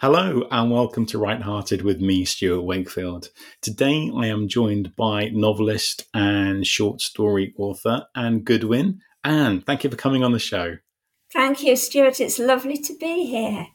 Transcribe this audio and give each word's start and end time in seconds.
Hello 0.00 0.48
and 0.50 0.70
welcome 0.70 1.04
to 1.04 1.18
Right 1.18 1.42
Hearted 1.42 1.82
with 1.82 2.00
me, 2.00 2.24
Stuart 2.24 2.62
Wakefield. 2.62 3.28
Today 3.60 4.10
I 4.16 4.28
am 4.28 4.48
joined 4.48 4.96
by 4.96 5.28
novelist 5.28 6.06
and 6.14 6.66
short 6.66 7.02
story 7.02 7.52
author 7.58 8.06
Anne 8.16 8.40
Goodwin. 8.40 9.00
Anne, 9.24 9.60
thank 9.60 9.84
you 9.84 9.90
for 9.90 9.96
coming 9.96 10.24
on 10.24 10.32
the 10.32 10.38
show. 10.38 10.78
Thank 11.34 11.62
you, 11.62 11.76
Stuart. 11.76 12.18
It's 12.18 12.38
lovely 12.38 12.78
to 12.78 12.96
be 12.96 13.26
here. 13.26 13.66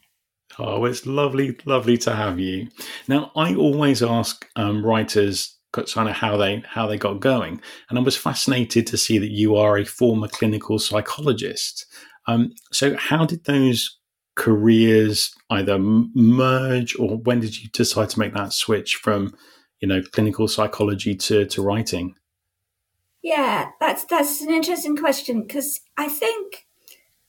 Oh, 0.58 0.84
it's 0.84 1.06
lovely, 1.06 1.56
lovely 1.64 1.96
to 1.98 2.16
have 2.16 2.40
you. 2.40 2.70
Now, 3.06 3.30
I 3.36 3.54
always 3.54 4.02
ask 4.02 4.48
um, 4.56 4.84
writers 4.84 5.56
kind 5.72 6.08
of 6.08 6.16
how 6.16 6.36
they 6.36 6.64
how 6.66 6.88
they 6.88 6.98
got 6.98 7.20
going, 7.20 7.60
and 7.88 8.00
I 8.00 8.02
was 8.02 8.16
fascinated 8.16 8.88
to 8.88 8.96
see 8.96 9.18
that 9.18 9.30
you 9.30 9.54
are 9.54 9.78
a 9.78 9.84
former 9.84 10.26
clinical 10.26 10.80
psychologist. 10.80 11.86
Um, 12.26 12.50
so, 12.72 12.96
how 12.96 13.26
did 13.26 13.44
those 13.44 13.95
careers 14.36 15.34
either 15.50 15.78
merge 15.78 16.96
or 16.98 17.16
when 17.16 17.40
did 17.40 17.60
you 17.60 17.68
decide 17.70 18.10
to 18.10 18.18
make 18.18 18.34
that 18.34 18.52
switch 18.52 18.96
from 18.96 19.34
you 19.80 19.88
know 19.88 20.02
clinical 20.12 20.46
psychology 20.46 21.14
to, 21.14 21.46
to 21.46 21.62
writing 21.62 22.14
yeah 23.22 23.70
that's 23.80 24.04
that's 24.04 24.42
an 24.42 24.50
interesting 24.50 24.96
question 24.96 25.42
because 25.42 25.80
i 25.96 26.06
think 26.06 26.66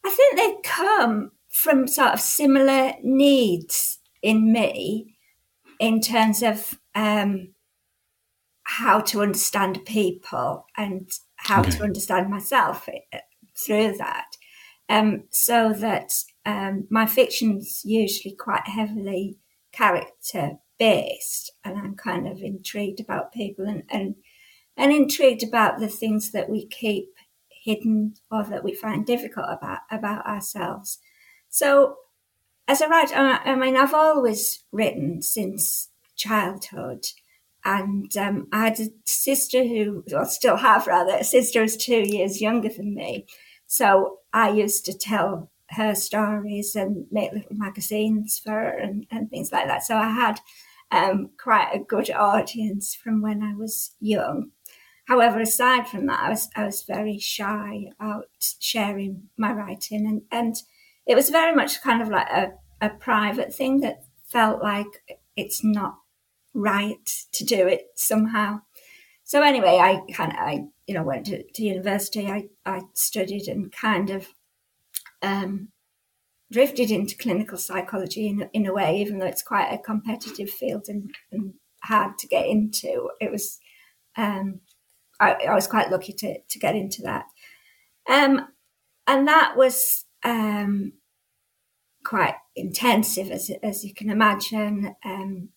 i 0.05 0.09
think 0.09 0.35
they 0.35 0.55
come 0.63 1.31
from 1.49 1.87
sort 1.87 2.13
of 2.13 2.19
similar 2.19 2.93
needs 3.01 3.99
in 4.21 4.51
me 4.51 5.15
in 5.79 6.01
terms 6.01 6.43
of 6.43 6.77
um, 6.93 7.49
how 8.63 8.99
to 8.99 9.21
understand 9.21 9.85
people 9.85 10.65
and 10.75 11.09
how 11.37 11.61
okay. 11.61 11.71
to 11.71 11.83
understand 11.83 12.29
myself 12.29 12.89
uh, 12.89 13.17
through 13.55 13.95
that 13.97 14.25
um, 14.89 15.23
so 15.29 15.71
that 15.73 16.11
um, 16.47 16.87
my 16.89 17.05
fiction's 17.05 17.81
usually 17.83 18.33
quite 18.33 18.67
heavily 18.67 19.37
character 19.73 20.53
based, 20.79 21.51
and 21.65 21.77
I'm 21.77 21.95
kind 21.95 22.25
of 22.25 22.41
intrigued 22.41 23.01
about 23.01 23.33
people 23.33 23.65
and, 23.65 23.83
and 23.89 24.15
and 24.77 24.93
intrigued 24.93 25.43
about 25.43 25.79
the 25.79 25.89
things 25.89 26.31
that 26.31 26.49
we 26.49 26.65
keep 26.65 27.09
hidden 27.49 28.13
or 28.31 28.45
that 28.45 28.63
we 28.63 28.73
find 28.73 29.05
difficult 29.05 29.47
about 29.49 29.79
about 29.91 30.25
ourselves. 30.25 30.99
So, 31.49 31.97
as 32.65 32.79
a 32.79 32.87
writer, 32.87 33.15
I 33.15 33.55
mean, 33.55 33.75
I've 33.75 33.93
always 33.93 34.63
written 34.71 35.21
since 35.21 35.89
childhood. 36.15 37.07
And 37.65 38.15
um, 38.15 38.47
I 38.53 38.65
had 38.65 38.79
a 38.79 38.87
sister 39.03 39.61
who, 39.63 40.05
well, 40.09 40.25
still 40.25 40.55
have 40.55 40.87
rather, 40.87 41.17
a 41.17 41.23
sister 41.25 41.61
who's 41.61 41.75
two 41.75 42.07
years 42.07 42.39
younger 42.39 42.69
than 42.69 42.95
me. 42.95 43.25
So 43.65 44.19
I 44.31 44.51
used 44.51 44.85
to 44.85 44.97
tell 44.97 45.51
her 45.71 45.95
stories 45.95 46.75
and 46.75 47.05
make 47.11 47.33
little 47.33 47.55
magazines 47.55 48.39
for 48.43 48.51
her 48.51 48.69
and, 48.69 49.05
and 49.11 49.29
things 49.29 49.51
like 49.51 49.67
that. 49.67 49.83
So 49.83 49.95
I 49.97 50.09
had 50.09 50.39
um, 50.91 51.31
quite 51.37 51.69
a 51.73 51.79
good 51.79 52.09
audience 52.11 52.95
from 52.95 53.21
when 53.21 53.43
I 53.43 53.53
was 53.53 53.91
young. 53.99 54.51
However, 55.07 55.39
aside 55.39 55.87
from 55.87 56.05
that, 56.07 56.19
I 56.19 56.29
was 56.29 56.49
I 56.55 56.65
was 56.65 56.83
very 56.83 57.17
shy 57.17 57.85
about 57.97 58.25
sharing 58.59 59.29
my 59.37 59.53
writing, 59.53 60.05
and, 60.05 60.21
and 60.31 60.55
it 61.05 61.15
was 61.15 61.29
very 61.29 61.55
much 61.55 61.81
kind 61.81 62.01
of 62.01 62.09
like 62.09 62.27
a, 62.29 62.51
a 62.81 62.89
private 62.89 63.53
thing 63.53 63.79
that 63.81 64.03
felt 64.25 64.61
like 64.61 65.17
it's 65.37 65.63
not 65.63 65.99
right 66.53 67.25
to 67.31 67.45
do 67.45 67.67
it 67.67 67.87
somehow. 67.95 68.61
So 69.23 69.41
anyway, 69.41 69.77
I 69.77 70.01
kind 70.11 70.33
of 70.33 70.39
I 70.39 70.65
you 70.87 70.93
know 70.93 71.03
went 71.03 71.27
to, 71.27 71.43
to 71.43 71.63
university. 71.63 72.27
I 72.27 72.49
I 72.65 72.81
studied 72.93 73.47
and 73.47 73.71
kind 73.71 74.09
of 74.09 74.27
um, 75.21 75.69
drifted 76.51 76.91
into 76.91 77.17
clinical 77.17 77.57
psychology 77.57 78.27
in, 78.27 78.49
in 78.53 78.65
a 78.65 78.73
way, 78.73 78.99
even 79.01 79.19
though 79.19 79.25
it's 79.25 79.41
quite 79.41 79.71
a 79.71 79.77
competitive 79.77 80.49
field 80.49 80.85
and, 80.87 81.13
and 81.31 81.53
hard 81.83 82.17
to 82.19 82.27
get 82.27 82.45
into. 82.45 83.09
It 83.19 83.31
was, 83.31 83.59
um, 84.15 84.61
I, 85.19 85.33
I, 85.49 85.55
was 85.55 85.67
quite 85.67 85.91
lucky 85.91 86.13
to, 86.13 86.39
to 86.39 86.59
get 86.59 86.75
into 86.75 87.01
that. 87.03 87.25
Um, 88.09 88.47
and 89.05 89.27
that 89.27 89.55
was 89.57 90.05
um, 90.23 90.93
quite 92.03 92.35
intensive, 92.55 93.29
as, 93.29 93.51
as 93.61 93.83
you 93.83 93.93
can 93.93 94.09
imagine, 94.09 94.95
um, 95.03 95.49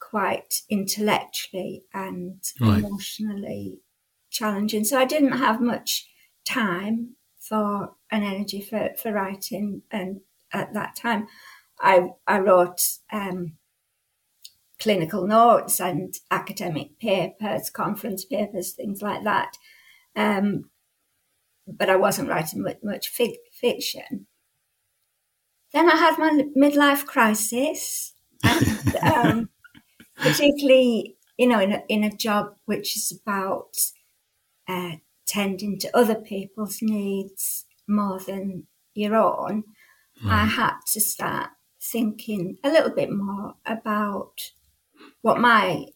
quite 0.00 0.62
intellectually 0.70 1.82
and 1.92 2.40
right. 2.60 2.78
emotionally 2.84 3.80
challenging. 4.30 4.84
So 4.84 4.98
I 4.98 5.04
didn't 5.04 5.38
have 5.38 5.60
much 5.60 6.08
time 6.46 7.16
for 7.48 7.94
an 8.10 8.22
energy 8.22 8.60
for, 8.60 8.90
for 9.00 9.12
writing. 9.12 9.82
And 9.90 10.20
at 10.52 10.72
that 10.74 10.96
time, 10.96 11.26
I, 11.80 12.10
I 12.26 12.38
wrote 12.38 12.80
um, 13.12 13.56
clinical 14.78 15.26
notes 15.26 15.80
and 15.80 16.14
academic 16.30 16.98
papers, 16.98 17.70
conference 17.70 18.24
papers, 18.24 18.72
things 18.72 19.02
like 19.02 19.24
that. 19.24 19.56
Um, 20.16 20.70
but 21.66 21.90
I 21.90 21.96
wasn't 21.96 22.28
writing 22.28 22.62
much, 22.62 22.78
much 22.82 23.08
fiction. 23.08 24.26
Then 25.72 25.90
I 25.90 25.96
had 25.96 26.18
my 26.18 26.44
midlife 26.56 27.04
crisis, 27.04 28.14
and, 28.44 28.96
um, 29.02 29.48
particularly, 30.16 31.16
you 31.36 31.48
know, 31.48 31.58
in 31.58 31.72
a, 31.72 31.82
in 31.88 32.04
a 32.04 32.16
job 32.16 32.54
which 32.66 32.96
is 32.96 33.18
about 33.20 33.76
uh, 34.68 34.96
tending 35.26 35.78
to 35.80 35.96
other 35.96 36.14
people's 36.14 36.78
needs 36.82 37.64
more 37.86 38.18
than 38.18 38.66
your 38.94 39.14
own, 39.16 39.64
mm. 40.22 40.30
I 40.30 40.44
had 40.44 40.74
to 40.92 41.00
start 41.00 41.50
thinking 41.80 42.56
a 42.64 42.70
little 42.70 42.94
bit 42.94 43.10
more 43.10 43.54
about 43.66 44.34
what 45.22 45.38
my 45.38 45.86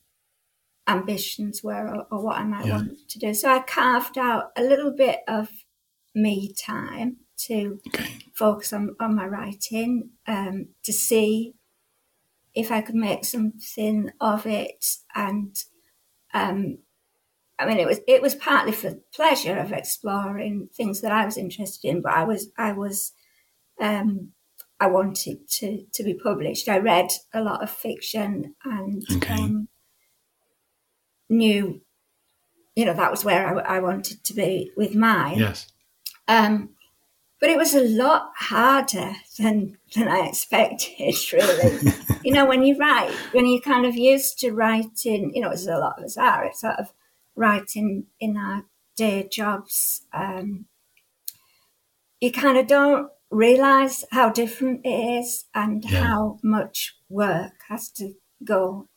ambitions 0.86 1.62
were 1.62 1.88
or, 1.88 2.06
or 2.10 2.24
what 2.24 2.38
I 2.38 2.44
might 2.44 2.66
yeah. 2.66 2.76
want 2.76 3.08
to 3.08 3.18
do. 3.18 3.34
So 3.34 3.50
I 3.50 3.60
carved 3.60 4.18
out 4.18 4.50
a 4.56 4.62
little 4.62 4.92
bit 4.92 5.20
of 5.28 5.50
me 6.14 6.52
time 6.52 7.18
to 7.46 7.78
okay. 7.88 8.18
focus 8.34 8.72
on, 8.72 8.96
on 8.98 9.14
my 9.14 9.26
writing, 9.26 10.10
um, 10.26 10.68
to 10.84 10.92
see 10.92 11.54
if 12.54 12.72
I 12.72 12.80
could 12.80 12.96
make 12.96 13.24
something 13.24 14.10
of 14.20 14.46
it 14.46 14.84
and 15.14 15.54
um, 16.34 16.78
I 17.58 17.66
mean, 17.66 17.78
it 17.78 17.86
was 17.86 18.00
it 18.06 18.22
was 18.22 18.34
partly 18.34 18.72
for 18.72 18.90
the 18.90 19.02
pleasure 19.14 19.56
of 19.58 19.72
exploring 19.72 20.68
things 20.72 21.00
that 21.00 21.12
I 21.12 21.24
was 21.24 21.36
interested 21.36 21.88
in, 21.88 22.02
but 22.02 22.12
I 22.12 22.24
was 22.24 22.50
I 22.56 22.72
was 22.72 23.12
um, 23.80 24.32
I 24.78 24.86
wanted 24.86 25.48
to 25.48 25.84
to 25.92 26.04
be 26.04 26.14
published. 26.14 26.68
I 26.68 26.78
read 26.78 27.08
a 27.34 27.42
lot 27.42 27.62
of 27.62 27.70
fiction 27.70 28.54
and 28.64 29.04
okay. 29.16 29.34
um, 29.34 29.68
knew, 31.28 31.80
you 32.76 32.84
know, 32.84 32.94
that 32.94 33.10
was 33.10 33.24
where 33.24 33.58
I, 33.58 33.76
I 33.76 33.80
wanted 33.80 34.22
to 34.24 34.34
be 34.34 34.70
with 34.76 34.94
mine. 34.94 35.38
Yes. 35.38 35.66
Um, 36.28 36.70
but 37.40 37.50
it 37.50 37.56
was 37.56 37.74
a 37.74 37.84
lot 37.84 38.30
harder 38.36 39.12
than 39.38 39.78
than 39.94 40.08
I 40.08 40.28
expected. 40.28 41.14
Really, 41.32 41.92
you 42.24 42.32
know, 42.32 42.46
when 42.46 42.62
you 42.62 42.76
write, 42.76 43.10
when 43.32 43.46
you're 43.46 43.60
kind 43.60 43.86
of 43.86 43.96
used 43.96 44.38
to 44.40 44.52
writing, 44.52 45.32
you 45.34 45.40
know, 45.40 45.50
as 45.50 45.66
a 45.66 45.78
lot 45.78 45.98
of 45.98 46.04
us 46.04 46.16
are, 46.16 46.44
it's 46.44 46.60
sort 46.60 46.78
of 46.78 46.92
writing 47.38 48.06
in 48.20 48.36
our 48.36 48.64
day 48.96 49.28
jobs, 49.30 50.02
um, 50.12 50.66
you 52.20 52.32
kind 52.32 52.58
of 52.58 52.66
don't 52.66 53.10
realize 53.30 54.04
how 54.10 54.30
different 54.30 54.80
it 54.84 54.88
is 55.20 55.44
and 55.54 55.84
yeah. 55.84 56.02
how 56.02 56.38
much 56.42 56.96
work 57.08 57.52
has 57.68 57.90
to 57.90 58.14
go 58.44 58.88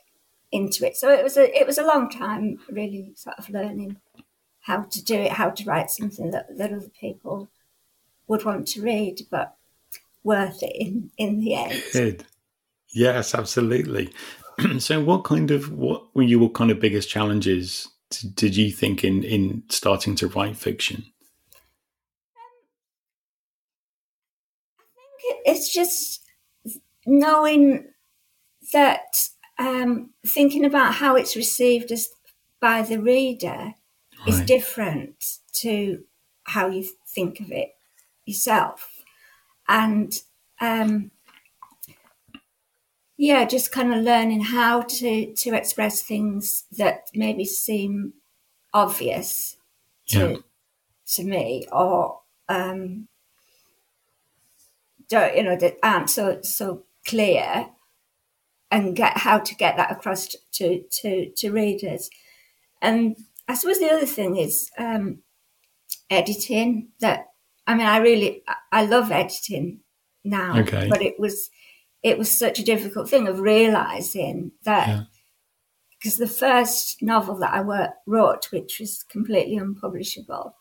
into 0.52 0.86
it. 0.86 0.98
So 0.98 1.10
it 1.10 1.24
was 1.24 1.38
a 1.38 1.58
it 1.58 1.68
was 1.68 1.78
a 1.78 1.86
long 1.86 2.10
time 2.10 2.58
really 2.70 3.14
sort 3.16 3.38
of 3.38 3.50
learning 3.50 3.98
how 4.62 4.84
to 4.84 5.04
do 5.04 5.16
it, 5.16 5.32
how 5.32 5.50
to 5.50 5.64
write 5.66 5.90
something 5.90 6.32
that, 6.32 6.58
that 6.58 6.74
other 6.74 6.92
people 7.00 7.50
would 8.28 8.46
want 8.46 8.68
to 8.68 8.82
read, 8.82 9.22
but 9.30 9.56
worth 10.24 10.62
it 10.62 10.76
in, 10.76 11.12
in 11.18 11.40
the 11.40 11.56
end. 11.56 11.84
Good. 11.92 12.26
Yes, 12.94 13.34
absolutely. 13.34 14.14
so 14.80 15.04
what 15.04 15.24
kind 15.24 15.52
of 15.52 15.72
what 15.72 16.16
were 16.16 16.24
your 16.24 16.50
kind 16.50 16.70
of 16.72 16.80
biggest 16.80 17.10
challenges 17.10 17.88
did 18.36 18.56
you 18.56 18.72
think 18.72 19.04
in 19.04 19.24
in 19.24 19.64
starting 19.70 20.16
to 20.16 20.28
write 20.28 20.58
fiction? 20.58 21.06
I 24.78 24.84
think 25.22 25.42
it's 25.46 25.74
just 25.74 26.24
knowing 27.06 27.86
that 28.74 29.30
um, 29.58 30.12
thinking 30.26 30.66
about 30.66 30.96
how 30.96 31.16
it's 31.16 31.36
received 31.36 31.92
as 31.92 32.10
by 32.60 32.82
the 32.82 33.00
reader 33.00 33.74
right. 34.20 34.28
is 34.28 34.42
different 34.42 35.38
to 35.54 36.04
how 36.44 36.68
you 36.68 36.86
think 37.08 37.40
of 37.40 37.52
it 37.52 37.70
yourself, 38.26 38.90
and 39.68 40.22
um, 40.60 41.12
yeah, 43.22 43.46
just 43.46 43.72
kind 43.72 43.94
of 43.94 44.04
learning 44.04 44.42
how 44.42 44.82
to 44.82 45.32
to 45.32 45.54
express 45.54 46.02
things 46.02 46.64
that 46.72 47.02
maybe 47.14 47.46
seem 47.46 48.14
obvious 48.74 49.58
to 50.08 50.18
yeah. 50.18 50.36
to 51.06 51.24
me 51.24 51.68
or 51.72 52.22
um 52.50 53.08
don't 55.08 55.38
you 55.38 55.44
know 55.44 55.56
that 55.56 55.78
aren't 55.84 56.10
so 56.10 56.42
so 56.42 56.82
clear 57.06 57.70
and 58.72 58.96
get 58.96 59.16
how 59.20 59.38
to 59.38 59.54
get 59.54 59.78
that 59.78 59.92
across 59.92 60.36
to 60.54 60.84
to 60.90 61.30
to 61.36 61.52
readers. 61.52 62.10
And 62.82 63.16
I 63.48 63.54
suppose 63.54 63.78
the 63.78 63.92
other 63.92 64.08
thing 64.08 64.38
is 64.38 64.72
um, 64.80 65.20
editing. 66.10 66.88
That 67.02 67.28
I 67.68 67.76
mean, 67.76 67.86
I 67.86 67.98
really 67.98 68.42
I 68.72 68.86
love 68.86 69.12
editing 69.12 69.82
now, 70.24 70.58
Okay. 70.62 70.88
but 70.90 71.04
it 71.04 71.20
was 71.20 71.52
it 72.04 72.18
was 72.18 72.38
such 72.38 72.60
a 72.60 72.64
difficult 72.66 73.10
thing 73.10 73.28
of 73.28 73.40
realizing 73.40 74.52
that 74.64 74.88
Yeah. 74.88 75.04
because 75.92 76.18
the 76.18 76.28
first 76.28 77.02
novel 77.02 77.36
that 77.40 77.54
I 77.54 77.62
wor- 77.62 77.94
wrote, 78.08 78.52
which 78.52 78.80
was 78.80 79.04
completely 79.04 79.58
unpublishable, 79.58 80.56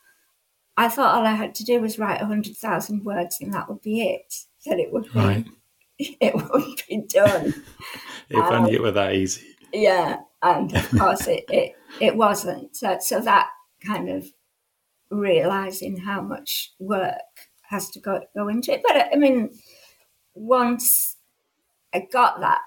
I 0.77 0.87
thought 0.87 1.15
all 1.15 1.25
I 1.25 1.33
had 1.33 1.55
to 1.55 1.63
do 1.63 1.81
was 1.81 1.99
write 1.99 2.21
hundred 2.21 2.55
thousand 2.57 3.03
words 3.03 3.37
and 3.41 3.53
that 3.53 3.67
would 3.69 3.81
be 3.81 4.01
it. 4.01 4.33
That 4.65 4.79
it 4.79 4.91
would 4.93 5.05
be 5.11 5.19
Right. 5.19 5.45
it 5.99 6.33
would 6.35 6.81
be 6.87 7.01
done. 7.07 7.53
If 8.29 8.37
only 8.45 8.69
um, 8.69 8.75
it 8.75 8.81
were 8.81 8.91
that 8.91 9.13
easy. 9.13 9.45
Yeah, 9.73 10.17
and 10.41 10.73
of 10.73 10.89
course 10.97 11.27
it, 11.27 11.43
it, 11.49 11.73
it 11.99 12.15
wasn't. 12.15 12.75
So, 12.77 12.97
so 13.01 13.19
that 13.19 13.49
kind 13.85 14.07
of 14.09 14.25
realizing 15.09 15.97
how 15.97 16.21
much 16.21 16.71
work 16.79 17.17
has 17.63 17.89
to 17.91 17.99
go, 17.99 18.21
go 18.33 18.47
into 18.47 18.71
it. 18.73 18.81
But 18.87 18.95
uh, 18.95 19.05
I 19.11 19.17
mean, 19.17 19.49
once 20.33 21.17
I 21.93 22.07
got 22.11 22.39
that 22.41 22.59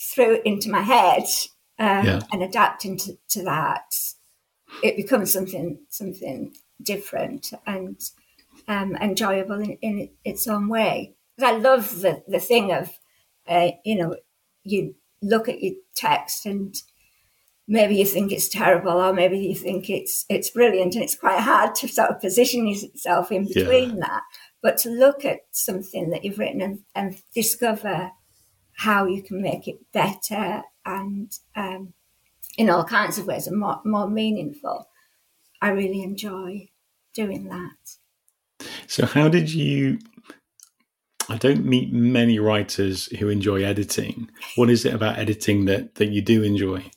through 0.00 0.40
into 0.44 0.70
my 0.70 0.82
head 0.82 1.24
um, 1.78 2.06
Yeah. 2.06 2.20
and 2.32 2.42
adapting 2.42 2.96
to, 2.98 3.18
to 3.30 3.42
that, 3.44 3.92
it 4.82 4.96
becomes 4.96 5.32
something 5.32 5.78
something 5.88 6.54
different 6.82 7.52
and 7.66 8.00
um, 8.68 8.96
enjoyable 8.96 9.60
in, 9.60 9.72
in 9.82 10.10
its 10.24 10.46
own 10.46 10.68
way. 10.68 11.14
'Cause 11.38 11.48
I 11.48 11.56
love 11.58 12.00
the, 12.00 12.22
the 12.28 12.38
thing 12.40 12.72
of, 12.72 12.90
uh, 13.48 13.70
you 13.84 13.96
know, 13.96 14.16
you 14.62 14.94
look 15.22 15.48
at 15.48 15.62
your 15.62 15.74
text 15.94 16.46
and 16.46 16.74
maybe 17.68 17.94
you 17.96 18.04
think 18.06 18.32
it's 18.32 18.48
terrible 18.48 18.92
or 19.00 19.12
maybe 19.12 19.38
you 19.38 19.54
think 19.54 19.88
it's 19.90 20.24
it's 20.28 20.50
brilliant 20.50 20.94
and 20.94 21.04
it's 21.04 21.14
quite 21.14 21.40
hard 21.40 21.74
to 21.76 21.88
sort 21.88 22.10
of 22.10 22.20
position 22.20 22.66
yourself 22.66 23.30
in 23.30 23.44
Yeah. 23.44 23.54
between 23.54 24.00
that 24.00 24.22
but 24.62 24.76
to 24.78 24.90
look 24.90 25.24
at 25.24 25.40
something 25.52 26.10
that 26.10 26.24
you've 26.24 26.38
written 26.38 26.60
and, 26.60 26.80
and 26.94 27.16
discover 27.34 28.10
how 28.80 29.04
you 29.06 29.22
can 29.22 29.40
make 29.42 29.68
it 29.68 29.78
better 29.92 30.62
and 30.86 31.38
um, 31.54 31.92
in 32.56 32.70
all 32.70 32.84
kinds 32.84 33.18
of 33.18 33.26
ways 33.26 33.46
and 33.46 33.58
more, 33.58 33.80
more 33.84 34.08
meaningful 34.08 34.88
i 35.62 35.68
really 35.68 36.02
enjoy 36.02 36.68
doing 37.14 37.44
that 37.48 37.96
So, 38.86 39.06
how 39.06 39.28
did 39.28 39.52
you? 39.52 39.98
I 41.28 41.36
don't 41.36 41.64
meet 41.64 41.92
many 41.92 42.38
writers 42.38 43.06
who 43.18 43.28
enjoy 43.28 43.62
editing. 43.62 44.28
What 44.56 44.68
is 44.68 44.84
it 44.84 44.94
about 44.94 45.18
editing 45.18 45.66
that 45.66 45.94
that 45.94 46.08
you 46.10 46.22
do 46.22 46.42
enjoy? 46.42 46.90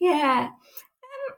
Yeah. 0.00 0.48
Um, 0.50 1.34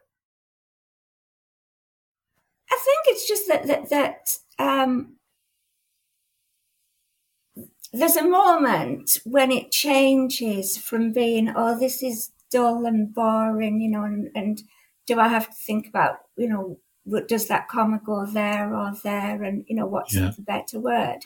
I 2.70 2.76
think 2.84 2.98
it's 3.06 3.28
just 3.28 3.46
that 3.48 3.66
that, 3.66 3.90
that 3.90 4.38
um, 4.58 5.16
there's 7.92 8.16
a 8.16 8.28
moment 8.28 9.18
when 9.24 9.50
it 9.50 9.72
changes 9.72 10.76
from 10.78 11.12
being, 11.12 11.52
oh, 11.54 11.78
this 11.78 12.02
is 12.02 12.30
dull 12.50 12.86
and 12.86 13.12
boring, 13.14 13.80
you 13.80 13.90
know, 13.90 14.04
and, 14.04 14.30
and 14.34 14.62
do 15.06 15.18
I 15.18 15.28
have 15.28 15.48
to 15.48 15.54
think 15.56 15.88
about, 15.88 16.18
you 16.36 16.48
know, 16.48 16.78
what 17.04 17.28
does 17.28 17.48
that 17.48 17.68
comma 17.68 18.00
go 18.04 18.26
there 18.26 18.74
or 18.74 18.92
there, 19.02 19.42
and 19.42 19.64
you 19.68 19.74
know, 19.74 19.86
what's 19.86 20.14
Yeah. 20.14 20.30
the 20.30 20.42
better 20.42 20.78
word? 20.78 21.18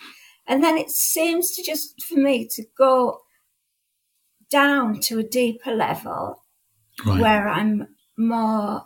And 0.47 0.63
then 0.63 0.79
it 0.79 0.91
seems 0.91 1.51
to 1.57 1.63
just 1.63 2.03
for 2.03 2.17
me 2.19 2.47
to 2.49 2.65
go 2.79 3.21
down 4.51 5.01
to 5.01 5.19
a 5.19 5.23
deeper 5.23 5.73
level 5.75 6.43
Right. 7.05 7.21
where 7.21 7.49
I'm 7.49 7.97
more, 8.17 8.85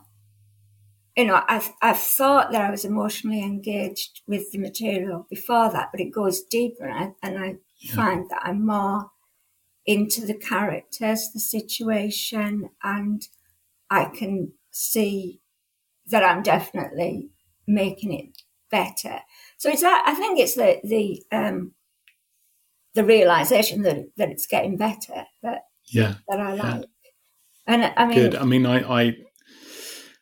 you 1.16 1.26
know, 1.26 1.42
I've, 1.48 1.70
I've 1.82 1.98
thought 1.98 2.52
that 2.52 2.62
I 2.62 2.70
was 2.70 2.84
emotionally 2.84 3.42
engaged 3.42 4.22
with 4.26 4.50
the 4.52 4.58
material 4.58 5.26
before 5.28 5.70
that, 5.72 5.88
but 5.90 6.00
it 6.00 6.10
goes 6.12 6.42
deeper 6.42 6.84
and 6.86 7.14
I, 7.22 7.26
and 7.26 7.38
I 7.38 7.56
Yeah. 7.78 7.94
find 7.94 8.30
that 8.30 8.40
I'm 8.42 8.66
more 8.66 9.10
into 9.86 10.26
the 10.26 10.34
characters, 10.34 11.30
the 11.32 11.40
situation, 11.40 12.70
and 12.82 13.22
I 13.90 14.06
can 14.06 14.52
see 14.70 15.40
that 16.06 16.24
I'm 16.24 16.42
definitely 16.42 17.30
making 17.66 18.12
it 18.12 18.42
better. 18.70 19.20
So 19.56 19.70
it's 19.70 19.82
that, 19.82 20.04
I 20.06 20.14
think 20.14 20.38
it's 20.38 20.54
the, 20.54 20.80
the, 20.84 21.22
um, 21.32 21.72
the 22.94 23.04
realization 23.04 23.82
that, 23.82 23.96
that 24.16 24.30
it's 24.30 24.46
getting 24.46 24.76
better 24.76 25.24
that, 25.42 25.62
yeah. 25.86 26.14
that 26.28 26.40
I 26.40 26.54
Yeah. 26.54 26.74
like. 26.76 26.84
And 27.66 27.92
I 27.96 28.06
mean, 28.06 28.14
Good. 28.16 28.34
I 28.36 28.44
mean, 28.44 28.64
I, 28.64 28.78
I 28.80 29.16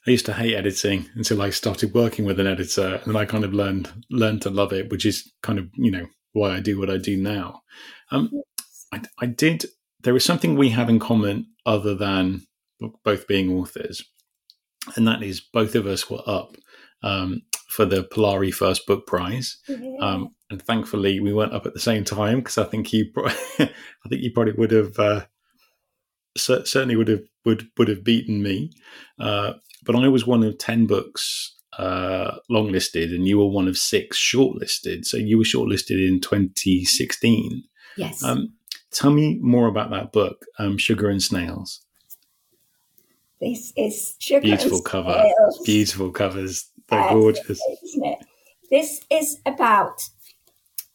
I 0.06 0.10
used 0.10 0.26
to 0.26 0.32
hate 0.32 0.54
editing 0.54 1.08
until 1.14 1.42
I 1.42 1.50
started 1.50 1.94
working 1.94 2.24
with 2.24 2.38
an 2.40 2.46
editor, 2.46 2.96
and 2.96 3.04
then 3.14 3.16
I 3.16 3.24
kind 3.24 3.44
of 3.44 3.52
learned 3.52 3.88
learned 4.10 4.42
to 4.42 4.50
love 4.50 4.72
it, 4.72 4.90
which 4.90 5.06
is 5.06 5.32
kind 5.42 5.58
of 5.58 5.68
you 5.74 5.90
know 5.92 6.06
why 6.36 6.54
I 6.54 6.60
do 6.60 6.78
what 6.78 6.90
I 6.90 6.98
do 6.98 7.16
now. 7.16 7.62
Um, 8.10 8.30
I, 8.92 9.00
I 9.18 9.26
did. 9.26 9.64
There 10.02 10.16
is 10.16 10.24
something 10.24 10.54
we 10.54 10.70
have 10.70 10.88
in 10.88 10.98
common 10.98 11.46
other 11.64 11.94
than 11.94 12.46
both 13.04 13.26
being 13.26 13.50
authors, 13.50 14.04
and 14.94 15.06
that 15.08 15.22
is 15.22 15.40
both 15.40 15.74
of 15.74 15.86
us 15.86 16.08
were 16.10 16.22
up 16.26 16.56
um, 17.02 17.42
for 17.68 17.84
the 17.84 18.04
Polari 18.04 18.52
First 18.52 18.86
Book 18.86 19.06
Prize. 19.06 19.58
yeah. 19.68 19.96
Um, 20.00 20.34
and 20.50 20.62
thankfully, 20.62 21.18
we 21.18 21.32
weren't 21.32 21.54
up 21.54 21.66
at 21.66 21.74
the 21.74 21.80
same 21.80 22.04
time 22.04 22.38
because 22.38 22.58
I 22.58 22.64
think 22.64 22.92
you, 22.92 23.10
pro- 23.12 23.26
I 23.58 24.08
think 24.08 24.22
you 24.22 24.30
probably 24.32 24.52
would 24.52 24.70
have, 24.70 24.98
uh, 24.98 25.24
cer- 26.36 26.66
certainly 26.66 26.96
would 26.96 27.08
have 27.08 27.22
would 27.44 27.66
would 27.78 27.88
have 27.88 28.04
beaten 28.04 28.42
me. 28.42 28.70
Uh, 29.18 29.54
but 29.84 29.96
I 29.96 30.08
was 30.08 30.26
one 30.26 30.44
of 30.44 30.58
ten 30.58 30.86
books 30.86 31.55
uh, 31.78 32.38
longlisted, 32.50 33.14
and 33.14 33.26
you 33.26 33.38
were 33.38 33.46
one 33.46 33.68
of 33.68 33.76
six 33.76 34.18
shortlisted. 34.18 35.04
So 35.04 35.16
you 35.16 35.38
were 35.38 35.44
shortlisted 35.44 36.06
in 36.06 36.20
2016. 36.20 37.62
yes. 37.96 38.22
Um, 38.22 38.52
tell 38.90 39.10
me 39.10 39.38
more 39.40 39.66
about 39.68 39.90
that 39.90 40.12
book, 40.12 40.44
um, 40.58 40.78
Sugar 40.78 41.08
and 41.10 41.22
Snails. 41.22 41.80
This 43.40 43.72
is 43.76 44.14
sugar 44.18 44.40
Beautiful 44.40 44.78
and 44.78 44.84
cover, 44.86 45.12
snails, 45.12 45.60
beautiful 45.64 46.10
covers. 46.10 46.70
They're 46.88 47.00
Uh, 47.00 47.12
gorgeous. 47.12 47.60
isn't 47.82 48.04
it? 48.04 48.18
This 48.70 49.00
is 49.10 49.38
about 49.44 50.08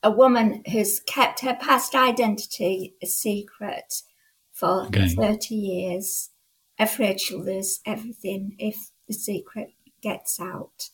a 0.04 0.10
woman 0.10 0.64
who's 0.72 1.00
kept 1.02 1.42
her 1.42 1.56
past 1.56 1.94
identity 1.94 2.96
a 3.02 3.06
secret 3.06 4.02
for 4.52 4.86
Okay. 4.88 5.08
30 5.10 5.54
years, 5.56 6.30
afraid 6.80 7.22
she'll 7.22 7.44
lose 7.44 7.80
everything 7.86 8.56
if 8.58 8.76
the 9.08 9.14
secret 9.14 9.70
gets 10.01 10.39
out. 10.39 10.89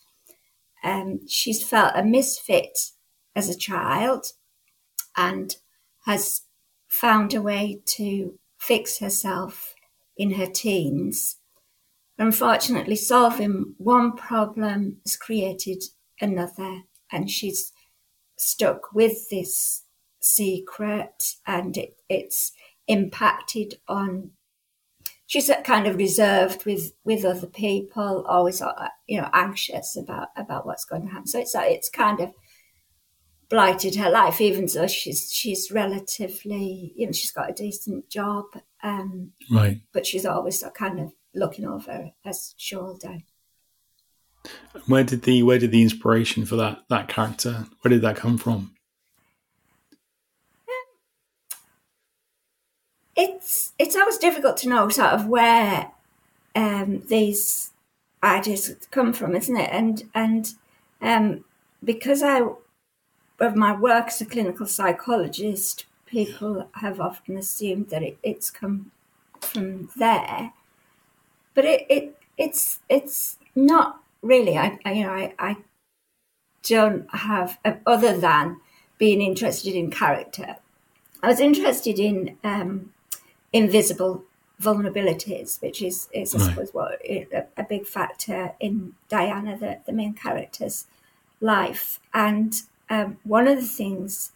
Um, 0.84 1.28
she's 1.28 1.68
felt 1.68 1.94
a 1.96 2.04
misfit 2.04 2.92
as 3.36 3.50
a 3.50 3.58
child 3.58 4.28
and 5.16 5.56
has 6.06 6.42
found 6.88 7.34
a 7.34 7.42
way 7.42 7.82
to 7.86 8.40
fix 8.58 9.00
herself 9.00 9.76
in 10.16 10.32
her 10.32 10.48
teens. 10.48 11.38
Unfortunately, 12.18 12.96
solving 12.96 13.76
one 13.78 14.16
problem 14.16 14.98
has 15.06 15.16
created 15.16 15.84
another, 16.20 16.84
and 17.12 17.30
she's 17.30 17.72
stuck 18.38 18.94
with 18.94 19.30
this 19.30 19.84
secret, 20.20 21.36
and 21.46 21.78
it, 21.78 21.98
it's 22.10 22.52
impacted 22.88 23.76
on. 23.88 24.32
She's 25.28 25.52
kind 25.66 25.88
of 25.88 25.98
reserved 25.98 26.66
with 26.66 26.94
with 27.04 27.26
other 27.26 27.48
people, 27.48 28.26
always 28.28 28.62
uh, 28.62 28.90
you 29.08 29.22
know 29.22 29.30
anxious 29.34 29.96
about 29.98 30.30
about 30.36 30.66
what's 30.66 30.86
going 30.86 31.04
to 31.04 31.10
happen. 31.10 31.28
So 31.28 31.40
it's 31.40 31.54
uh, 31.56 31.64
it's 31.66 31.90
kind 31.90 32.20
of 32.22 32.32
blighted 33.50 33.96
her 33.96 34.10
life, 34.10 34.42
even 34.42 34.68
though 34.74 34.88
she's 34.88 35.32
she's 35.32 35.70
relatively 35.72 36.94
you 36.96 37.06
know 37.06 37.12
she's 37.12 37.32
got 37.32 37.50
a 37.50 37.54
decent 37.54 38.10
job. 38.10 38.46
Um, 38.84 39.32
Right. 39.52 39.82
but 39.92 40.06
she's 40.06 40.26
always 40.26 40.64
kind 40.76 41.00
of 41.00 41.12
looking 41.34 41.66
over 41.66 42.12
her 42.24 42.34
shoulder. 42.58 43.18
Where 44.86 45.04
did 45.04 45.24
the 45.24 45.44
where 45.44 45.60
did 45.60 45.72
the 45.72 45.82
inspiration 45.82 46.46
for 46.46 46.56
that 46.56 46.84
that 46.90 47.10
character? 47.10 47.66
Where 47.82 47.90
did 47.90 48.02
that 48.04 48.16
come 48.16 48.38
from? 48.38 48.77
It's 53.18 53.74
it's 53.80 53.96
always 53.96 54.18
difficult 54.18 54.58
to 54.58 54.70
know 54.70 54.90
sort 54.90 55.10
of 55.10 55.28
where 55.28 55.92
um, 56.56 57.04
these 57.08 57.72
ideas 58.24 58.76
come 58.92 59.12
from, 59.12 59.36
isn't 59.36 59.58
it? 59.58 59.70
And 59.72 60.04
and 60.14 60.54
um, 61.02 61.44
because 61.84 62.22
I 62.24 62.42
of 63.40 63.56
my 63.56 63.76
work 63.76 64.08
as 64.08 64.22
a 64.22 64.26
clinical 64.26 64.68
psychologist, 64.68 65.86
people 66.06 66.70
have 66.76 67.00
often 67.02 67.38
assumed 67.38 67.90
that 67.90 68.04
it, 68.04 68.18
it's 68.24 68.52
come 68.52 68.92
from 69.42 69.90
there, 69.98 70.54
but 71.56 71.66
it, 71.66 71.88
it 71.90 72.20
it's 72.38 72.80
it's 72.88 73.38
not 73.56 74.00
really. 74.22 74.58
I, 74.58 74.80
I 74.86 74.92
you 74.94 75.04
know 75.04 75.14
I, 75.14 75.34
I 75.40 75.58
don't 76.64 77.10
have 77.16 77.58
other 77.86 78.16
than 78.16 78.62
being 79.00 79.22
interested 79.22 79.74
in 79.74 79.90
character 79.90 80.58
I 81.22 81.28
was 81.28 81.40
interested 81.40 82.00
in 82.00 82.38
um, 82.44 82.94
invisible 83.54 84.24
vulnerabilities, 84.62 85.62
which 85.62 85.82
is, 85.82 86.08
is 86.12 86.34
I 86.34 86.40
right. 86.40 86.50
suppose, 86.50 86.74
what 86.74 87.02
a, 87.04 87.46
a, 87.58 87.64
big 87.64 87.86
factor 87.86 88.54
in 88.60 88.94
Diana, 89.08 89.58
the, 89.58 89.80
the 89.86 89.94
main 89.94 90.14
character's 90.14 90.86
life. 91.40 92.00
And 92.14 92.56
um, 92.90 93.18
one 93.24 93.48
of 93.48 93.58
the 93.58 93.68
things, 93.68 94.32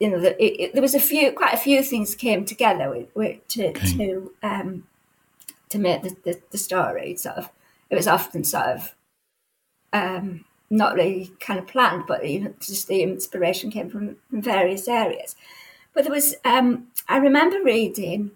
you 0.00 0.10
know, 0.10 0.20
the, 0.20 0.42
it, 0.42 0.60
it, 0.60 0.72
there 0.72 0.82
was 0.82 0.94
a 0.94 1.00
few, 1.00 1.32
quite 1.32 1.54
a 1.54 1.58
few 1.58 1.82
things 1.82 2.14
came 2.14 2.44
together 2.44 2.90
with, 2.90 3.14
with, 3.14 3.46
to 3.48 3.68
okay. 3.68 3.96
to 3.96 4.32
um, 4.42 4.84
to 5.68 5.78
make 5.78 6.02
the, 6.02 6.16
the, 6.24 6.40
the, 6.50 6.58
story 6.58 7.14
sort 7.16 7.36
of. 7.36 7.50
It 7.90 7.96
was 7.96 8.08
often 8.08 8.44
sort 8.44 8.66
of 8.66 8.94
um, 9.92 10.44
not 10.70 10.94
really 10.94 11.32
kind 11.40 11.58
of 11.58 11.66
planned, 11.66 12.04
but 12.06 12.28
you 12.28 12.40
know, 12.40 12.54
just 12.60 12.88
the 12.88 13.02
inspiration 13.02 13.70
came 13.70 13.90
from, 13.90 14.16
from 14.30 14.42
various 14.42 14.88
areas. 14.88 15.36
But 15.94 16.04
there 16.04 16.12
was, 16.12 16.34
um, 16.44 16.88
I 17.08 17.16
remember 17.16 17.62
reading 17.62 18.32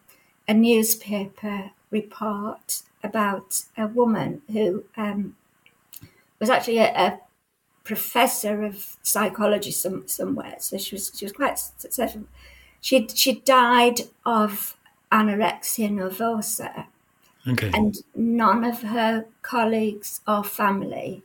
a 0.49 0.55
newspaper 0.55 1.73
report 1.91 2.83
about 3.03 3.65
a 3.77 3.87
woman 3.87 4.43
who 4.51 4.85
um, 4.97 5.37
was 6.41 6.49
actually 6.49 6.79
a, 6.79 6.93
a, 6.95 7.21
professor 7.85 8.63
of 8.63 8.97
psychology 9.03 9.73
some, 9.73 10.07
somewhere. 10.07 10.55
So 10.61 10.79
she 10.79 10.95
was 10.95 11.11
she 11.17 11.25
was 11.25 11.33
quite 11.33 11.59
successful. 11.59 12.23
She 12.81 13.09
she 13.09 13.41
died 13.41 14.03
of 14.25 14.77
anorexia 15.11 15.91
nervosa, 15.91 16.87
okay. 17.47 17.73
and 17.75 17.97
none 18.15 18.63
of 18.63 18.83
her 18.83 19.27
colleagues 19.43 20.21
or 20.29 20.45
family 20.45 21.25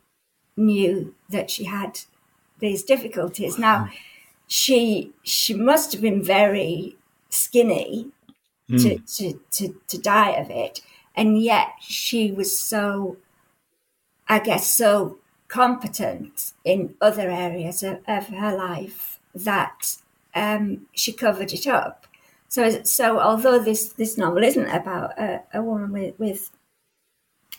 knew 0.57 1.13
that 1.29 1.51
she 1.51 1.65
had 1.65 1.99
these 2.57 2.83
difficulties. 2.83 3.59
Now, 3.59 3.89
she 4.47 5.13
she 5.21 5.53
must 5.53 5.91
have 5.91 6.01
been 6.01 6.23
very 6.23 6.96
skinny 7.29 8.09
mm. 8.69 8.81
to, 8.81 8.99
to, 8.99 9.39
to, 9.51 9.81
to 9.87 9.97
die 9.97 10.31
of 10.31 10.49
it. 10.49 10.81
And 11.15 11.41
yet 11.41 11.69
she 11.81 12.31
was 12.31 12.57
so, 12.57 13.17
I 14.27 14.39
guess, 14.39 14.71
so 14.71 15.17
competent 15.47 16.53
in 16.63 16.95
other 17.01 17.29
areas 17.29 17.81
of, 17.83 17.99
of 18.07 18.27
her 18.27 18.55
life 18.55 19.19
that 19.33 19.97
um, 20.35 20.87
she 20.93 21.11
covered 21.11 21.53
it 21.53 21.65
up. 21.65 22.05
So, 22.49 22.83
so 22.83 23.19
although 23.19 23.59
this, 23.59 23.89
this 23.89 24.17
novel 24.17 24.43
isn't 24.43 24.69
about 24.69 25.17
a, 25.19 25.43
a 25.53 25.61
woman 25.61 25.91
with, 25.91 26.19
with 26.19 26.51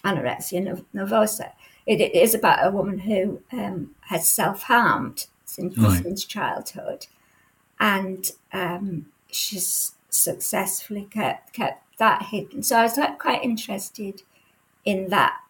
anorexia 0.05 0.85
nervosa, 0.95 1.53
it, 1.87 2.01
it 2.01 2.15
is 2.15 2.35
about 2.35 2.67
a 2.67 2.71
woman 2.71 2.99
who 2.99 3.43
um, 3.53 3.95
has 4.09 4.29
self 4.29 4.65
harmed 4.65 5.27
since, 5.45 5.77
right. 5.79 6.03
since 6.03 6.25
childhood, 6.25 7.07
and 7.81 8.33
um, 8.53 9.07
she's 9.30 9.92
successfully 10.11 11.06
kept 11.11 11.52
kept 11.52 11.82
that 11.99 12.25
hidden. 12.25 12.62
So 12.62 12.76
I 12.76 12.82
was 12.82 12.97
like, 12.97 13.18
quite 13.18 13.42
interested 13.42 14.23
in 14.85 15.08
that 15.08 15.40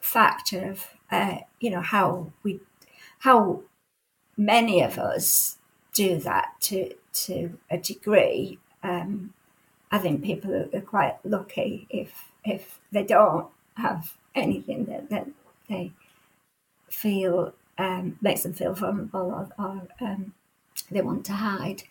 factor 0.00 0.70
of 0.70 0.86
uh, 1.10 1.38
you 1.60 1.70
know 1.70 1.80
how 1.80 2.32
we 2.42 2.60
how 3.20 3.62
many 4.36 4.82
of 4.82 4.98
us 4.98 5.58
do 5.92 6.18
that 6.18 6.52
to 6.60 6.94
to 7.12 7.58
a 7.70 7.78
degree. 7.78 8.58
Um, 8.82 9.32
I 9.90 9.98
think 9.98 10.24
people 10.24 10.52
are, 10.74 10.80
quite 10.80 11.16
lucky 11.24 11.86
if 11.88 12.32
if 12.44 12.80
they 12.90 13.04
don't 13.04 13.46
have 13.76 14.16
anything 14.34 14.86
that, 14.86 15.08
that 15.08 15.28
they 15.68 15.92
feel 16.90 17.54
um, 17.78 18.18
makes 18.20 18.42
them 18.42 18.52
feel 18.52 18.74
vulnerable 18.74 19.20
or, 19.20 19.64
or 19.64 19.88
um, 20.00 20.34
they 20.90 21.00
want 21.00 21.24
to 21.26 21.32
hide. 21.32 21.84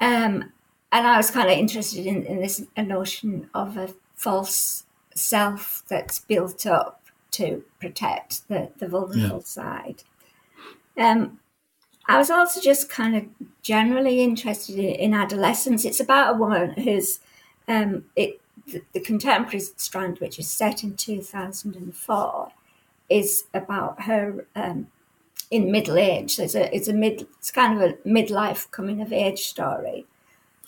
Um, 0.00 0.52
and 0.92 1.06
I 1.06 1.16
was 1.16 1.30
kind 1.30 1.50
of 1.50 1.58
interested 1.58 2.06
in, 2.06 2.24
in 2.24 2.40
this 2.40 2.64
notion 2.76 3.48
of 3.54 3.76
a 3.76 3.90
false 4.14 4.84
self 5.14 5.82
that's 5.88 6.20
built 6.20 6.66
up 6.66 7.02
to 7.32 7.64
protect 7.80 8.48
the, 8.48 8.70
the 8.78 8.88
vulnerable 8.88 9.38
yeah. 9.38 9.44
side. 9.44 10.02
Um, 10.96 11.40
I 12.08 12.18
was 12.18 12.30
also 12.30 12.60
just 12.60 12.88
kind 12.88 13.16
of 13.16 13.24
generally 13.62 14.22
interested 14.22 14.78
in, 14.78 15.12
adolescence. 15.12 15.84
It's 15.84 16.00
about 16.00 16.34
a 16.34 16.38
woman 16.38 16.70
who's 16.70 17.20
um, 17.66 18.04
it, 18.14 18.40
the, 18.66 18.82
the, 18.92 19.00
contemporary 19.00 19.60
strand, 19.76 20.18
which 20.20 20.38
is 20.38 20.48
set 20.48 20.84
in 20.84 20.96
2004, 20.96 22.52
is 23.08 23.44
about 23.52 24.02
her 24.02 24.46
um, 24.54 24.86
in 25.50 25.70
middle 25.70 25.96
age. 25.98 26.38
It's 26.38 26.54
a 26.54 26.74
it's 26.74 26.88
a 26.88 26.92
mid 26.92 27.26
it's 27.38 27.50
kind 27.50 27.80
of 27.80 27.90
a 27.90 27.94
midlife 28.08 28.70
coming 28.70 29.00
of 29.00 29.12
age 29.12 29.40
story 29.40 30.06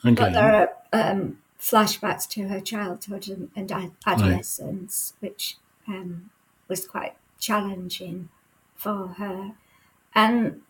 Okay. 0.04 0.14
But 0.14 0.32
there 0.32 0.54
are 0.54 0.70
um, 0.92 1.38
flashbacks 1.60 2.28
to 2.30 2.48
her 2.48 2.60
childhood 2.60 3.28
and, 3.28 3.50
and 3.56 3.92
adolescence, 4.06 5.14
right. 5.20 5.30
which 5.30 5.56
um, 5.86 6.30
was 6.68 6.86
quite 6.86 7.14
challenging 7.38 8.28
for 8.76 9.08
her. 9.18 9.52
And 10.14 10.62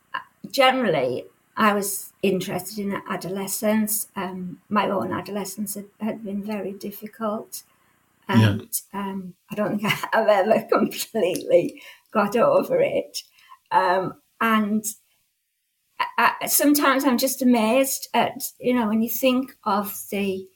generally, 0.50 1.26
I 1.56 1.74
was 1.74 2.12
interested 2.22 2.78
in 2.78 3.02
adolescence. 3.08 4.08
Um, 4.16 4.60
my 4.68 4.88
own 4.88 5.12
adolescence 5.12 5.74
had, 5.74 5.86
had, 6.00 6.24
been 6.24 6.42
very 6.42 6.72
difficult. 6.72 7.64
And 8.26 8.68
yeah. 8.92 9.00
um, 9.00 9.34
I 9.50 9.54
don't 9.54 9.78
think 9.78 9.92
I've 10.14 10.28
ever 10.28 10.66
completely 10.72 11.82
got 12.12 12.36
over 12.36 12.80
it. 12.80 13.24
Um, 13.70 14.14
and 14.40 14.84
I, 16.16 16.46
sometimes 16.46 17.04
I'm 17.04 17.18
just 17.18 17.42
amazed 17.42 18.08
at, 18.14 18.42
you 18.60 18.74
know, 18.74 18.88
when 18.88 19.02
you 19.02 19.10
think 19.10 19.56
of 19.64 19.96
the 20.10 20.46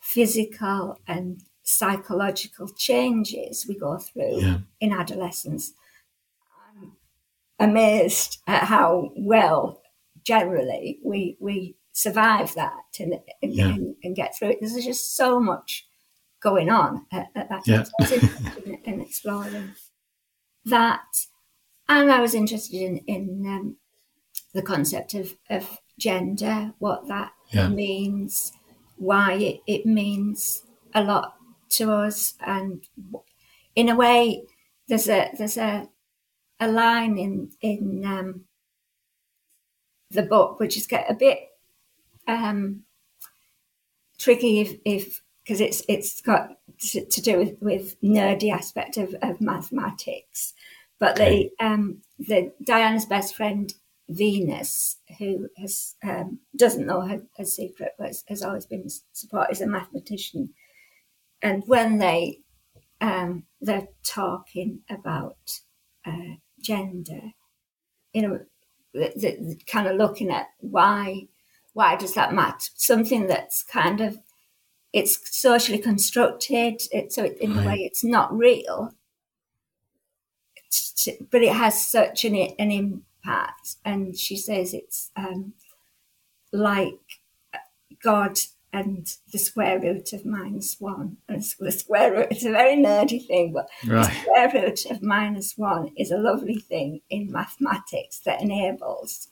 physical 0.00 1.00
and 1.06 1.40
psychological 1.64 2.68
changes 2.76 3.64
we 3.66 3.76
go 3.76 3.96
through 3.98 4.40
yeah. 4.40 4.58
in 4.80 4.92
adolescence. 4.92 5.72
I'm 6.78 6.92
amazed 7.58 8.38
at 8.46 8.64
how 8.64 9.10
well, 9.16 9.82
generally, 10.22 11.00
we, 11.02 11.36
we 11.40 11.76
survive 11.92 12.54
that 12.54 12.72
and, 13.00 13.14
yeah. 13.42 13.68
and, 13.68 13.96
and, 14.02 14.16
get 14.16 14.36
through 14.36 14.50
it. 14.50 14.58
There's 14.60 14.74
just 14.84 15.16
so 15.16 15.40
much 15.40 15.86
going 16.42 16.68
on 16.68 17.06
at, 17.10 17.28
at 17.34 17.48
that 17.48 17.62
yeah. 17.66 17.84
in, 18.84 19.00
exploring 19.00 19.72
that. 20.66 21.04
And 21.88 22.10
I 22.10 22.20
was 22.20 22.34
interested 22.34 22.80
in, 22.80 22.98
in 23.06 23.44
um, 23.46 23.76
the 24.54 24.62
concept 24.62 25.14
of, 25.14 25.36
of 25.50 25.78
gender, 25.98 26.72
what 26.78 27.08
that 27.08 27.32
yeah. 27.50 27.68
means, 27.68 28.52
why 28.96 29.34
it, 29.34 29.60
it 29.66 29.86
means 29.86 30.62
a 30.94 31.02
lot 31.02 31.34
to 31.70 31.92
us, 31.92 32.34
and 32.40 32.82
in 33.74 33.88
a 33.88 33.96
way, 33.96 34.44
there's 34.88 35.08
a 35.08 35.30
there's 35.36 35.56
a 35.56 35.88
a 36.60 36.68
line 36.68 37.18
in 37.18 37.50
in 37.60 38.04
um, 38.06 38.44
the 40.10 40.22
book 40.22 40.60
which 40.60 40.76
is 40.76 40.86
get 40.86 41.10
a 41.10 41.14
bit 41.14 41.38
um, 42.28 42.84
tricky 44.18 44.60
if 44.60 44.76
if 44.84 45.22
because 45.42 45.60
it's 45.60 45.82
it's 45.88 46.20
got 46.20 46.50
to, 46.78 47.04
to 47.04 47.20
do 47.20 47.38
with, 47.38 47.56
with 47.60 48.00
nerdy 48.00 48.50
aspect 48.52 48.96
of, 48.96 49.14
of 49.22 49.40
mathematics, 49.40 50.54
but 50.98 51.20
okay. 51.20 51.50
the 51.58 51.64
um, 51.64 52.02
the 52.18 52.52
Diana's 52.64 53.06
best 53.06 53.34
friend 53.34 53.72
Venus, 54.08 54.98
who 55.18 55.48
has 55.58 55.94
um, 56.02 56.38
doesn't 56.56 56.86
know 56.86 57.00
her, 57.02 57.22
her 57.38 57.44
secret, 57.44 57.92
but 57.98 58.08
has, 58.08 58.24
has, 58.28 58.42
always 58.42 58.66
been 58.66 58.86
supported, 59.12 59.52
is 59.52 59.60
a 59.62 59.66
mathematician. 59.66 60.52
And 61.42 61.62
when 61.66 61.98
they 61.98 62.40
um, 63.00 63.44
they're 63.60 63.88
talking 64.04 64.80
about 64.90 65.60
uh, 66.06 66.36
gender, 66.60 67.32
you 68.12 68.22
know, 68.22 68.40
the, 68.92 69.12
the, 69.16 69.60
kind 69.66 69.86
of 69.86 69.96
looking 69.96 70.30
at 70.30 70.48
why 70.58 71.28
why 71.72 71.96
does 71.96 72.14
that 72.14 72.34
matter? 72.34 72.70
Something 72.76 73.26
that's 73.26 73.62
kind 73.62 74.00
of 74.00 74.18
it's 74.92 75.36
socially 75.36 75.78
constructed, 75.78 76.82
it, 76.92 77.12
so 77.12 77.24
in 77.40 77.56
right. 77.56 77.64
a 77.64 77.68
way 77.68 77.76
it's 77.78 78.04
not 78.04 78.36
real, 78.36 78.94
but 81.30 81.42
it 81.42 81.52
has 81.52 81.86
such 81.86 82.24
an 82.24 82.34
an 82.34 82.70
impact. 82.70 83.76
And 83.84 84.16
she 84.18 84.36
says 84.36 84.74
it's 84.74 85.10
um, 85.16 85.54
like 86.52 86.98
God 88.02 88.38
and 88.72 89.06
the 89.32 89.38
square 89.38 89.78
root 89.78 90.12
of 90.12 90.26
minus 90.26 90.76
one. 90.80 91.16
And 91.28 91.44
the 91.60 91.70
square 91.70 92.12
root, 92.12 92.28
it's 92.32 92.44
a 92.44 92.50
very 92.50 92.76
nerdy 92.76 93.24
thing, 93.24 93.52
but 93.52 93.68
right. 93.86 94.04
the 94.04 94.20
square 94.20 94.50
root 94.52 94.86
of 94.86 95.00
minus 95.00 95.56
one 95.56 95.92
is 95.96 96.10
a 96.10 96.18
lovely 96.18 96.56
thing 96.56 97.00
in 97.08 97.30
mathematics 97.30 98.18
that 98.20 98.42
enables 98.42 99.28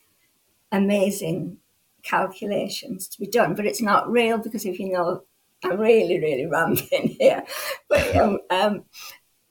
amazing 0.71 1.57
calculations 2.03 3.07
to 3.09 3.19
be 3.19 3.27
done. 3.27 3.53
But 3.53 3.65
it's 3.65 3.81
not 3.81 4.09
real 4.09 4.37
because 4.37 4.65
if 4.65 4.79
you 4.79 4.93
know, 4.93 5.23
I'm 5.61 5.77
really, 5.77 6.19
really 6.19 6.45
rambling 6.45 7.15
here. 7.19 7.43
But 7.89 8.15
um, 8.15 8.39
um, 8.49 8.83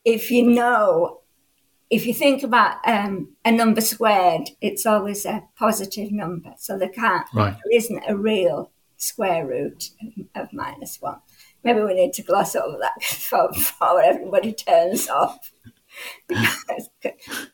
if 0.07 0.31
you 0.31 0.45
know 0.45 1.22
if 1.93 2.07
you 2.07 2.15
think 2.15 2.43
about 2.43 2.77
um, 2.89 3.29
a 3.45 3.53
number 3.53 3.83
squared, 3.83 4.49
it's 4.63 4.87
always 4.87 5.27
a 5.27 5.45
positive 5.57 6.11
number. 6.11 6.55
So 6.57 6.79
there 6.79 6.89
can't, 6.89 7.27
right. 7.35 7.53
there 7.53 7.79
isn't 7.79 8.03
a 8.09 8.17
real 8.17 8.73
square 8.97 9.47
root 9.47 9.91
of, 10.01 10.45
of 10.45 10.53
minus 10.55 11.03
one. 11.03 11.19
Maybe 11.63 11.83
we 11.83 11.93
need 11.93 12.15
to 12.15 12.23
gloss 12.23 12.57
over 12.57 12.79
that 12.81 12.95
before, 13.53 14.03
everybody 14.03 14.55
turns 14.55 15.11
off. 15.11 15.53
because, 16.29 16.89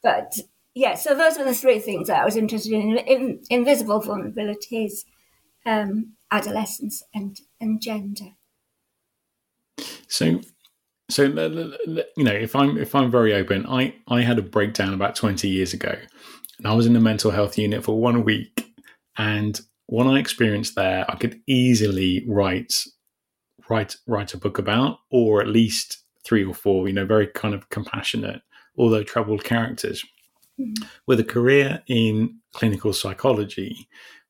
but 0.04 0.38
yeah, 0.72 0.94
so 0.94 1.16
those 1.16 1.36
were 1.36 1.44
the 1.44 1.52
three 1.52 1.80
things 1.80 2.06
that 2.06 2.20
I 2.20 2.24
was 2.24 2.36
interested 2.36 2.72
in: 2.72 2.96
in 2.98 3.42
invisible 3.50 4.00
vulnerabilities, 4.00 5.04
um, 5.66 6.12
adolescence, 6.30 7.02
and 7.12 7.40
and 7.60 7.82
gender. 7.82 8.36
So, 10.06 10.40
so 11.10 11.24
you 11.24 12.24
know, 12.24 12.32
if 12.32 12.54
I'm 12.54 12.76
if 12.78 12.94
I'm 12.94 13.10
very 13.10 13.34
open, 13.34 13.66
I 13.66 13.94
I 14.08 14.22
had 14.22 14.38
a 14.38 14.42
breakdown 14.42 14.94
about 14.94 15.16
twenty 15.16 15.48
years 15.48 15.72
ago, 15.72 15.94
and 16.58 16.66
I 16.66 16.74
was 16.74 16.86
in 16.86 16.92
the 16.92 17.00
mental 17.00 17.30
health 17.30 17.56
unit 17.56 17.84
for 17.84 17.98
one 17.98 18.24
week, 18.24 18.72
and 19.16 19.60
what 19.86 20.06
I 20.06 20.18
experienced 20.18 20.74
there, 20.74 21.06
I 21.10 21.16
could 21.16 21.40
easily 21.46 22.24
write 22.28 22.84
write 23.70 23.96
write 24.06 24.34
a 24.34 24.38
book 24.38 24.58
about, 24.58 24.98
or 25.10 25.40
at 25.40 25.48
least 25.48 25.98
three 26.24 26.44
or 26.44 26.54
four, 26.54 26.86
you 26.86 26.94
know, 26.94 27.06
very 27.06 27.26
kind 27.26 27.54
of 27.54 27.68
compassionate, 27.70 28.42
although 28.76 29.02
troubled 29.02 29.44
characters. 29.44 30.04
Mm-hmm. 30.60 30.84
With 31.06 31.20
a 31.20 31.24
career 31.24 31.82
in 31.86 32.38
clinical 32.52 32.92
psychology, 32.92 33.88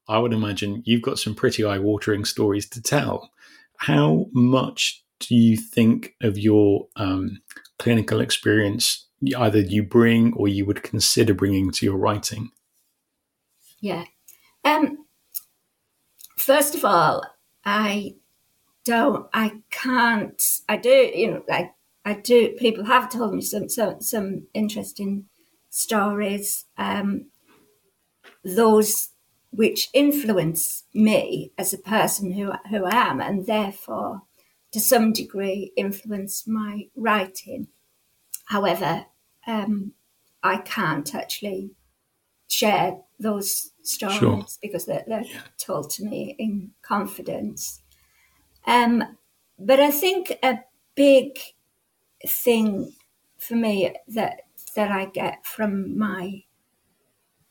I 0.09 0.19
would 0.19 0.33
imagine 0.33 0.83
you've 0.87 1.03
got 1.03 1.19
some 1.19 1.35
pretty 1.35 1.65
eye 1.65 1.79
watering 1.79 2.25
stories 2.25 2.69
to 2.71 2.83
tell. 2.83 3.31
How 3.79 4.27
much 4.33 5.05
do 5.21 5.35
you 5.35 5.57
think 5.57 6.15
of 6.23 6.39
your 6.39 6.89
um, 6.97 7.41
clinical 7.79 8.21
experience 8.21 9.07
either 9.37 9.59
you 9.61 9.83
bring 9.83 10.33
or 10.35 10.49
you 10.49 10.65
would 10.65 10.83
consider 10.83 11.35
bringing 11.35 11.71
to 11.73 11.87
your 11.87 11.97
writing? 11.97 12.51
Yeah. 13.81 14.05
Um, 14.65 15.07
first 16.37 16.75
of 16.75 16.85
all, 16.85 17.23
I 17.65 18.15
don't, 18.85 19.27
I 19.35 19.61
can't, 19.71 20.43
I 20.69 20.77
do, 20.77 21.11
you 21.15 21.31
know, 21.31 21.43
like 21.49 21.73
I 22.05 22.15
do, 22.15 22.51
people 22.59 22.85
have 22.85 23.11
told 23.11 23.35
me 23.35 23.43
some, 23.43 23.69
some, 23.69 24.01
some 24.01 24.47
interesting 24.55 25.27
stories, 25.69 26.65
um, 26.77 27.27
those 28.45 29.11
which 29.51 29.89
influence 29.93 30.85
me 30.95 31.53
as 31.59 31.73
a 31.73 31.79
person 31.79 32.33
who, 32.33 32.53
who 32.71 32.85
I 32.85 32.95
am, 32.95 33.21
and 33.21 33.47
therefore 33.47 34.23
to 34.73 34.81
some 34.81 35.13
degree 35.13 35.73
influence 35.77 36.47
my 36.47 36.89
writing. 36.95 37.69
However, 38.47 39.07
um, 39.47 39.93
I 40.43 40.59
can't 40.59 41.15
actually 41.15 41.71
share 42.49 42.99
those 43.19 43.73
stories 43.83 44.19
sure. 44.19 44.47
because 44.63 44.87
they're, 44.87 45.05
they're 45.07 45.23
yeah. 45.23 45.41
told 45.59 45.91
to 45.91 46.05
me 46.05 46.35
in 46.39 46.71
confidence. 46.83 47.83
Um, 48.67 49.17
but 49.59 49.81
I 49.81 49.91
think 49.91 50.33
a 50.43 50.61
big 50.95 51.39
thing 52.27 52.93
for 53.39 53.55
me 53.55 53.95
that 54.09 54.41
that 54.75 54.91
I 54.91 55.07
get 55.07 55.45
from 55.45 55.99
my 55.99 56.45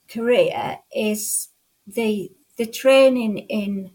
career 0.09 0.79
is 0.95 1.49
the 1.85 2.31
the 2.57 2.65
training 2.65 3.37
in 3.37 3.91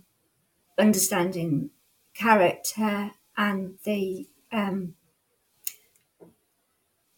understanding 0.79 1.71
character 2.15 3.13
and 3.37 3.79
the 3.85 4.29
um, 4.53 4.95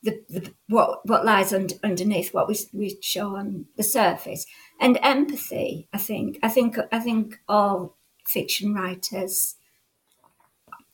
the, 0.02 0.22
the, 0.28 0.52
what 0.68 1.06
what 1.08 1.24
lies 1.24 1.52
under, 1.52 1.74
underneath 1.82 2.32
what 2.34 2.48
we 2.48 2.56
we 2.72 2.98
show 3.00 3.36
on 3.36 3.66
the 3.76 3.82
surface 3.82 4.46
and 4.80 4.98
empathy. 5.02 5.88
I 5.92 5.98
think 5.98 6.38
I 6.42 6.48
think 6.48 6.78
I 6.92 7.00
think 7.00 7.40
all 7.48 7.96
fiction 8.26 8.74
writers 8.74 9.57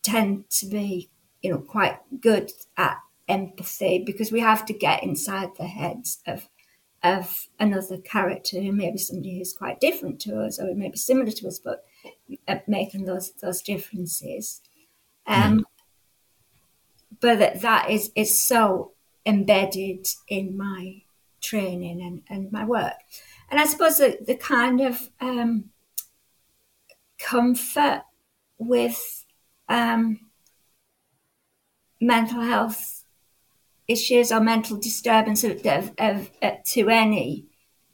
tend 0.03 0.49
to 0.51 0.67
be 0.67 1.11
you 1.43 1.51
know 1.51 1.59
quite 1.59 1.99
good 2.21 2.53
at 2.77 2.99
empathy 3.29 4.03
because 4.05 4.33
we 4.33 4.41
have 4.41 4.65
to 4.67 4.73
get 4.73 5.03
inside 5.03 5.51
the 5.57 5.67
heads 5.67 6.21
of 6.27 6.49
of 7.03 7.49
another 7.59 7.97
character 7.99 8.61
who 8.61 8.73
may 8.73 8.91
be 8.91 8.99
somebody 8.99 9.39
who's 9.39 9.55
quite 9.55 9.81
different 9.81 10.21
to 10.21 10.41
us 10.41 10.59
or 10.59 10.67
who 10.67 10.75
may 10.75 10.89
be 10.89 10.99
similar 10.99 11.31
to 11.31 11.49
us, 11.49 11.59
but 11.59 11.85
making 12.67 13.05
those 13.05 13.33
those 13.43 13.63
differences. 13.63 14.61
Um, 15.27 15.61
mm. 15.61 15.65
But 17.21 17.39
that, 17.39 17.61
that 17.63 17.91
is 17.91 18.11
is 18.15 18.41
so 18.41 18.93
embedded 19.27 20.07
in 20.29 20.57
my 20.57 21.03
training 21.41 22.01
and, 22.01 22.23
and 22.29 22.53
my 22.53 22.65
work. 22.65 22.95
And 23.51 23.59
I 23.59 23.67
suppose 23.67 23.99
the, 23.99 24.19
the 24.25 24.37
kind 24.37 24.81
of 24.81 25.11
um, 25.21 25.71
comfort 27.19 28.03
with 28.59 29.25
um, 29.69 30.21
mental 32.01 32.41
health 32.41 33.05
issues 33.89 34.31
or 34.31 34.41
mental 34.41 34.77
disturbance 34.77 35.43
of, 35.45 35.65
of, 35.67 35.93
of, 35.99 36.31
uh, 36.43 36.53
to 36.65 36.89
any 36.89 37.47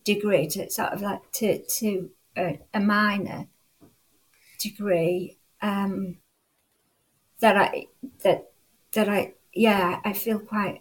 degree, 0.04 0.46
to 0.48 0.70
sort 0.70 0.92
of 0.92 1.00
like 1.00 1.32
to, 1.32 1.62
to 1.78 2.10
a, 2.36 2.60
a 2.74 2.80
minor 2.80 3.46
degree, 4.70 5.38
um, 5.62 6.18
that 7.40 7.56
I 7.56 7.86
that 8.22 8.50
that 8.92 9.08
I 9.08 9.34
yeah 9.52 10.00
I 10.04 10.12
feel 10.12 10.38
quite 10.38 10.80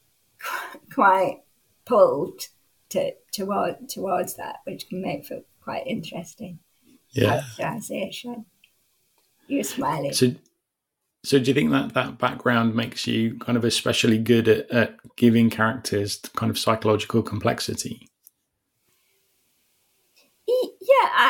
quite 0.94 1.42
pulled 1.84 2.40
to 2.90 3.12
toward 3.32 3.88
towards 3.88 4.34
that, 4.34 4.56
which 4.64 4.88
can 4.88 5.02
make 5.02 5.26
for 5.26 5.40
quite 5.62 5.86
interesting 5.86 6.58
yeah 7.10 7.42
transition. 7.56 8.46
You're 9.46 9.64
smiling. 9.64 10.12
So, 10.12 10.34
so 11.24 11.38
do 11.38 11.46
you 11.46 11.54
think 11.54 11.70
that 11.72 11.94
that 11.94 12.18
background 12.18 12.74
makes 12.76 13.06
you 13.06 13.36
kind 13.38 13.58
of 13.58 13.64
especially 13.64 14.16
good 14.16 14.46
at, 14.46 14.70
at 14.70 15.16
giving 15.16 15.50
characters 15.50 16.20
kind 16.36 16.50
of 16.50 16.58
psychological 16.58 17.22
complexity? 17.22 18.08
Yeah, 20.46 21.08
I, 21.14 21.29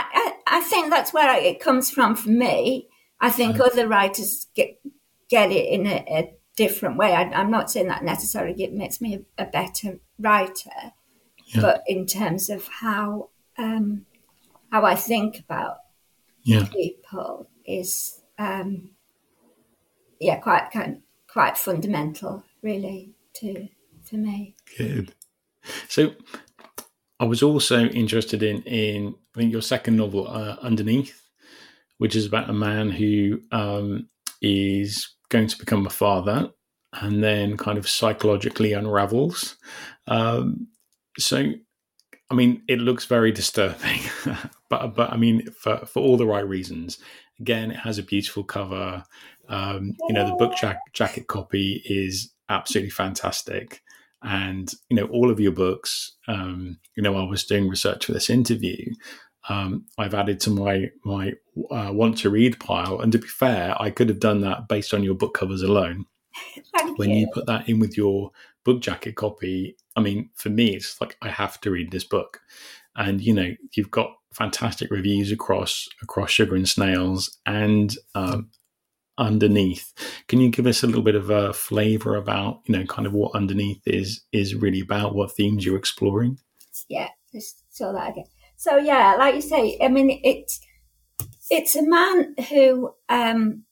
I, 0.61 0.65
think 0.65 0.91
that's 0.91 1.13
where 1.13 1.39
it 1.39 1.61
comes 1.61 1.91
from 1.91 2.15
for 2.15 2.31
me. 2.31 2.89
I 3.21 3.31
think 3.31 3.61
other 3.61 3.87
writers 3.87 4.47
get 4.55 4.81
get 5.29 5.51
it 5.51 5.69
in 5.69 5.87
a, 5.87 6.05
a 6.09 6.35
different 6.57 6.97
way. 6.97 7.13
I, 7.13 7.23
am 7.41 7.51
not 7.51 7.71
saying 7.71 7.89
that 7.89 8.05
necessarily 8.05 8.63
it 8.63 8.73
makes 8.73 9.01
me 9.01 9.15
a, 9.39 9.45
a 9.45 9.47
better 9.47 10.01
writer, 10.19 10.93
yeah. 11.47 11.61
but 11.61 11.83
in 11.87 12.07
terms 12.07 12.51
of 12.51 12.67
how 12.69 13.31
um, 13.59 14.07
how 14.71 14.85
I 14.85 14.95
think 14.95 15.39
about 15.39 15.77
yeah. 16.43 16.67
people 16.67 17.49
is 17.67 18.23
um, 18.39 18.91
yeah 20.19 20.37
quite 20.37 20.71
kind 20.73 21.03
quite 21.27 21.59
fundamental 21.59 22.45
really 22.63 23.15
to 23.35 23.69
to 24.07 24.17
me. 24.17 24.57
Good. 24.77 25.15
So 25.89 26.13
I 27.21 27.25
was 27.25 27.43
also 27.43 27.85
interested 27.85 28.43
in 28.43 28.63
in 28.63 29.15
I 29.37 29.39
think 29.39 29.53
your 29.53 29.63
second 29.63 29.97
novel, 29.97 30.27
uh, 30.27 30.57
Underneath, 30.63 31.23
which 31.99 32.17
is 32.17 32.27
about 32.27 32.51
a 32.51 32.55
man 32.55 32.91
who 32.91 33.41
um, 33.53 34.09
is 34.43 35.15
going 35.29 35.47
to 35.47 35.59
become 35.59 35.87
a 35.87 35.91
father 35.91 36.51
and 36.95 37.23
then 37.23 37.57
kind 37.57 37.79
of 37.79 37.89
psychologically 37.89 38.73
unravels. 38.73 39.57
Um, 40.09 40.67
so, 41.19 41.53
I 42.31 42.35
mean, 42.35 42.63
it 42.69 42.81
looks 42.81 43.05
very 43.05 43.31
disturbing, 43.33 44.01
but 44.71 44.95
but 44.97 45.13
I 45.13 45.17
mean, 45.17 45.51
for 45.53 45.85
for 45.87 46.01
all 46.01 46.17
the 46.17 46.27
right 46.27 46.47
reasons. 46.47 46.99
Again, 47.39 47.71
it 47.71 47.79
has 47.79 47.97
a 47.97 48.03
beautiful 48.03 48.45
cover. 48.45 49.03
Um, 49.49 49.97
you 50.09 50.15
know, 50.15 50.27
the 50.27 50.35
book 50.35 50.57
jack- 50.57 50.93
jacket 50.93 51.27
copy 51.27 51.83
is 51.87 52.33
absolutely 52.51 52.91
fantastic, 52.91 53.83
and 54.23 54.73
you 54.89 54.97
know, 54.97 55.07
all 55.07 55.31
of 55.31 55.41
your 55.41 55.53
books. 55.53 56.17
Um, 56.29 56.79
you 56.97 57.03
know, 57.03 57.17
I 57.17 57.25
was 57.25 57.45
doing 57.45 57.69
research 57.69 58.07
for 58.07 58.13
this 58.13 58.31
interview 58.31 58.93
um, 59.49 59.87
I've 59.99 60.15
added 60.15 60.41
to 60.41 60.51
my 60.51 60.91
my 61.05 61.33
uh, 61.71 61.91
want 61.93 62.19
to 62.19 62.31
read 62.31 62.61
pile. 62.61 63.01
And 63.01 63.13
to 63.13 63.19
be 63.19 63.27
fair, 63.27 63.81
I 63.81 63.91
could 63.91 64.09
have 64.09 64.21
done 64.21 64.41
that 64.43 64.69
based 64.69 64.93
on 64.93 65.03
your 65.03 65.15
book 65.15 65.35
covers 65.35 65.63
alone. 65.63 66.07
when 66.97 67.11
you. 67.11 67.21
you 67.21 67.29
put 67.33 67.47
that 67.47 67.69
in 67.69 67.81
with 67.81 67.97
your 67.97 68.31
book 68.65 68.81
jacket 68.81 69.17
copy, 69.17 69.77
I 69.97 70.01
mean, 70.01 70.31
for 70.37 70.51
me, 70.51 70.77
it's 70.77 71.01
like 71.01 71.17
I 71.23 71.29
have 71.29 71.61
to 71.63 71.71
read 71.71 71.91
this 71.91 72.05
book. 72.05 72.41
And 72.97 73.21
you 73.21 73.35
know, 73.35 73.55
you've 73.75 73.91
got 73.91 74.15
fantastic 74.33 74.91
reviews 74.91 75.33
across 75.33 75.89
across 76.03 76.31
Sugar 76.31 76.55
and 76.55 76.69
Snails 76.69 77.39
and 77.47 77.97
um, 78.15 78.51
underneath. 79.19 79.93
Can 80.29 80.41
you 80.41 80.51
give 80.51 80.67
us 80.67 80.83
a 80.83 80.87
little 80.87 81.03
bit 81.03 81.15
of 81.15 81.31
a 81.31 81.53
flavour 81.53 82.17
about 82.17 82.61
you 82.67 82.77
know 82.77 82.85
kind 82.87 83.07
of 83.07 83.13
what 83.13 83.35
underneath 83.35 83.83
is 83.87 84.23
is 84.33 84.55
really 84.55 84.81
about? 84.81 85.15
What 85.15 85.33
themes 85.33 85.65
you're 85.65 85.79
exploring? 85.79 86.39
Yeah, 86.89 87.09
just 87.33 87.65
so 87.71 87.93
that 87.93 88.11
again. 88.11 88.27
So 88.57 88.77
yeah, 88.77 89.17
like 89.19 89.35
you 89.35 89.43
say, 89.43 89.79
I 89.83 89.89
mean, 89.89 90.21
it's 90.23 90.61
it's 91.51 91.77
a 91.77 91.83
man 91.83 92.35
who 92.51 92.95
um, 93.09 93.65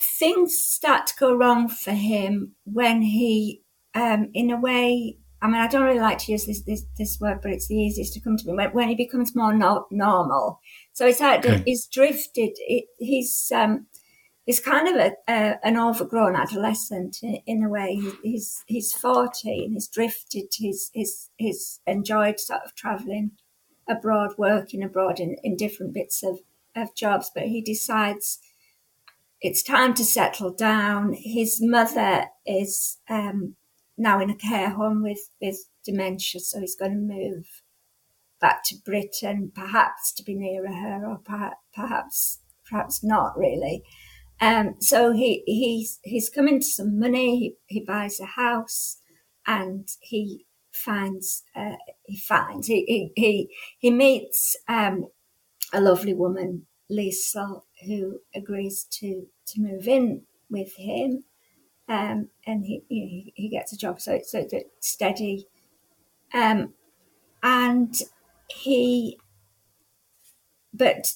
things 0.00 0.58
start 0.58 1.06
to 1.08 1.14
go 1.18 1.34
wrong 1.34 1.68
for 1.68 1.92
him 1.92 2.54
when 2.64 3.02
he 3.02 3.62
um, 3.96 4.30
in 4.34 4.50
a 4.50 4.60
way, 4.60 5.18
I 5.40 5.46
mean, 5.46 5.60
I 5.60 5.68
don't 5.68 5.82
really 5.82 6.00
like 6.00 6.18
to 6.18 6.32
use 6.32 6.46
this 6.46 6.62
this, 6.62 6.84
this 6.98 7.18
word, 7.20 7.40
but 7.42 7.50
it's 7.50 7.68
the 7.68 7.76
easiest 7.76 8.12
to 8.14 8.20
come 8.20 8.36
to 8.36 8.46
me 8.46 8.54
when, 8.54 8.70
when 8.70 8.88
he 8.88 8.94
becomes 8.94 9.34
more 9.34 9.54
no, 9.54 9.86
normal. 9.90 10.60
So 10.96 11.06
it's 11.06 11.20
like 11.20 11.44
okay. 11.44 11.62
he's 11.66 11.86
drifted. 11.86 12.52
It, 12.56 12.86
he's 12.98 13.52
um, 13.54 13.86
he's 14.46 14.60
kind 14.60 14.88
of 14.88 14.96
a, 14.96 15.12
a, 15.28 15.58
an 15.62 15.76
overgrown 15.76 16.34
adolescent 16.34 17.18
in, 17.22 17.36
in 17.46 17.62
a 17.62 17.68
way. 17.68 18.00
He's 18.22 18.64
he's 18.66 18.94
forty 18.94 19.66
and 19.66 19.74
he's 19.74 19.88
drifted. 19.88 20.46
He's 20.54 20.90
he's 20.94 21.28
he's 21.36 21.80
enjoyed 21.86 22.40
sort 22.40 22.62
of 22.64 22.74
traveling 22.74 23.32
abroad, 23.86 24.36
working 24.38 24.82
abroad 24.82 25.20
in, 25.20 25.36
in 25.44 25.54
different 25.54 25.92
bits 25.92 26.22
of, 26.22 26.38
of 26.74 26.94
jobs, 26.94 27.30
but 27.34 27.44
he 27.44 27.60
decides 27.60 28.38
it's 29.42 29.62
time 29.62 29.92
to 29.92 30.04
settle 30.04 30.50
down. 30.50 31.12
His 31.12 31.58
mother 31.60 32.24
is 32.46 32.96
um, 33.10 33.56
now 33.98 34.18
in 34.18 34.30
a 34.30 34.34
care 34.34 34.70
home 34.70 35.02
with, 35.02 35.28
with 35.42 35.68
dementia, 35.84 36.40
so 36.40 36.60
he's 36.60 36.74
going 36.74 36.92
to 36.92 37.14
move 37.14 37.44
back 38.40 38.62
to 38.64 38.76
Britain, 38.84 39.52
perhaps 39.54 40.12
to 40.14 40.22
be 40.22 40.34
nearer 40.34 40.72
her, 40.72 41.06
or 41.06 41.18
perhaps 41.24 41.56
perhaps, 41.74 42.40
perhaps 42.68 43.02
not 43.04 43.36
really. 43.36 43.82
Um, 44.40 44.76
so 44.80 45.12
he 45.12 45.42
he's 45.46 45.98
he's 46.02 46.28
come 46.28 46.48
into 46.48 46.66
some 46.66 46.98
money. 46.98 47.38
He 47.38 47.56
he 47.66 47.80
buys 47.84 48.20
a 48.20 48.26
house, 48.26 48.98
and 49.46 49.88
he 50.00 50.46
finds 50.70 51.42
uh, 51.54 51.76
he 52.04 52.18
finds 52.18 52.66
he 52.66 52.84
he 52.86 53.12
he, 53.16 53.50
he 53.78 53.90
meets 53.90 54.56
um, 54.68 55.06
a 55.72 55.80
lovely 55.80 56.14
woman, 56.14 56.66
Liesl, 56.90 57.62
who 57.86 58.20
agrees 58.34 58.84
to 59.00 59.26
to 59.46 59.60
move 59.60 59.88
in 59.88 60.22
with 60.50 60.74
him, 60.76 61.24
um, 61.88 62.28
and 62.46 62.66
he, 62.66 62.82
he 62.88 63.32
he 63.34 63.48
gets 63.48 63.72
a 63.72 63.76
job, 63.78 64.00
so 64.00 64.20
so 64.22 64.46
it's 64.50 64.64
steady, 64.80 65.46
um, 66.34 66.74
and 67.42 67.94
he, 68.50 69.18
but 70.72 71.14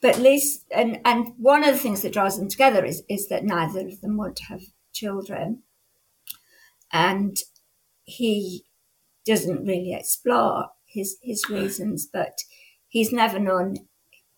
but 0.00 0.18
Liz 0.18 0.64
and 0.70 1.00
and 1.04 1.34
one 1.38 1.64
of 1.64 1.74
the 1.74 1.78
things 1.80 2.02
that 2.02 2.12
draws 2.12 2.38
them 2.38 2.48
together 2.48 2.84
is 2.84 3.02
is 3.08 3.28
that 3.28 3.44
neither 3.44 3.86
of 3.86 4.00
them 4.00 4.16
want 4.16 4.36
to 4.36 4.44
have 4.44 4.62
children, 4.92 5.62
and 6.92 7.36
he 8.04 8.64
doesn't 9.26 9.66
really 9.66 9.94
explore 9.94 10.68
his 10.86 11.18
his 11.22 11.48
reasons, 11.48 12.08
but 12.12 12.38
he's 12.88 13.12
never 13.12 13.38
known 13.38 13.76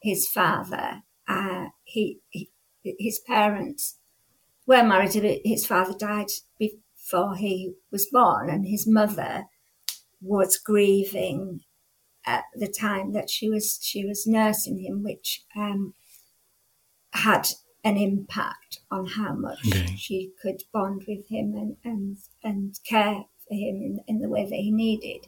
his 0.02 0.28
father. 0.28 1.02
Uh, 1.28 1.66
he, 1.85 2.20
he 2.31 2.50
his 2.83 3.20
parents 3.26 3.98
were 4.66 4.83
married. 4.83 5.42
His 5.44 5.66
father 5.66 5.94
died 5.96 6.31
before 6.59 7.37
he 7.37 7.74
was 7.90 8.09
born, 8.11 8.50
and 8.50 8.66
his 8.66 8.87
mother 8.87 9.44
was 10.20 10.57
grieving 10.57 11.61
at 12.26 12.44
the 12.54 12.68
time 12.68 13.12
that 13.12 13.30
she 13.30 13.48
was 13.48 13.78
she 13.82 14.04
was 14.04 14.26
nursing 14.26 14.78
him, 14.78 15.02
which 15.02 15.44
um, 15.56 15.94
had 17.12 17.48
an 17.85 17.96
impact 17.96 18.78
on 18.90 19.06
how 19.06 19.35
much 19.35 19.58
okay. 19.66 19.94
she 19.96 20.32
could 20.40 20.62
bond 20.72 21.04
with 21.08 21.28
him 21.28 21.54
and 21.54 21.76
and 21.85 22.16
and 22.42 22.78
care 22.85 23.24
for 23.48 23.54
him 23.54 23.76
in, 23.82 24.00
in 24.06 24.20
the 24.20 24.28
way 24.28 24.44
that 24.44 24.56
he 24.56 24.70
needed. 24.70 25.26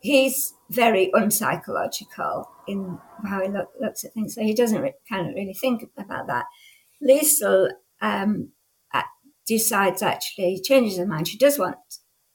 He's 0.00 0.52
very 0.70 1.10
unpsychological 1.14 2.44
in 2.68 2.98
how 3.24 3.40
he 3.40 3.48
look, 3.48 3.70
looks 3.80 4.04
at 4.04 4.12
things, 4.12 4.34
so 4.34 4.42
he 4.42 4.54
doesn't 4.54 4.82
re- 4.82 4.92
kind 5.08 5.28
of 5.28 5.34
really 5.34 5.54
think 5.54 5.82
about 5.96 6.26
that. 6.26 6.44
Liesl 7.02 7.70
um, 8.02 8.52
decides 9.46 10.02
actually, 10.02 10.60
changes 10.62 10.98
her 10.98 11.06
mind. 11.06 11.28
She 11.28 11.38
does 11.38 11.58
want 11.58 11.76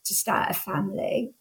to 0.05 0.13
start 0.13 0.51
a 0.51 0.53
family. 0.53 1.33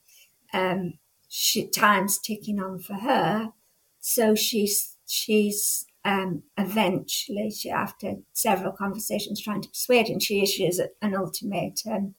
Um, 0.53 0.95
she, 1.29 1.69
time's 1.69 2.19
ticking 2.19 2.61
on 2.61 2.79
for 2.79 2.95
her, 2.95 3.53
so 4.01 4.35
she's 4.35 4.97
she's 5.07 5.87
um, 6.05 6.43
eventually, 6.57 7.51
she, 7.51 7.71
after 7.71 8.15
several 8.33 8.73
conversations 8.73 9.43
trying 9.43 9.61
to 9.63 9.69
persuade 9.69 10.09
him, 10.09 10.21
she 10.21 10.43
issues 10.43 10.81
an 11.03 11.15
ultimatum 11.15 12.15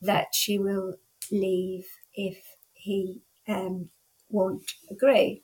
that 0.00 0.34
she 0.34 0.58
will 0.58 0.96
leave 1.32 1.86
if 2.14 2.38
he 2.74 3.22
um, 3.48 3.88
won't 4.28 4.70
agree. 4.90 5.42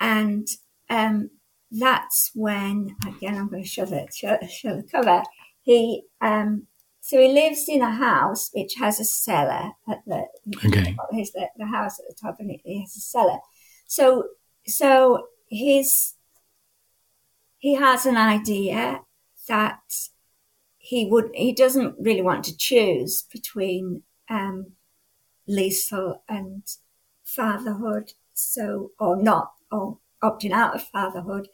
And 0.00 0.48
um, 0.88 1.30
that's 1.70 2.30
when, 2.34 2.96
again, 3.06 3.36
I'm 3.36 3.48
going 3.48 3.64
to 3.64 3.68
show 3.68 3.84
the, 3.84 4.08
show, 4.14 4.38
show 4.48 4.76
the 4.76 4.82
cover. 4.82 5.22
He, 5.62 6.04
um, 6.20 6.68
so 7.00 7.20
he 7.20 7.28
lives 7.28 7.68
in 7.68 7.82
a 7.82 7.90
house 7.90 8.50
which 8.54 8.76
has 8.78 8.98
a 8.98 9.04
cellar 9.04 9.72
at 9.88 10.02
the, 10.06 10.24
okay. 10.64 10.96
His, 11.12 11.32
the, 11.32 11.48
the 11.56 11.66
house 11.66 11.98
at 11.98 12.06
the 12.08 12.14
top 12.20 12.36
and 12.38 12.50
he 12.64 12.80
has 12.80 12.96
a 12.96 13.00
cellar. 13.00 13.38
So, 13.86 14.24
so 14.66 15.28
his, 15.48 16.14
he 17.58 17.74
has 17.74 18.06
an 18.06 18.16
idea 18.16 19.02
that 19.48 19.80
he 20.82 21.06
would 21.06 21.30
he 21.34 21.52
doesn't 21.52 21.94
really 21.98 22.22
want 22.22 22.44
to 22.44 22.56
choose 22.56 23.22
between 23.32 24.02
um, 24.28 24.72
Liesl 25.48 26.16
and 26.28 26.64
fatherhood, 27.24 28.12
so 28.34 28.90
or 28.98 29.16
not 29.16 29.52
or 29.70 29.98
opting 30.22 30.50
out 30.50 30.74
of 30.74 30.82
fatherhood. 30.82 31.48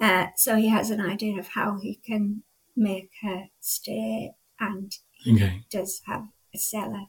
Uh, 0.00 0.26
so 0.36 0.56
he 0.56 0.68
has 0.68 0.90
an 0.90 1.00
idea 1.00 1.38
of 1.38 1.48
how 1.48 1.78
he 1.80 1.94
can 1.94 2.42
make 2.76 3.10
her 3.22 3.44
stay, 3.60 4.32
and 4.58 4.92
okay. 5.26 5.64
does 5.70 6.02
have 6.06 6.26
a 6.52 6.58
cellar 6.58 7.06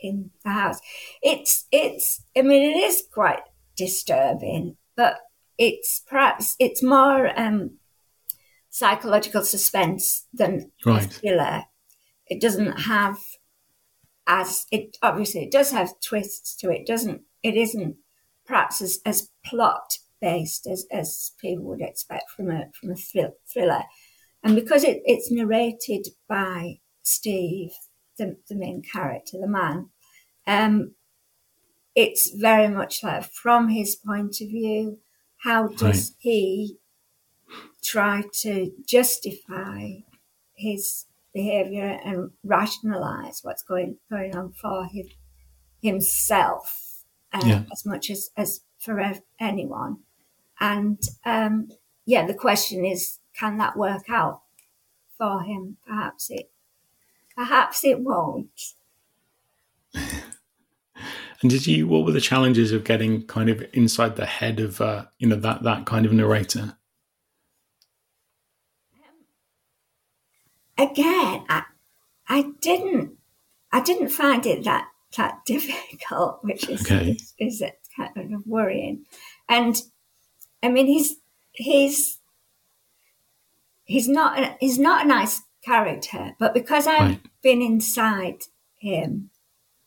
in 0.00 0.30
the 0.44 0.50
house. 0.50 0.78
It's 1.22 1.66
it's 1.72 2.22
I 2.36 2.42
mean 2.42 2.76
it 2.76 2.80
is 2.80 3.02
quite 3.12 3.40
disturbing, 3.76 4.76
but 4.96 5.18
it's 5.58 6.02
perhaps 6.06 6.56
it's 6.58 6.82
more 6.82 7.38
um, 7.38 7.78
psychological 8.70 9.44
suspense 9.44 10.26
than 10.32 10.70
right. 10.84 11.10
thriller. 11.10 11.64
It 12.26 12.40
doesn't 12.40 12.80
have 12.80 13.18
as 14.26 14.66
it 14.70 14.96
obviously 15.02 15.42
it 15.44 15.52
does 15.52 15.70
have 15.72 16.00
twists 16.00 16.54
to 16.56 16.70
it. 16.70 16.86
Doesn't 16.86 17.22
it? 17.42 17.56
Isn't 17.56 17.96
perhaps 18.46 18.80
as, 18.80 19.00
as 19.04 19.30
plot 19.44 19.98
based 20.20 20.66
as, 20.66 20.86
as 20.90 21.32
people 21.40 21.64
would 21.64 21.80
expect 21.80 22.30
from 22.30 22.50
a 22.50 22.66
from 22.78 22.90
a 22.90 22.96
thriller, 23.52 23.82
and 24.42 24.54
because 24.54 24.84
it, 24.84 25.00
it's 25.04 25.30
narrated 25.30 26.08
by 26.28 26.78
Steve, 27.02 27.70
the, 28.18 28.36
the 28.48 28.54
main 28.54 28.82
character, 28.82 29.38
the 29.40 29.48
man, 29.48 29.88
um, 30.46 30.94
it's 31.94 32.30
very 32.30 32.68
much 32.68 33.02
like 33.02 33.24
from 33.24 33.68
his 33.68 33.96
point 33.96 34.40
of 34.40 34.48
view. 34.48 34.98
How 35.44 35.68
does 35.68 36.10
right. 36.10 36.16
he 36.18 36.76
try 37.82 38.24
to 38.42 38.72
justify 38.86 39.90
his 40.54 41.06
behavior 41.32 41.98
and 42.04 42.30
rationalize 42.44 43.40
what's 43.42 43.62
going 43.62 43.96
going 44.10 44.36
on 44.36 44.52
for 44.52 44.86
him, 44.86 45.06
himself 45.82 47.04
uh, 47.32 47.42
yeah. 47.44 47.62
as 47.72 47.84
much 47.86 48.10
as 48.10 48.30
as 48.36 48.60
for 48.78 49.00
anyone. 49.40 49.98
And 50.60 51.00
um, 51.24 51.68
yeah, 52.06 52.26
the 52.26 52.34
question 52.34 52.84
is, 52.84 53.18
can 53.38 53.58
that 53.58 53.76
work 53.76 54.04
out 54.08 54.40
for 55.16 55.42
him? 55.42 55.76
Perhaps 55.86 56.30
it, 56.30 56.50
perhaps 57.38 57.84
it 57.84 58.00
won't. 58.00 58.74
And 61.40 61.52
did 61.52 61.68
you? 61.68 61.86
What 61.86 62.04
were 62.04 62.10
the 62.10 62.20
challenges 62.20 62.72
of 62.72 62.82
getting 62.82 63.24
kind 63.24 63.48
of 63.48 63.64
inside 63.72 64.16
the 64.16 64.26
head 64.26 64.58
of 64.58 64.80
uh, 64.80 65.04
you 65.20 65.28
know 65.28 65.36
that 65.36 65.62
that 65.62 65.86
kind 65.86 66.04
of 66.04 66.12
narrator? 66.12 66.76
again, 70.78 71.44
I, 71.48 71.64
I 72.28 72.52
didn't, 72.60 73.18
I 73.72 73.80
didn't 73.80 74.08
find 74.08 74.46
it 74.46 74.64
that 74.64 74.88
that 75.16 75.40
difficult, 75.46 76.38
which 76.42 76.68
is 76.68 76.82
okay. 76.82 77.16
is, 77.38 77.62
is 77.62 77.64
kind 77.96 78.34
of 78.34 78.46
worrying. 78.46 79.04
And 79.48 79.80
I 80.62 80.68
mean, 80.68 80.86
he's 80.86 81.16
he's 81.52 82.18
he's 83.84 84.08
not 84.08 84.38
a, 84.38 84.56
he's 84.60 84.78
not 84.78 85.04
a 85.04 85.08
nice 85.08 85.42
character, 85.64 86.34
but 86.38 86.54
because 86.54 86.86
I've 86.86 87.00
right. 87.00 87.20
been 87.42 87.62
inside 87.62 88.44
him, 88.78 89.30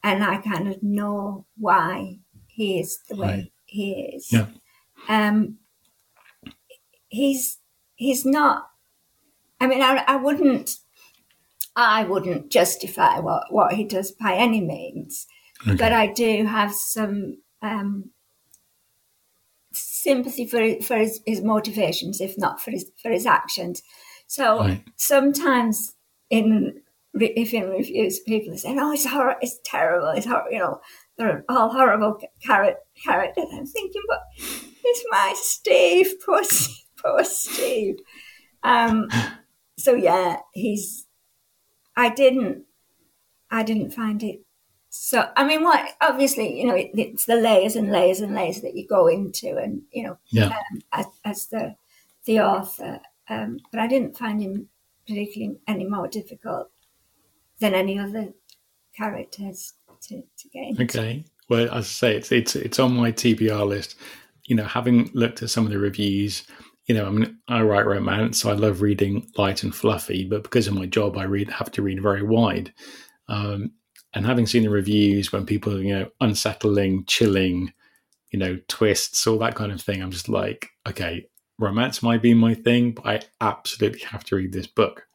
and 0.03 0.23
I 0.23 0.37
kind 0.37 0.67
of 0.67 0.81
know 0.81 1.45
why 1.57 2.19
he 2.47 2.79
is 2.79 2.99
the 3.09 3.15
way 3.15 3.27
right. 3.27 3.51
he 3.65 3.91
is. 4.15 4.31
Yeah. 4.31 4.47
Um, 5.07 5.57
he's 7.09 7.59
he's 7.95 8.25
not. 8.25 8.67
I 9.59 9.67
mean, 9.67 9.81
I, 9.81 10.03
I 10.07 10.15
wouldn't 10.15 10.79
I 11.75 12.03
wouldn't 12.03 12.51
justify 12.51 13.19
what, 13.19 13.51
what 13.51 13.73
he 13.73 13.83
does 13.83 14.11
by 14.11 14.35
any 14.35 14.59
means, 14.59 15.27
okay. 15.61 15.75
but 15.75 15.93
I 15.93 16.07
do 16.07 16.45
have 16.45 16.73
some 16.73 17.37
um, 17.61 18.11
sympathy 19.71 20.45
for 20.45 20.81
for 20.81 20.97
his, 20.97 21.21
his, 21.25 21.41
motivations, 21.41 22.19
if 22.19 22.37
not 22.37 22.61
for 22.61 22.71
his 22.71 22.91
for 23.01 23.09
his 23.09 23.25
actions. 23.25 23.81
So 24.31 24.59
right. 24.59 24.81
sometimes 24.95 25.93
in 26.29 26.81
if 27.13 27.53
in 27.53 27.69
reviews 27.69 28.21
people 28.21 28.57
say, 28.57 28.73
"Oh, 28.79 28.93
it's 28.93 29.05
horrible, 29.05 29.41
it's 29.41 29.59
terrible, 29.65 30.07
it's 30.15 30.25
horrible," 30.25 30.53
you 30.53 30.59
know, 30.59 30.79
they're 31.17 31.43
all 31.49 31.67
horrible 31.67 32.17
carrot 32.41 32.77
characters. 32.95 33.47
I'm 33.51 33.65
thinking, 33.65 34.01
but 34.07 34.21
it's 34.37 35.05
my 35.11 35.33
Steve, 35.35 36.13
poor, 36.25 36.43
poor 37.03 37.25
Steve. 37.25 37.97
Um, 38.63 39.09
so 39.77 39.95
yeah, 39.95 40.37
he's. 40.53 41.07
I 41.97 42.07
didn't. 42.07 42.63
I 43.49 43.63
didn't 43.63 43.91
find 43.91 44.23
it. 44.23 44.45
So 44.89 45.29
I 45.35 45.45
mean, 45.45 45.61
what 45.61 45.89
obviously 45.99 46.57
you 46.57 46.67
know 46.67 46.75
it, 46.75 46.91
it's 46.93 47.25
the 47.25 47.35
layers 47.35 47.75
and 47.75 47.91
layers 47.91 48.21
and 48.21 48.33
layers 48.33 48.61
that 48.61 48.75
you 48.75 48.87
go 48.87 49.07
into, 49.07 49.57
and 49.57 49.81
you 49.91 50.03
know, 50.03 50.17
yeah. 50.29 50.45
um, 50.45 50.81
as, 50.93 51.05
as, 51.25 51.47
the 51.47 51.75
the 52.23 52.39
author. 52.39 53.01
Um, 53.29 53.59
but 53.71 53.79
I 53.79 53.87
didn't 53.87 54.17
find 54.17 54.41
him 54.41 54.67
particularly 55.07 55.57
any 55.67 55.85
more 55.85 56.07
difficult 56.07 56.69
than 57.59 57.73
any 57.73 57.97
other 57.97 58.33
characters 58.95 59.73
to, 60.07 60.21
to 60.37 60.49
get. 60.49 60.79
Okay. 60.81 61.25
Well, 61.49 61.69
as 61.71 61.71
I 61.71 61.81
say, 61.81 62.15
it's 62.15 62.31
it's 62.31 62.55
it's 62.55 62.79
on 62.79 62.93
my 62.93 63.11
TBR 63.11 63.67
list. 63.67 63.95
You 64.45 64.55
know, 64.55 64.63
having 64.63 65.09
looked 65.13 65.43
at 65.43 65.49
some 65.49 65.65
of 65.65 65.71
the 65.71 65.79
reviews, 65.79 66.43
you 66.85 66.95
know, 66.95 67.05
I 67.05 67.09
mean, 67.09 67.37
I 67.47 67.61
write 67.61 67.85
romance, 67.85 68.41
so 68.41 68.49
I 68.49 68.53
love 68.53 68.81
reading 68.81 69.27
light 69.37 69.63
and 69.63 69.73
fluffy, 69.73 70.25
but 70.25 70.43
because 70.43 70.67
of 70.67 70.73
my 70.73 70.85
job, 70.85 71.17
I 71.17 71.23
read 71.23 71.49
have 71.49 71.71
to 71.71 71.81
read 71.81 72.01
very 72.01 72.23
wide. 72.23 72.73
Um, 73.27 73.71
and 74.13 74.25
having 74.25 74.45
seen 74.47 74.63
the 74.63 74.69
reviews 74.69 75.31
when 75.31 75.45
people, 75.45 75.81
you 75.81 75.97
know, 75.97 76.09
unsettling, 76.19 77.05
chilling, 77.05 77.71
you 78.31 78.39
know, 78.39 78.57
twists, 78.67 79.25
all 79.25 79.37
that 79.39 79.55
kind 79.55 79.71
of 79.71 79.81
thing, 79.81 80.01
I'm 80.01 80.11
just 80.11 80.27
like, 80.27 80.69
okay, 80.87 81.27
romance 81.61 82.03
might 82.03 82.21
be 82.21 82.33
my 82.33 82.53
thing, 82.53 82.91
but 82.91 83.05
I 83.05 83.21
absolutely 83.39 84.01
have 84.01 84.23
to 84.25 84.35
read 84.35 84.51
this 84.51 84.67
book. 84.67 85.07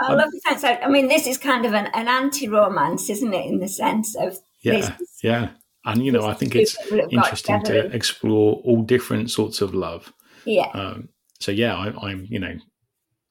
I 0.00 0.14
love 0.14 0.30
the 0.30 0.40
sense. 0.40 0.64
I 0.64 0.88
mean, 0.88 1.08
this 1.08 1.26
is 1.26 1.36
kind 1.36 1.66
of 1.66 1.74
an, 1.74 1.86
an 1.86 2.08
anti-romance, 2.08 3.10
isn't 3.10 3.34
it? 3.34 3.46
In 3.46 3.58
the 3.58 3.68
sense 3.68 4.14
of 4.16 4.38
yeah, 4.62 4.96
yeah, 5.22 5.50
and 5.84 6.04
you 6.04 6.12
know, 6.12 6.26
I 6.26 6.34
think 6.34 6.54
it's 6.54 6.76
interesting 6.90 7.62
to 7.64 7.86
explore 7.94 8.60
all 8.64 8.82
different 8.82 9.30
sorts 9.30 9.60
of 9.60 9.74
love. 9.74 10.12
Yeah. 10.44 10.68
Um, 10.72 11.10
so 11.40 11.52
yeah, 11.52 11.76
I, 11.76 12.10
am 12.10 12.26
you 12.28 12.38
know, 12.38 12.56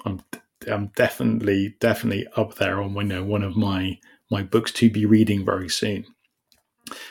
I'm 0.06 0.22
I'm 0.70 0.88
definitely 0.96 1.76
definitely 1.80 2.28
up 2.36 2.56
there 2.56 2.82
on 2.82 2.96
you 2.96 3.04
know 3.04 3.24
one 3.24 3.44
of 3.44 3.56
my 3.56 4.00
my 4.30 4.44
books 4.44 4.72
to 4.74 4.90
be 4.90 5.06
reading 5.06 5.46
very 5.46 5.70
soon. 5.70 6.06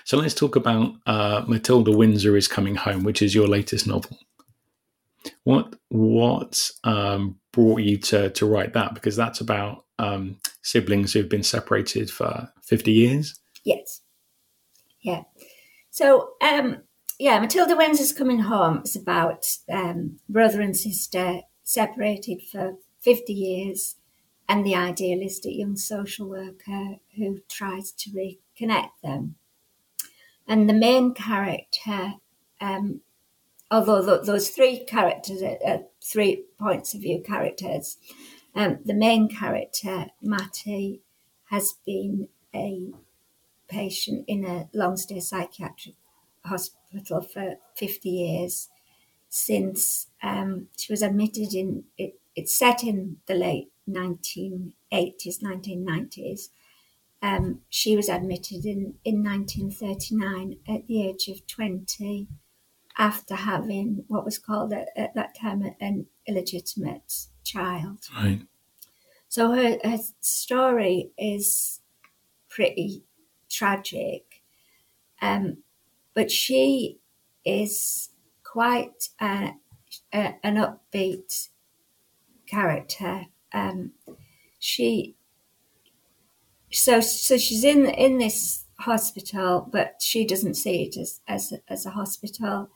So 0.05 0.17
let's 0.17 0.35
talk 0.35 0.57
about 0.57 0.95
uh, 1.07 1.45
Matilda 1.47 1.93
Windsor 1.93 2.37
is 2.37 2.49
coming 2.49 2.77
home, 2.77 3.03
which 3.03 3.21
is 3.21 3.35
your 3.35 3.47
latest 3.47 3.87
novel. 3.87 4.19
What 5.45 5.75
what 5.89 6.71
um, 6.85 7.39
brought 7.53 7.81
you 7.81 7.99
to 7.99 8.31
to 8.31 8.47
write 8.47 8.73
that? 8.75 8.95
Because 8.95 9.17
that's 9.17 9.41
about 9.41 9.85
um, 9.99 10.39
siblings 10.63 11.13
who've 11.13 11.29
been 11.29 11.43
separated 11.43 12.11
for 12.11 12.53
fifty 12.63 12.93
years. 12.93 13.39
Yes. 13.65 14.03
Yeah. 15.01 15.23
So 15.91 16.31
um, 16.43 16.83
yeah, 17.19 17.39
Matilda 17.39 17.77
Windsor's 17.77 18.13
coming 18.13 18.41
home. 18.41 18.79
It's 18.79 18.97
about 18.97 19.47
um, 19.71 20.19
brother 20.29 20.61
and 20.61 20.77
sister 20.77 21.41
separated 21.63 22.43
for 22.43 22.77
fifty 23.01 23.33
years, 23.33 23.97
and 24.49 24.65
the 24.65 24.75
idealistic 24.75 25.57
young 25.57 25.77
social 25.77 26.29
worker 26.29 26.97
who 27.17 27.41
tries 27.49 27.93
to 27.93 28.11
reconnect 28.11 28.91
them. 29.03 29.37
And 30.49 30.69
the 30.69 30.75
main 30.75 31.15
character 31.15 32.15
um, 32.61 33.01
although 33.71 34.23
those 34.23 34.49
three 34.51 34.85
characters 34.85 35.43
are, 35.43 35.59
are, 35.67 35.81
three 36.03 36.45
points 36.59 36.95
of 36.95 37.01
view 37.01 37.23
characters, 37.25 37.99
um, 38.55 38.79
the 38.85 38.95
main 38.95 39.29
character, 39.29 40.07
Matty, 40.23 41.01
has 41.51 41.75
been 41.85 42.29
a 42.55 42.93
patient 43.69 44.25
in 44.29 44.45
a 44.45 44.69
long 44.73 44.97
stay 44.97 45.21
psychiatric 45.21 45.97
hospital 46.45 47.21
for 47.21 47.57
50 47.75 48.09
years 48.09 48.69
since 49.29 50.09
um, 50.23 50.69
she 50.77 50.93
was 50.93 51.03
admitted 51.03 51.53
in 51.53 51.85
it, 51.99 52.19
it's 52.35 52.57
set 52.57 52.85
in 52.85 53.17
the 53.27 53.35
late 53.35 53.71
1980s 53.89 54.73
1990s 55.43 56.49
um, 57.23 57.61
she 57.69 57.97
was 57.97 58.09
admitted 58.09 58.65
in, 58.65 58.95
in 59.05 59.23
1939 59.23 60.57
at 60.69 60.87
the 60.87 61.09
age 61.09 61.29
of 61.29 61.47
20 61.47 62.29
after 62.99 63.35
having 63.35 64.05
what 64.09 64.25
was 64.25 64.39
called 64.39 64.73
at, 64.73 64.89
at 64.97 65.15
that 65.15 65.37
time 65.39 65.63
an 65.81 66.07
illegitimate 66.27 67.27
child. 67.45 67.99
Right. 68.15 68.41
So 69.29 69.53
her, 69.53 69.79
her 69.85 69.99
story 70.21 71.11
is 71.19 71.81
pretty 72.49 73.05
tragic, 73.51 74.43
um, 75.21 75.59
but 76.15 76.31
she 76.31 76.99
is 77.45 78.11
quite 78.45 79.11
a, 79.21 79.53
a, 80.15 80.37
an 80.43 80.57
upbeat 80.57 81.49
character. 82.47 83.27
Um, 83.53 83.93
she 84.59 85.17
so 86.73 87.01
so 87.01 87.37
she's 87.37 87.65
in 87.65 87.87
in 87.87 88.19
this 88.19 88.65
hospital, 88.81 89.69
but 89.71 89.97
she 90.01 90.27
doesn't 90.27 90.55
see 90.55 90.85
it 90.85 90.97
as 90.97 91.21
as, 91.29 91.53
as 91.69 91.87
a 91.87 91.91
hospital 91.91 92.71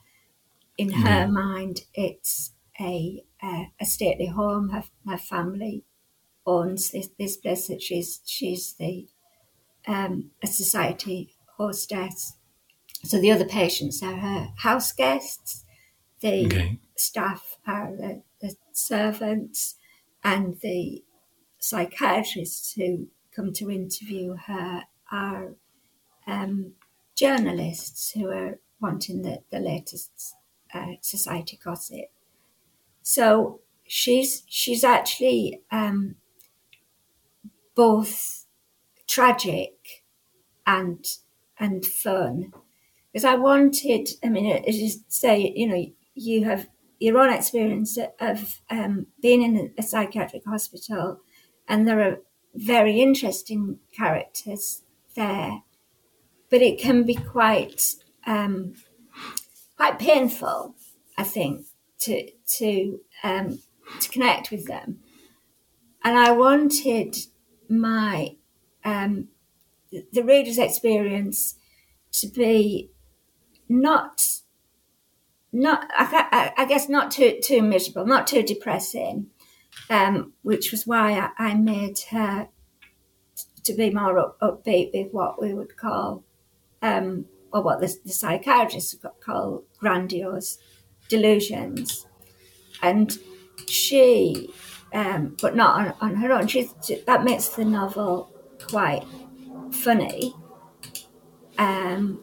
in 0.77 0.89
mm. 0.89 1.03
her 1.03 1.27
mind, 1.27 1.81
it's 1.93 2.51
a, 2.79 3.23
a, 3.43 3.71
a 3.79 3.85
stately 3.85 4.27
home. 4.27 4.69
Her, 4.69 4.83
her 5.07 5.17
family 5.17 5.83
owns 6.45 6.91
this, 6.91 7.09
this 7.19 7.37
place 7.37 7.67
that 7.67 7.81
she's 7.81 8.21
she's 8.25 8.73
the 8.73 9.07
um, 9.87 10.31
a 10.43 10.47
society 10.47 11.35
hostess. 11.57 12.37
So 13.03 13.19
the 13.19 13.31
other 13.31 13.45
patients 13.45 14.01
are 14.03 14.15
her 14.15 14.49
house 14.57 14.91
guests. 14.91 15.65
The 16.19 16.45
okay. 16.45 16.79
staff 16.95 17.57
are 17.65 17.91
the, 17.95 18.23
the 18.41 18.55
servants, 18.73 19.75
and 20.23 20.59
the 20.61 21.03
psychiatrists 21.57 22.73
who 22.73 23.07
come 23.35 23.53
to 23.53 23.71
interview 23.71 24.35
her 24.45 24.83
are 25.11 25.55
um, 26.27 26.73
journalists 27.15 28.11
who 28.11 28.29
are 28.29 28.59
wanting 28.79 29.23
the, 29.23 29.41
the 29.51 29.59
latest 29.59 30.35
uh, 30.73 30.93
society 31.01 31.59
gossip. 31.63 32.11
So 33.03 33.61
she's 33.87 34.43
she's 34.47 34.83
actually 34.83 35.61
um, 35.71 36.15
both 37.75 38.45
tragic 39.07 40.03
and 40.67 41.05
and 41.59 41.85
fun 41.85 42.53
because 43.11 43.25
I 43.25 43.35
wanted. 43.35 44.09
I 44.23 44.29
mean, 44.29 44.63
as 44.67 44.77
you 44.79 44.89
say, 45.07 45.53
you 45.55 45.67
know, 45.67 45.85
you 46.15 46.45
have 46.45 46.67
your 46.99 47.19
own 47.19 47.33
experience 47.33 47.97
of 48.19 48.61
um, 48.69 49.07
being 49.21 49.43
in 49.43 49.73
a 49.77 49.83
psychiatric 49.83 50.45
hospital, 50.45 51.19
and 51.67 51.87
there 51.87 52.01
are 52.01 52.17
very 52.55 53.01
interesting 53.01 53.79
characters 53.93 54.83
there, 55.15 55.63
but 56.49 56.61
it 56.61 56.79
can 56.79 57.03
be 57.03 57.15
quite 57.15 57.95
um, 58.27 58.73
quite 59.81 59.97
painful, 59.97 60.75
I 61.17 61.23
think, 61.23 61.65
to 62.01 62.29
to 62.59 62.99
um, 63.23 63.59
to 63.99 64.09
connect 64.09 64.51
with 64.51 64.67
them. 64.67 64.99
And 66.03 66.15
I 66.15 66.31
wanted 66.33 67.15
my 67.67 68.35
um, 68.85 69.29
the 70.13 70.23
reader's 70.23 70.59
experience 70.59 71.55
to 72.13 72.27
be 72.27 72.91
not 73.67 74.41
not 75.51 75.89
I, 75.97 76.53
I, 76.55 76.65
guess 76.65 76.87
not 76.87 77.09
too 77.09 77.39
too 77.43 77.63
miserable, 77.63 78.05
not 78.05 78.27
too 78.27 78.43
depressing, 78.43 79.31
um, 79.89 80.33
which 80.43 80.71
was 80.71 80.85
why 80.85 81.13
I, 81.13 81.29
I, 81.49 81.53
made 81.55 81.97
her 82.11 82.49
to 83.63 83.73
be 83.73 83.89
more 83.89 84.19
up, 84.19 84.39
upbeat 84.41 84.91
with 84.93 85.11
what 85.11 85.41
we 85.41 85.55
would 85.55 85.75
call 85.75 86.23
um, 86.83 87.25
or 87.51 87.63
what 87.63 87.79
the, 87.79 87.91
the 88.05 88.13
psychiatrists 88.13 88.95
call 89.25 89.65
grandiose 89.81 90.59
delusions. 91.09 92.07
And 92.81 93.17
she, 93.67 94.49
um, 94.93 95.35
but 95.41 95.55
not 95.55 95.79
on, 95.79 95.93
on 95.99 96.15
her 96.17 96.31
own, 96.31 96.47
she, 96.47 96.69
that 97.05 97.23
makes 97.23 97.49
the 97.49 97.65
novel 97.65 98.31
quite 98.69 99.03
funny, 99.71 100.33
um, 101.57 102.19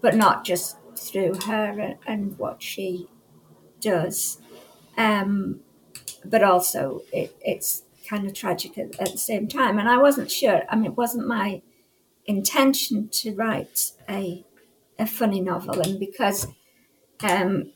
but 0.00 0.14
not 0.14 0.44
just 0.44 0.76
through 0.94 1.34
her 1.46 1.78
and, 1.80 1.96
and 2.06 2.38
what 2.38 2.62
she 2.62 3.08
does, 3.80 4.40
um, 4.96 5.60
but 6.24 6.42
also 6.42 7.02
it, 7.12 7.36
it's 7.40 7.82
kind 8.08 8.26
of 8.26 8.34
tragic 8.34 8.78
at, 8.78 8.98
at, 9.00 9.12
the 9.12 9.18
same 9.18 9.48
time. 9.48 9.78
And 9.78 9.88
I 9.88 9.98
wasn't 9.98 10.30
sure, 10.30 10.62
I 10.68 10.76
mean, 10.76 10.86
it 10.86 10.96
wasn't 10.96 11.26
my 11.26 11.62
intention 12.26 13.08
to 13.08 13.34
write 13.34 13.92
a 14.08 14.44
a 14.98 15.06
funny 15.06 15.40
novel, 15.40 15.80
and 15.80 15.98
because 16.00 16.48
um, 17.22 17.72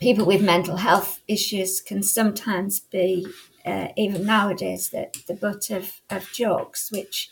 people 0.00 0.26
with 0.26 0.42
mental 0.42 0.76
health 0.76 1.20
issues 1.28 1.80
can 1.80 2.02
sometimes 2.02 2.80
be, 2.80 3.26
uh, 3.64 3.88
even 3.96 4.26
nowadays, 4.26 4.90
the, 4.90 5.08
the 5.26 5.34
butt 5.34 5.70
of, 5.70 6.00
of 6.10 6.30
jokes, 6.32 6.90
which 6.90 7.30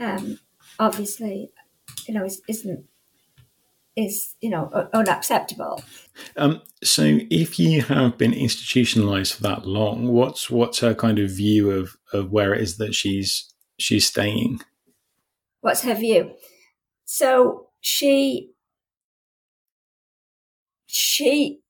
um, 0.00 0.38
obviously, 0.78 1.50
you 2.06 2.14
know, 2.14 2.24
is, 2.24 2.42
isn't 2.48 2.84
is 3.96 4.36
you 4.40 4.48
know 4.48 4.88
unacceptable. 4.94 5.82
Um, 6.36 6.62
so, 6.84 7.18
if 7.30 7.58
you 7.58 7.82
have 7.82 8.16
been 8.16 8.32
institutionalized 8.32 9.34
for 9.34 9.42
that 9.42 9.66
long, 9.66 10.06
what's 10.08 10.48
what's 10.48 10.78
her 10.78 10.94
kind 10.94 11.18
of 11.18 11.30
view 11.30 11.72
of 11.72 11.96
of 12.12 12.30
where 12.30 12.54
it 12.54 12.60
is 12.60 12.76
that 12.76 12.94
she's 12.94 13.52
she's 13.78 14.06
staying? 14.06 14.60
What's 15.60 15.82
her 15.82 15.94
view? 15.94 16.34
So 17.04 17.68
she 17.80 18.50
she 20.88 21.60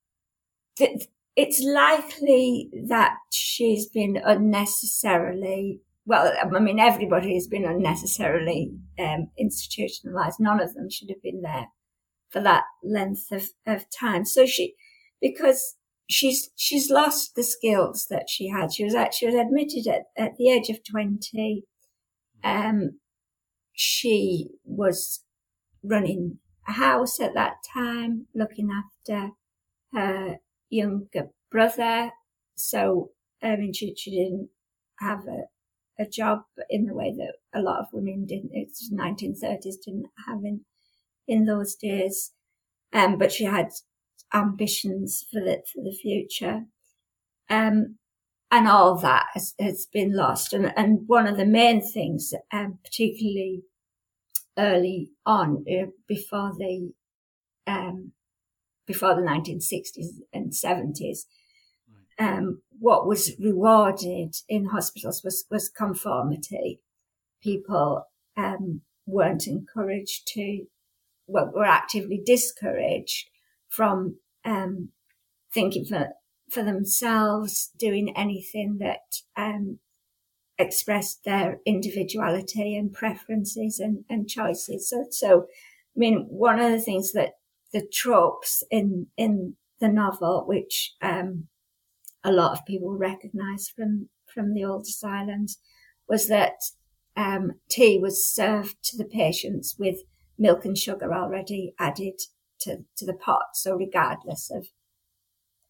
it's 1.36 1.60
likely 1.62 2.70
that 2.88 3.14
she's 3.30 3.86
been 3.86 4.16
unnecessarily 4.24 5.80
well 6.06 6.32
i 6.40 6.58
mean 6.58 6.78
everybody 6.78 7.34
has 7.34 7.46
been 7.46 7.64
unnecessarily 7.64 8.72
um, 8.98 9.28
institutionalized 9.38 10.40
none 10.40 10.60
of 10.60 10.74
them 10.74 10.88
should 10.88 11.10
have 11.10 11.22
been 11.22 11.42
there 11.42 11.66
for 12.30 12.40
that 12.42 12.64
length 12.82 13.30
of, 13.32 13.44
of 13.66 13.86
time. 13.90 14.24
So 14.24 14.46
she, 14.46 14.74
because 15.20 15.76
she's, 16.08 16.50
she's 16.56 16.90
lost 16.90 17.34
the 17.34 17.42
skills 17.42 18.06
that 18.10 18.28
she 18.28 18.48
had. 18.48 18.72
She 18.72 18.84
was 18.84 18.94
actually 18.94 19.32
was 19.32 19.46
admitted 19.46 19.86
at, 19.86 20.02
at 20.16 20.36
the 20.36 20.50
age 20.50 20.68
of 20.68 20.84
20. 20.84 21.64
Um, 22.44 22.98
she 23.72 24.48
was 24.64 25.22
running 25.82 26.38
house 26.72 27.20
at 27.20 27.34
that 27.34 27.56
time, 27.72 28.26
looking 28.34 28.70
after 28.70 29.30
her 29.92 30.36
younger 30.70 31.28
brother. 31.50 32.10
So, 32.56 33.10
I 33.42 33.56
mean, 33.56 33.72
she, 33.72 33.94
she 33.96 34.10
didn't 34.10 34.48
have 35.00 35.26
a, 35.26 36.02
a 36.02 36.06
job 36.06 36.40
in 36.70 36.86
the 36.86 36.94
way 36.94 37.14
that 37.16 37.34
a 37.54 37.62
lot 37.62 37.80
of 37.80 37.86
women 37.92 38.26
didn't. 38.26 38.50
It's 38.52 38.92
1930s 38.92 39.84
didn't 39.84 40.06
have 40.26 40.44
in 40.44 40.64
in 41.28 41.44
those 41.44 41.76
days. 41.76 42.32
Um, 42.92 43.18
but 43.18 43.30
she 43.30 43.44
had 43.44 43.68
ambitions 44.34 45.26
for 45.30 45.40
the, 45.40 45.62
for 45.72 45.82
the 45.82 45.92
future. 45.94 46.62
Um, 47.50 47.98
and 48.50 48.66
all 48.66 48.96
that 48.96 49.26
has, 49.34 49.54
has 49.60 49.86
been 49.92 50.16
lost. 50.16 50.54
And, 50.54 50.72
and 50.74 51.00
one 51.06 51.26
of 51.26 51.36
the 51.36 51.44
main 51.44 51.82
things, 51.82 52.32
um, 52.50 52.78
particularly 52.82 53.62
early 54.58 55.10
on, 55.24 55.64
uh, 55.70 55.86
before 56.06 56.52
the, 56.58 56.92
um, 57.66 58.12
before 58.86 59.14
the 59.14 59.22
1960s 59.22 60.20
and 60.32 60.52
70s, 60.52 61.20
um, 62.18 62.62
what 62.78 63.06
was 63.06 63.32
rewarded 63.38 64.34
in 64.48 64.66
hospitals 64.66 65.22
was, 65.22 65.44
was 65.50 65.68
conformity. 65.68 66.80
People, 67.42 68.04
um, 68.36 68.82
weren't 69.06 69.46
encouraged 69.46 70.26
to 70.28 70.66
well, 71.28 71.50
were 71.54 71.64
actively 71.64 72.20
discouraged 72.24 73.28
from 73.68 74.16
um, 74.44 74.90
thinking 75.52 75.84
for 75.84 76.10
for 76.50 76.62
themselves, 76.62 77.70
doing 77.78 78.16
anything 78.16 78.78
that 78.80 79.20
um, 79.36 79.78
expressed 80.58 81.24
their 81.24 81.60
individuality 81.64 82.76
and 82.76 82.92
preferences 82.92 83.78
and, 83.78 84.04
and 84.08 84.28
choices. 84.28 84.88
So, 84.88 85.06
so, 85.10 85.46
I 85.96 85.98
mean, 85.98 86.26
one 86.28 86.58
of 86.58 86.72
the 86.72 86.80
things 86.80 87.12
that 87.12 87.34
the 87.72 87.86
tropes 87.92 88.62
in 88.70 89.08
in 89.16 89.56
the 89.80 89.88
novel, 89.88 90.44
which 90.46 90.94
um, 91.02 91.48
a 92.24 92.32
lot 92.32 92.52
of 92.52 92.66
people 92.66 92.96
recognise 92.96 93.68
from 93.68 94.08
from 94.32 94.54
the 94.54 94.64
old 94.64 94.82
asylums, 94.82 95.58
was 96.08 96.28
that 96.28 96.54
um, 97.16 97.52
tea 97.68 97.98
was 97.98 98.26
served 98.26 98.76
to 98.84 98.96
the 98.96 99.04
patients 99.04 99.76
with 99.78 99.98
milk 100.38 100.64
and 100.64 100.78
sugar 100.78 101.12
already 101.12 101.74
added 101.78 102.20
to, 102.60 102.84
to 102.96 103.04
the 103.04 103.14
pot. 103.14 103.48
So 103.54 103.74
regardless 103.74 104.50
of 104.50 104.68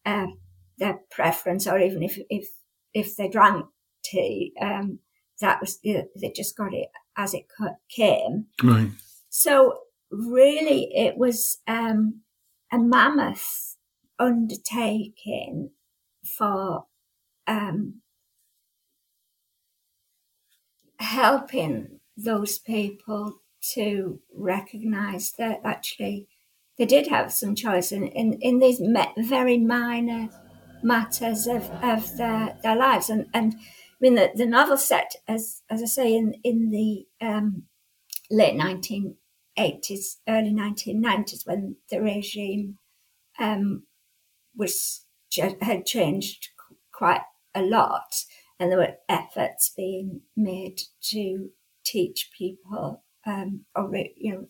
uh, 0.05 0.27
their 0.77 0.99
preference, 1.11 1.67
or 1.67 1.79
even 1.79 2.03
if 2.03 2.19
if 2.29 2.49
if 2.93 3.15
they 3.15 3.27
drank 3.27 3.65
um, 4.61 4.99
that 5.41 5.59
was 5.61 5.79
they 5.81 6.31
just 6.35 6.57
got 6.57 6.73
it 6.73 6.89
as 7.17 7.33
it 7.33 7.45
came. 7.89 8.47
Right. 8.63 8.89
So 9.29 9.79
really, 10.11 10.89
it 10.95 11.17
was 11.17 11.59
um, 11.67 12.21
a 12.71 12.77
mammoth 12.77 13.75
undertaking 14.17 15.71
for 16.25 16.85
um, 17.47 18.01
helping 20.99 21.99
those 22.17 22.59
people 22.59 23.41
to 23.73 24.19
recognize 24.33 25.33
that 25.37 25.59
actually 25.63 26.27
they 26.77 26.85
did 26.85 27.07
have 27.07 27.31
some 27.31 27.55
choice 27.55 27.91
in, 27.91 28.07
in, 28.07 28.33
in 28.41 28.59
these 28.59 28.81
very 29.17 29.57
minor 29.57 30.29
matters 30.81 31.45
of, 31.45 31.69
of 31.83 32.15
their, 32.15 32.57
their 32.63 32.75
lives. 32.75 33.09
And, 33.09 33.27
and 33.33 33.55
I 33.99 34.05
mean, 34.05 34.15
the, 34.15 34.31
the 34.33 34.45
novel 34.45 34.77
set, 34.77 35.15
as, 35.27 35.61
as 35.69 35.81
I 35.81 35.85
say, 35.85 36.15
in, 36.15 36.35
in 36.43 36.69
the 36.71 37.05
um, 37.21 37.63
late 38.31 38.57
1980s, 38.57 40.17
early 40.27 40.53
1990s, 40.53 41.45
when 41.45 41.75
the 41.89 42.01
regime 42.01 42.77
um, 43.39 43.83
was 44.55 45.05
had 45.61 45.85
changed 45.85 46.49
quite 46.91 47.21
a 47.53 47.61
lot, 47.61 48.23
and 48.59 48.71
there 48.71 48.79
were 48.79 48.97
efforts 49.07 49.71
being 49.75 50.21
made 50.35 50.81
to 51.01 51.49
teach 51.85 52.29
people 52.37 53.03
um, 53.25 53.65
or 53.75 53.89
you 54.15 54.33
know 54.33 54.47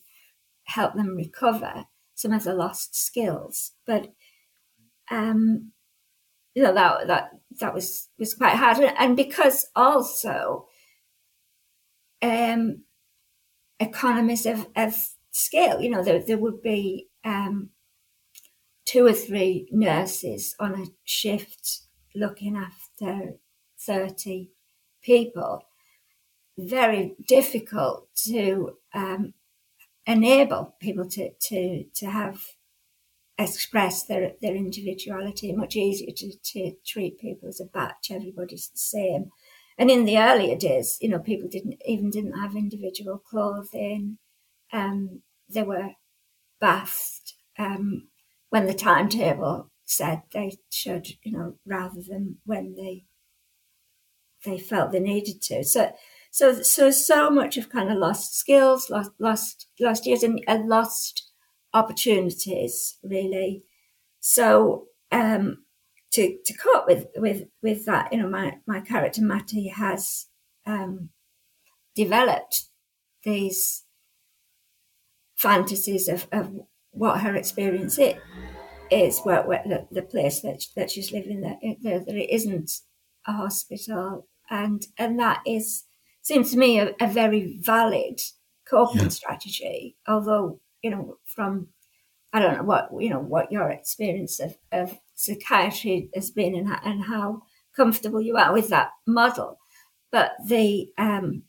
help 0.65 0.93
them 0.93 1.15
recover 1.15 1.85
some 2.15 2.31
of 2.31 2.43
the 2.43 2.53
lost 2.53 2.95
skills. 2.95 3.71
But 3.85 4.13
um, 5.09 5.71
you 6.55 6.63
know 6.63 6.73
that 6.73 7.07
that 7.07 7.31
that 7.59 7.73
was 7.73 8.09
was 8.17 8.33
quite 8.33 8.55
hard, 8.55 8.77
and 8.79 9.15
because 9.15 9.67
also 9.75 10.67
um, 12.21 12.83
economies 13.79 14.45
of, 14.45 14.67
of 14.75 14.95
scale, 15.31 15.81
you 15.81 15.89
know, 15.89 16.03
there 16.03 16.23
there 16.25 16.37
would 16.37 16.61
be 16.61 17.07
um, 17.23 17.69
two 18.85 19.05
or 19.05 19.13
three 19.13 19.67
nurses 19.71 20.55
on 20.59 20.73
a 20.81 20.85
shift 21.03 21.81
looking 22.15 22.57
after 22.57 23.33
thirty 23.79 24.51
people. 25.01 25.63
Very 26.57 27.15
difficult 27.25 28.09
to 28.27 28.77
um, 28.93 29.33
enable 30.05 30.75
people 30.81 31.07
to, 31.07 31.29
to, 31.39 31.85
to 31.95 32.05
have 32.07 32.41
express 33.39 34.03
their, 34.03 34.33
their 34.41 34.55
individuality, 34.55 35.53
much 35.53 35.75
easier 35.75 36.11
to, 36.15 36.31
to 36.43 36.73
treat 36.85 37.19
people 37.19 37.47
as 37.47 37.59
a 37.59 37.65
batch, 37.65 38.11
everybody's 38.11 38.69
the 38.69 38.77
same. 38.77 39.31
And 39.77 39.89
in 39.89 40.05
the 40.05 40.17
earlier 40.17 40.57
days, 40.57 40.97
you 41.01 41.09
know, 41.09 41.19
people 41.19 41.47
didn't 41.49 41.81
even 41.85 42.09
didn't 42.09 42.39
have 42.39 42.55
individual 42.55 43.17
clothing. 43.17 44.17
Um, 44.73 45.21
they 45.49 45.63
were 45.63 45.91
bathed 46.59 47.33
um, 47.57 48.09
when 48.49 48.67
the 48.67 48.73
timetable 48.73 49.71
said 49.85 50.23
they 50.33 50.57
should, 50.69 51.07
you 51.23 51.31
know, 51.31 51.55
rather 51.65 52.01
than 52.07 52.37
when 52.45 52.75
they 52.75 53.05
they 54.45 54.59
felt 54.59 54.91
they 54.91 54.99
needed 54.99 55.41
to. 55.43 55.63
So 55.63 55.93
so, 56.31 56.61
so, 56.61 56.91
so 56.91 57.29
much 57.29 57.57
of 57.57 57.69
kind 57.69 57.91
of 57.91 57.97
lost 57.97 58.37
skills, 58.37 58.89
lost, 58.89 59.11
lost, 59.19 59.67
lost 59.79 60.05
years 60.05 60.23
and, 60.23 60.43
and 60.47 60.67
lost 60.67 61.28
opportunities, 61.73 62.97
really. 63.03 63.63
So, 64.19 64.87
um, 65.11 65.63
to, 66.11 66.37
to 66.43 66.53
cope 66.57 66.87
with, 66.87 67.05
with, 67.15 67.43
with 67.61 67.85
that, 67.85 68.11
you 68.11 68.19
know, 68.19 68.29
my, 68.29 68.57
my 68.65 68.81
character 68.81 69.21
Mattie 69.21 69.67
has, 69.67 70.27
um, 70.65 71.09
developed 71.95 72.65
these 73.23 73.83
fantasies 75.35 76.07
of, 76.07 76.27
of 76.31 76.51
what 76.91 77.21
her 77.21 77.35
experience 77.35 77.97
it 77.97 78.17
is, 78.89 79.19
where, 79.21 79.43
where 79.43 79.63
the, 79.65 79.87
the 79.91 80.01
place 80.01 80.41
that, 80.41 80.63
that 80.75 80.89
she's 80.89 81.11
living, 81.11 81.41
that, 81.41 81.59
that 81.83 82.15
it 82.15 82.33
isn't 82.33 82.71
a 83.27 83.33
hospital. 83.33 84.27
And, 84.49 84.85
and 84.97 85.19
that 85.19 85.41
is, 85.45 85.85
seems 86.21 86.51
to 86.51 86.57
me 86.57 86.79
a, 86.79 86.93
a 86.99 87.07
very 87.07 87.59
valid 87.61 88.19
coping 88.67 89.03
yeah. 89.03 89.09
strategy. 89.09 89.95
Although, 90.07 90.59
you 90.81 90.89
know, 90.91 91.17
from 91.25 91.69
I 92.31 92.39
don't 92.39 92.57
know 92.57 92.63
what 92.63 92.89
you 92.99 93.09
know 93.09 93.19
what 93.19 93.51
your 93.51 93.69
experience 93.69 94.39
of, 94.39 94.57
of 94.71 94.97
psychiatry 95.15 96.09
has 96.15 96.31
been 96.31 96.55
and, 96.55 96.69
and 96.83 97.03
how 97.05 97.41
comfortable 97.75 98.21
you 98.21 98.37
are 98.37 98.53
with 98.53 98.69
that 98.69 98.91
model, 99.07 99.57
but 100.11 100.31
the 100.47 100.89
um, 100.97 101.43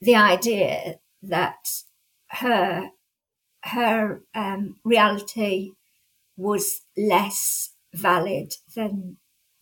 the 0.00 0.16
idea 0.16 0.96
that 1.22 1.68
her 2.28 2.90
her 3.64 4.22
um, 4.34 4.76
reality 4.84 5.72
was 6.36 6.82
less 6.96 7.72
valid 7.94 8.54
than 8.74 9.16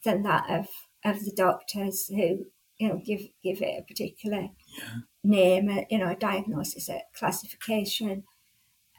than 0.05 0.23
that 0.23 0.49
of 0.51 0.69
of 1.05 1.25
the 1.25 1.33
doctors 1.37 2.07
who 2.09 2.47
you 2.79 2.89
know 2.89 3.01
give 3.05 3.21
give 3.43 3.61
it 3.63 3.81
a 3.81 3.83
particular 3.83 4.49
yeah. 4.79 4.99
Name, 5.25 5.69
a, 5.69 5.87
you 5.91 5.99
know, 5.99 6.11
a 6.11 6.17
diagnosis, 6.17 6.89
a 6.89 7.03
classification. 7.15 8.25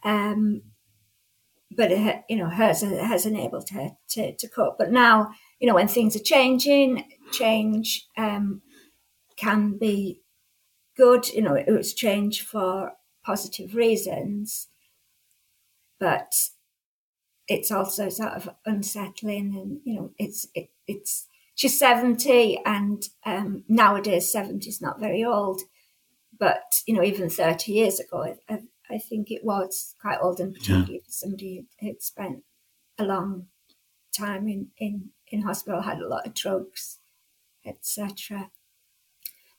Um, 0.04 0.62
but 1.72 1.92
it, 1.92 2.24
you 2.30 2.38
know, 2.38 2.50
hers 2.50 2.82
has 2.82 3.26
enabled 3.26 3.70
her 3.70 3.92
to, 4.10 4.36
to 4.36 4.48
cope. 4.48 4.78
But 4.78 4.92
now, 4.92 5.32
you 5.60 5.68
know, 5.68 5.76
when 5.76 5.88
things 5.88 6.16
are 6.16 6.24
changing, 6.24 7.06
change 7.32 8.08
um, 8.18 8.62
can 9.36 9.78
be 9.78 10.22
good. 10.98 11.30
You 11.30 11.44
know, 11.44 11.54
it 11.54 11.70
was 11.70 11.94
change 11.94 12.42
for 12.42 12.94
positive 13.24 13.76
reasons, 13.76 14.68
but 16.00 16.34
it's 17.48 17.72
also 17.72 18.10
sort 18.10 18.34
of 18.34 18.50
unsettling, 18.66 19.56
and 19.56 19.80
you 19.84 19.96
know, 19.96 20.12
it's 20.18 20.48
it, 20.56 20.70
it's 20.88 21.28
she's 21.56 21.78
seventy, 21.78 22.60
and 22.66 23.04
um, 23.26 23.64
nowadays 23.68 24.32
seventy 24.32 24.70
is 24.70 24.82
not 24.82 25.00
very 25.00 25.24
old, 25.24 25.62
but 26.40 26.82
you 26.88 26.94
know, 26.94 27.04
even 27.04 27.30
thirty 27.30 27.74
years 27.74 28.00
ago, 28.00 28.36
I, 28.50 28.60
I 28.90 28.98
think 28.98 29.30
it 29.30 29.44
was 29.44 29.96
quite 30.02 30.20
old, 30.22 30.40
and 30.40 30.54
particularly 30.54 30.96
yeah. 30.96 31.06
for 31.06 31.12
somebody 31.12 31.66
who'd 31.80 32.02
spent 32.02 32.44
a 32.98 33.04
long 33.04 33.48
time 34.12 34.48
in 34.48 34.70
in 34.78 35.10
in 35.28 35.42
hospital, 35.42 35.82
had 35.82 36.00
a 36.00 36.08
lot 36.08 36.26
of 36.26 36.34
drugs, 36.34 37.00
etc. 37.66 38.50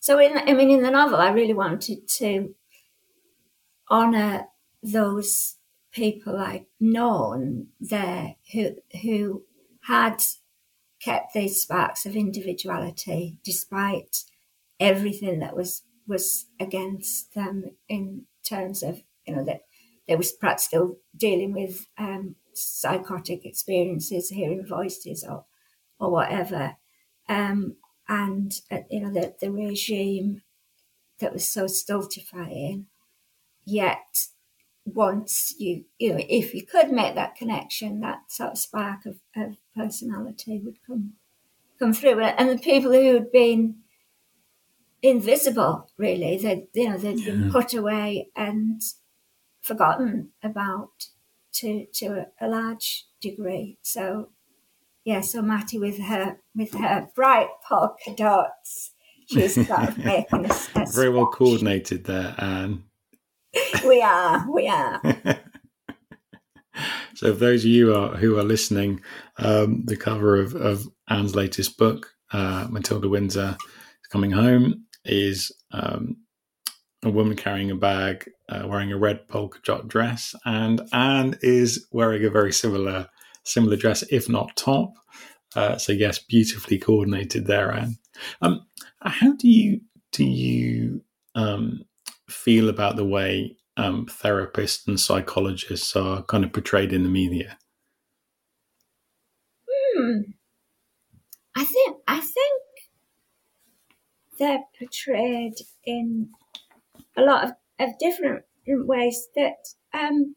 So, 0.00 0.18
in 0.18 0.36
I 0.36 0.54
mean, 0.54 0.70
in 0.70 0.82
the 0.82 0.90
novel, 0.90 1.16
I 1.18 1.30
really 1.30 1.54
wanted 1.54 2.08
to 2.08 2.54
honour 3.90 4.46
those 4.82 5.56
people 5.92 6.38
I'd 6.38 6.66
known 6.78 7.68
there 7.78 8.36
who 8.52 8.76
who 9.02 9.44
had 9.82 10.22
kept 11.00 11.34
these 11.34 11.60
sparks 11.60 12.06
of 12.06 12.14
individuality 12.14 13.38
despite 13.42 14.24
everything 14.78 15.40
that 15.40 15.56
was 15.56 15.82
was 16.10 16.46
against 16.60 17.34
them 17.34 17.64
in 17.88 18.26
terms 18.44 18.82
of 18.82 19.02
you 19.26 19.36
know 19.36 19.44
that 19.44 19.62
they 20.08 20.16
was 20.16 20.32
perhaps 20.32 20.64
still 20.64 20.98
dealing 21.16 21.52
with 21.52 21.86
um, 21.98 22.36
psychotic 22.54 23.46
experiences, 23.46 24.30
hearing 24.30 24.66
voices 24.66 25.24
or 25.24 25.46
or 25.98 26.10
whatever, 26.10 26.76
um, 27.28 27.76
and 28.08 28.60
uh, 28.70 28.80
you 28.90 29.00
know 29.00 29.12
the 29.12 29.34
the 29.40 29.52
regime 29.52 30.42
that 31.20 31.32
was 31.32 31.46
so 31.46 31.66
stultifying, 31.66 32.86
yet 33.64 34.26
once 34.84 35.54
you, 35.58 35.84
you 35.98 36.12
know, 36.12 36.24
if 36.28 36.54
you 36.54 36.64
could 36.66 36.90
make 36.90 37.14
that 37.14 37.36
connection, 37.36 38.00
that 38.00 38.20
sort 38.28 38.52
of 38.52 38.58
spark 38.58 39.06
of, 39.06 39.20
of 39.36 39.56
personality 39.76 40.60
would 40.64 40.78
come 40.86 41.14
come 41.78 41.92
through. 41.92 42.20
And 42.20 42.48
the 42.50 42.58
people 42.58 42.92
who 42.92 43.14
had 43.14 43.32
been 43.32 43.76
invisible, 45.02 45.88
really, 45.96 46.38
they 46.38 46.66
you 46.74 46.88
know 46.88 46.98
they'd 46.98 47.20
yeah. 47.20 47.30
been 47.30 47.50
put 47.50 47.74
away 47.74 48.28
and 48.36 48.80
forgotten 49.62 50.30
about 50.42 51.06
to 51.54 51.86
to 51.94 52.06
a, 52.40 52.46
a 52.46 52.48
large 52.48 53.06
degree. 53.20 53.78
So 53.82 54.30
yeah, 55.04 55.20
so 55.20 55.42
Mattie 55.42 55.78
with 55.78 55.98
her 55.98 56.38
with 56.54 56.74
her 56.74 57.08
bright 57.14 57.48
polka 57.66 58.14
dots, 58.16 58.92
she's 59.30 59.56
of 59.56 59.98
making 60.04 60.46
a, 60.46 60.54
a 60.76 60.86
very 60.86 61.10
well 61.10 61.26
coordinated 61.26 62.04
there, 62.04 62.34
Anne 62.38 62.84
we 63.86 64.02
are. 64.02 64.50
We 64.50 64.68
are. 64.68 65.00
so, 67.14 67.32
for 67.32 67.38
those 67.38 67.64
of 67.64 67.70
you 67.70 67.94
are, 67.94 68.16
who 68.16 68.38
are 68.38 68.44
listening, 68.44 69.02
um, 69.38 69.84
the 69.86 69.96
cover 69.96 70.40
of, 70.40 70.54
of 70.54 70.88
Anne's 71.08 71.34
latest 71.34 71.76
book, 71.78 72.14
uh, 72.32 72.66
Matilda 72.70 73.08
Windsor 73.08 73.56
is 73.60 74.08
Coming 74.10 74.30
Home, 74.30 74.86
is 75.04 75.52
um, 75.72 76.16
a 77.02 77.10
woman 77.10 77.36
carrying 77.36 77.70
a 77.70 77.76
bag, 77.76 78.28
uh, 78.48 78.64
wearing 78.66 78.92
a 78.92 78.98
red 78.98 79.26
polka 79.28 79.58
dot 79.64 79.88
dress, 79.88 80.34
and 80.44 80.82
Anne 80.92 81.36
is 81.42 81.86
wearing 81.92 82.24
a 82.24 82.30
very 82.30 82.52
similar 82.52 83.08
similar 83.44 83.76
dress, 83.76 84.02
if 84.10 84.28
not 84.28 84.56
top. 84.56 84.92
Uh, 85.56 85.76
so 85.76 85.92
yes, 85.92 86.18
beautifully 86.18 86.78
coordinated 86.78 87.46
there, 87.46 87.72
Anne. 87.72 87.96
Um, 88.42 88.66
how 89.00 89.34
do 89.34 89.48
you 89.48 89.80
do 90.12 90.24
you 90.24 91.02
um, 91.34 91.84
feel 92.28 92.68
about 92.68 92.96
the 92.96 93.04
way 93.04 93.56
um, 93.76 94.06
therapists 94.06 94.86
and 94.86 95.00
psychologists 95.00 95.96
are 95.96 96.22
kind 96.24 96.44
of 96.44 96.52
portrayed 96.52 96.92
in 96.92 97.02
the 97.02 97.08
media? 97.08 97.58
Hmm. 99.68 100.20
I 101.56 101.64
think 101.64 101.96
I 102.06 102.20
think 102.20 102.62
they're 104.40 104.64
portrayed 104.76 105.54
in 105.84 106.30
a 107.16 107.22
lot 107.22 107.44
of, 107.44 107.50
of 107.78 107.98
different, 108.00 108.44
ways 108.66 109.26
that 109.34 109.56
um, 109.92 110.36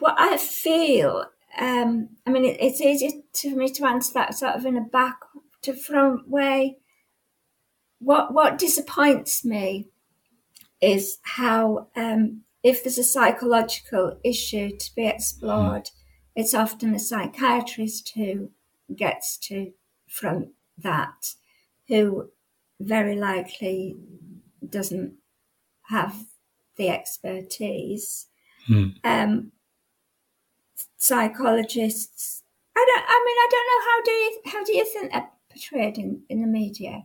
what 0.00 0.14
I 0.18 0.36
feel, 0.36 1.24
um, 1.58 2.10
I 2.26 2.30
mean, 2.30 2.44
it, 2.44 2.58
it's 2.60 2.80
easy 2.82 3.22
for 3.34 3.56
me 3.56 3.70
to 3.70 3.86
answer 3.86 4.12
that 4.14 4.34
sort 4.34 4.54
of 4.54 4.66
in 4.66 4.76
a 4.76 4.82
back 4.82 5.16
to 5.62 5.72
front 5.72 6.28
way 6.28 6.76
what 8.00 8.32
what 8.34 8.58
disappoints 8.58 9.44
me 9.44 9.88
is 10.80 11.18
how 11.22 11.88
um, 11.94 12.42
if 12.62 12.82
there's 12.82 12.98
a 12.98 13.04
psychological 13.04 14.18
issue 14.24 14.76
to 14.76 14.94
be 14.94 15.06
explored, 15.06 15.84
mm. 15.84 15.90
it's 16.34 16.54
often 16.54 16.94
a 16.94 16.98
psychiatrist 16.98 18.12
who 18.14 18.50
gets 18.96 19.36
to 19.38 19.72
front 20.08 20.48
that, 20.78 21.34
who 21.88 22.30
very 22.80 23.16
likely 23.16 23.96
doesn't 24.68 25.14
have 25.82 26.14
the 26.76 26.88
expertise. 26.88 28.26
Mm. 28.68 28.94
Um, 29.04 29.52
psychologists, 30.96 32.42
I 32.76 32.84
don't. 32.86 33.04
I 33.06 33.24
mean, 33.26 33.36
I 33.36 33.48
don't 33.50 33.66
know 33.66 33.84
how 33.90 34.02
do 34.04 34.10
you 34.10 34.40
how 34.46 34.64
do 34.64 34.76
you 34.76 34.84
think 34.86 35.12
they're 35.12 35.30
portrayed 35.50 35.98
in, 35.98 36.22
in 36.28 36.40
the 36.40 36.46
media? 36.46 37.04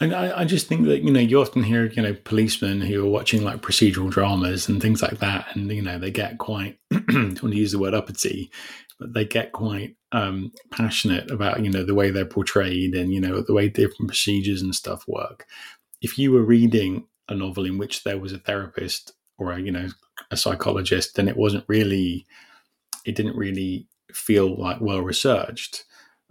And 0.00 0.14
I, 0.14 0.40
I, 0.40 0.44
just 0.44 0.68
think 0.68 0.86
that 0.86 1.02
you 1.02 1.10
know 1.10 1.20
you 1.20 1.40
often 1.40 1.64
hear 1.64 1.86
you 1.86 2.02
know 2.02 2.14
policemen 2.24 2.80
who 2.80 3.04
are 3.04 3.10
watching 3.10 3.42
like 3.42 3.62
procedural 3.62 4.10
dramas 4.10 4.68
and 4.68 4.80
things 4.80 5.02
like 5.02 5.18
that, 5.18 5.46
and 5.54 5.70
you 5.70 5.82
know 5.82 5.98
they 5.98 6.10
get 6.10 6.38
quite 6.38 6.78
I 6.92 6.96
want 7.08 7.36
to 7.36 7.56
use 7.56 7.72
the 7.72 7.78
word 7.78 7.94
uppity, 7.94 8.50
but 8.98 9.14
they 9.14 9.24
get 9.24 9.52
quite 9.52 9.96
um, 10.12 10.52
passionate 10.70 11.30
about 11.30 11.62
you 11.62 11.70
know 11.70 11.84
the 11.84 11.94
way 11.94 12.10
they're 12.10 12.24
portrayed 12.24 12.94
and 12.94 13.12
you 13.12 13.20
know 13.20 13.40
the 13.40 13.54
way 13.54 13.68
different 13.68 14.08
procedures 14.08 14.62
and 14.62 14.74
stuff 14.74 15.04
work. 15.06 15.46
If 16.00 16.18
you 16.18 16.32
were 16.32 16.42
reading 16.42 17.06
a 17.28 17.34
novel 17.34 17.64
in 17.64 17.78
which 17.78 18.04
there 18.04 18.18
was 18.18 18.32
a 18.32 18.38
therapist 18.38 19.12
or 19.38 19.52
a 19.52 19.60
you 19.60 19.70
know 19.70 19.88
a 20.30 20.36
psychologist, 20.36 21.16
then 21.16 21.28
it 21.28 21.36
wasn't 21.36 21.64
really 21.68 22.26
it 23.04 23.14
didn't 23.14 23.36
really 23.36 23.86
feel 24.12 24.58
like 24.58 24.80
well 24.80 25.00
researched. 25.00 25.84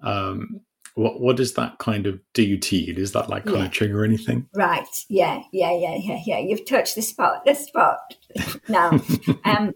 Um, 0.03 0.61
what 0.95 1.21
what 1.21 1.37
does 1.37 1.53
that 1.53 1.77
kind 1.77 2.07
of 2.07 2.19
do 2.33 2.57
to 2.57 2.75
you? 2.75 2.93
Does 2.93 3.11
that 3.11 3.29
like 3.29 3.45
kind 3.45 3.57
yeah. 3.57 3.65
of 3.65 3.71
trigger 3.71 4.03
anything? 4.03 4.47
Right. 4.55 4.87
Yeah. 5.09 5.43
Yeah. 5.53 5.71
Yeah. 5.71 5.95
Yeah. 5.95 6.19
Yeah. 6.25 6.39
You've 6.39 6.65
touched 6.65 6.95
the 6.95 7.03
spot. 7.03 7.45
The 7.45 7.53
spot. 7.53 7.99
now. 8.67 8.99
um. 9.45 9.73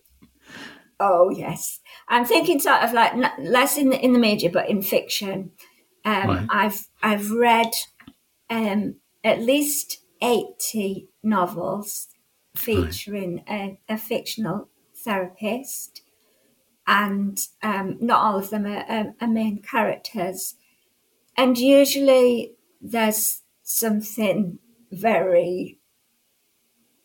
Oh 1.01 1.29
yes. 1.29 1.79
I'm 2.07 2.25
thinking 2.25 2.59
sort 2.59 2.83
of 2.83 2.93
like 2.93 3.13
less 3.39 3.77
in 3.77 3.89
the 3.89 3.99
in 3.99 4.13
the 4.13 4.19
media, 4.19 4.49
but 4.49 4.69
in 4.69 4.81
fiction. 4.81 5.51
Um, 6.05 6.27
right. 6.27 6.47
I've 6.49 6.87
I've 7.01 7.31
read 7.31 7.71
um, 8.49 8.95
at 9.23 9.41
least 9.41 10.01
eighty 10.21 11.09
novels 11.23 12.07
featuring 12.55 13.43
right. 13.49 13.77
a, 13.89 13.93
a, 13.93 13.97
fictional 13.97 14.69
therapist, 15.03 16.01
and 16.85 17.39
um, 17.63 17.97
not 17.99 18.19
all 18.19 18.37
of 18.37 18.49
them 18.49 18.65
are, 18.65 18.85
are, 18.89 19.13
are 19.21 19.27
main 19.27 19.61
characters 19.61 20.55
and 21.37 21.57
usually 21.57 22.53
there's 22.81 23.41
something 23.63 24.59
very 24.91 25.79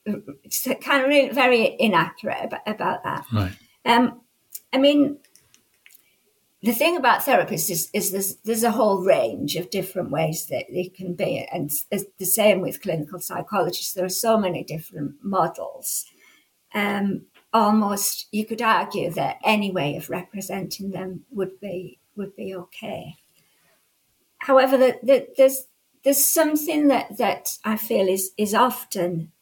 kind 0.05 1.03
of 1.03 1.09
really 1.09 1.30
very 1.30 1.76
inaccurate 1.78 2.38
about, 2.44 2.61
about 2.66 3.05
that. 3.05 3.24
Right. 3.32 3.53
Um, 3.87 4.20
I 4.72 4.78
mean, 4.78 5.18
the 6.62 6.72
thing 6.72 6.97
about 6.97 7.20
therapists 7.20 7.70
is, 7.70 7.89
is 7.93 8.11
there's, 8.11 8.37
there's 8.37 8.64
a 8.64 8.72
whole 8.72 9.05
range 9.05 9.57
of 9.57 9.70
different 9.70 10.11
ways 10.11 10.47
that 10.47 10.64
they 10.70 10.89
can 10.89 11.14
be, 11.14 11.47
and 11.53 11.70
the 11.91 12.26
same 12.26 12.61
with 12.61 12.82
clinical 12.82 13.20
psychologists. 13.20 13.93
There 13.93 14.05
are 14.05 14.09
so 14.09 14.37
many 14.37 14.64
different 14.64 15.14
models. 15.22 16.05
Um, 16.74 17.26
almost, 17.53 18.26
you 18.32 18.45
could 18.45 18.61
argue 18.61 19.11
that 19.12 19.39
any 19.45 19.70
way 19.70 19.97
of 19.97 20.11
representing 20.11 20.91
them 20.91 21.24
would 21.30 21.61
be 21.61 22.01
would 22.16 22.34
be 22.34 22.55
okay 22.55 23.16
however, 24.47 24.76
that 24.78 25.05
the, 25.05 25.28
there's 25.37 25.66
there's 26.05 26.24
something 26.24 26.89
that 26.89 27.18
that 27.18 27.59
I 27.64 27.76
feel 27.76 28.09
is 28.09 28.30
is 28.39 28.55
often 28.55 29.32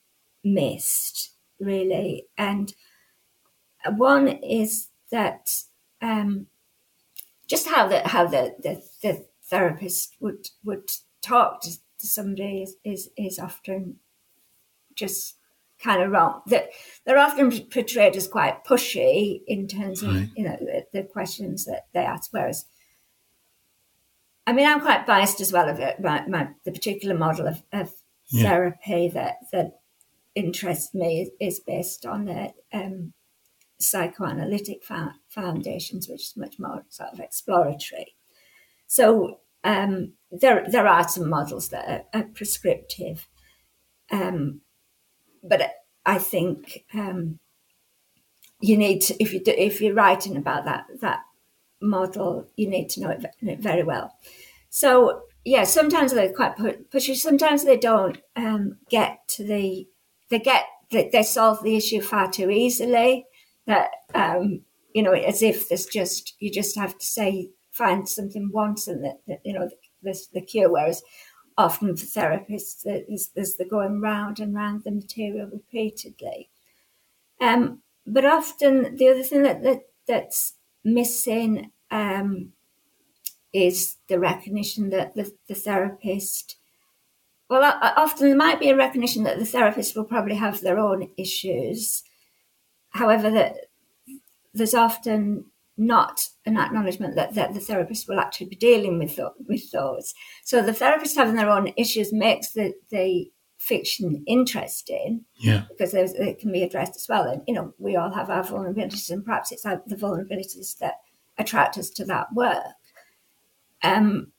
missed, 0.43 1.33
really. 1.61 2.27
And 2.39 2.75
one 3.93 4.29
is 4.29 4.89
that 5.11 5.51
um, 6.01 6.47
just 7.47 7.69
how 7.69 7.89
the 7.89 8.07
how 8.07 8.27
the, 8.27 8.55
the, 8.63 8.83
the 9.03 9.27
therapist 9.45 10.17
would 10.21 10.49
would 10.65 10.91
talk 11.23 11.61
to, 11.63 11.71
to 11.71 12.07
somebody 12.07 12.63
is, 12.63 12.77
is, 12.85 13.11
is 13.17 13.39
often 13.39 13.97
just 14.95 15.37
kind 15.79 16.03
of 16.03 16.11
wrong. 16.11 16.43
That 16.47 16.71
they're 17.05 17.19
often 17.19 17.51
portrayed 17.67 18.17
as 18.17 18.29
quite 18.29 18.65
pushy 18.65 19.43
in 19.47 19.67
terms 19.69 20.03
of 20.03 20.15
right. 20.15 20.29
you 20.37 20.45
know 20.45 20.57
the, 20.61 20.87
the, 20.93 21.03
questions 21.03 21.65
that 21.67 21.87
they 21.93 22.01
ask. 22.01 22.33
Whereas, 22.33 22.67
I 24.47 24.53
mean, 24.53 24.67
I'm 24.67 24.81
quite 24.81 25.07
biased 25.07 25.41
as 25.41 25.53
well 25.53 25.69
of 25.69 25.79
it. 25.81 26.01
My, 26.01 26.27
my 26.27 26.49
the 26.65 26.73
particular 26.73 27.17
model 27.17 27.47
of, 27.47 27.63
of 27.73 27.93
yeah. 28.29 28.49
therapy 28.49 29.09
that 29.09 29.37
that 29.53 29.81
interests 30.35 30.95
me 30.95 31.23
is, 31.23 31.31
is 31.41 31.61
based 31.61 32.07
on 32.07 32.25
the 32.25 32.53
um, 32.73 33.13
psychoanalytic 33.79 34.85
fa- 34.85 35.17
foundations, 35.29 36.09
which 36.09 36.23
is 36.23 36.37
much 36.37 36.59
more 36.59 36.85
sort 36.89 37.11
of 37.13 37.21
exploratory. 37.21 38.15
So 38.87 39.41
um, 39.63 40.13
there 40.31 40.67
there 40.69 40.87
are 40.87 41.09
some 41.09 41.29
models 41.29 41.69
that 41.71 41.89
are, 41.89 42.21
are 42.21 42.29
prescriptive. 42.35 43.29
Um, 44.11 44.61
but 45.43 45.71
I 46.07 46.19
think 46.19 46.85
um, 46.95 47.39
you 48.61 48.77
need 48.77 49.01
to, 49.03 49.23
if 49.23 49.33
you 49.33 49.43
do, 49.43 49.53
if 49.57 49.81
you're 49.81 49.95
writing 49.95 50.37
about 50.37 50.65
that 50.65 50.87
that 51.01 51.21
model, 51.81 52.49
you 52.57 52.69
need 52.69 52.89
to 52.91 53.01
know 53.01 53.11
it 53.11 53.61
very 53.61 53.83
well. 53.83 54.17
So 54.71 55.23
yeah, 55.45 55.65
sometimes 55.65 56.13
they're 56.13 56.33
quite 56.33 56.57
pushy. 56.57 57.15
Sometimes 57.17 57.65
they 57.65 57.77
don't 57.77 58.19
um, 58.37 58.79
get 58.89 59.27
to 59.29 59.45
the 59.45 59.87
they 60.31 60.39
get 60.39 60.65
they, 60.91 61.11
they 61.13 61.23
solve 61.23 61.63
the 61.63 61.77
issue 61.77 62.01
far 62.01 62.31
too 62.31 62.51
easily. 62.51 63.27
That 63.67 63.91
um, 64.15 64.63
you 64.95 65.03
know, 65.03 65.13
as 65.13 65.43
if 65.43 65.69
there's 65.69 65.87
just 65.87 66.35
you 66.39 66.51
just 66.51 66.77
have 66.77 66.99
to 66.99 67.07
say 67.07 67.51
find 67.73 68.09
something 68.09 68.51
once 68.53 68.87
and 68.87 69.05
that, 69.05 69.21
that 69.27 69.41
you 69.45 69.53
know 69.53 69.69
the, 70.03 70.27
the 70.33 70.41
cure. 70.41 70.71
Whereas 70.71 71.03
often 71.57 71.97
for 71.97 72.07
therapists, 72.07 72.83
there's, 72.83 73.29
there's 73.35 73.57
the 73.57 73.65
going 73.65 74.01
round 74.01 74.41
and 74.41 74.55
round 74.55 74.85
the 74.85 74.91
material 74.91 75.49
repeatedly. 75.53 76.51
Um, 77.41 77.83
but 78.07 78.25
often 78.25 78.97
the 78.97 79.09
other 79.09 79.23
thing 79.23 79.43
that, 79.43 79.63
that 79.63 79.83
that's 80.07 80.55
missing 80.85 81.71
um, 81.91 82.53
is 83.53 83.97
the 84.09 84.19
recognition 84.19 84.91
that 84.91 85.15
the, 85.15 85.33
the 85.49 85.55
therapist. 85.55 86.57
Well, 87.49 87.79
often 87.97 88.29
there 88.29 88.37
might 88.37 88.59
be 88.59 88.71
a 88.71 88.77
recognition 88.77 89.23
that 89.25 89.39
the 89.39 89.45
therapist 89.47 89.95
will 89.95 90.05
probably 90.05 90.35
have 90.35 90.61
their 90.61 90.79
own 90.79 91.11
issues. 91.17 92.03
However, 92.95 93.31
that 93.31 93.57
there's 94.53 94.75
often 94.75 95.47
not 95.77 96.29
an 96.47 96.57
acknowledgement 96.57 97.17
that, 97.17 97.35
that 97.35 97.53
the 97.53 97.61
therapist 97.61 98.09
will 98.09 98.21
actually 98.21 98.47
be 98.47 98.57
dealing 98.57 98.99
with, 98.99 99.19
with 99.49 99.71
those. 99.73 100.15
So 100.45 100.63
the 100.63 100.73
therapist 100.73 101.17
having 101.17 101.35
their 101.35 101.51
own 101.51 101.73
issues 101.77 102.13
makes 102.13 102.53
the, 102.53 102.75
the 102.91 103.31
fiction 103.59 104.23
interesting 104.27 105.25
yeah. 105.39 105.65
because 105.69 105.95
it 105.95 106.39
can 106.39 106.53
be 106.53 106.63
addressed 106.63 106.95
as 106.95 107.07
well. 107.09 107.25
And, 107.25 107.43
you 107.49 107.55
know, 107.55 107.75
we 107.79 107.97
all 107.97 108.13
have 108.13 108.31
our 108.31 108.45
vulnerabilities 108.45 109.11
and 109.11 109.25
perhaps 109.25 109.51
it's 109.51 109.65
the 109.65 109.97
vulnerabilities 109.97 110.79
that 110.79 110.95
attract 111.39 111.77
us 111.77 111.91
to 111.91 112.05
that 112.05 112.29
work. 112.33 112.63
Um, 113.83 114.33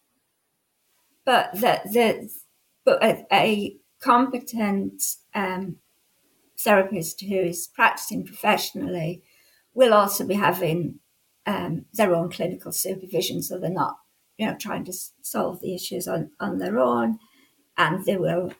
but 1.25 1.59
that 1.59 1.91
the, 1.91 2.29
but 2.85 3.03
a, 3.03 3.25
a 3.33 3.77
competent 3.99 5.03
um, 5.33 5.77
therapist 6.65 7.21
who 7.21 7.35
is 7.35 7.67
practicing 7.67 8.25
professionally 8.25 9.23
will 9.73 9.93
also 9.93 10.25
be 10.25 10.33
having 10.33 10.99
um, 11.45 11.85
their 11.93 12.13
own 12.13 12.29
clinical 12.29 12.71
supervision, 12.71 13.41
so 13.41 13.57
they're 13.57 13.69
not, 13.69 13.97
you 14.37 14.47
know, 14.47 14.57
trying 14.59 14.83
to 14.85 14.93
solve 15.21 15.61
the 15.61 15.75
issues 15.75 16.07
on, 16.07 16.31
on 16.39 16.57
their 16.57 16.79
own, 16.79 17.19
and 17.77 18.03
they 18.05 18.17
will 18.17 18.51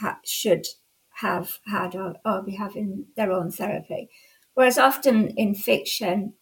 ha- 0.00 0.18
should 0.24 0.66
have 1.20 1.58
had 1.66 1.94
or, 1.94 2.16
or, 2.24 2.42
be 2.42 2.56
having 2.56 3.06
their 3.16 3.32
own 3.32 3.50
therapy. 3.50 4.10
Whereas 4.54 4.76
often 4.76 5.28
in 5.28 5.54
fiction, 5.54 6.34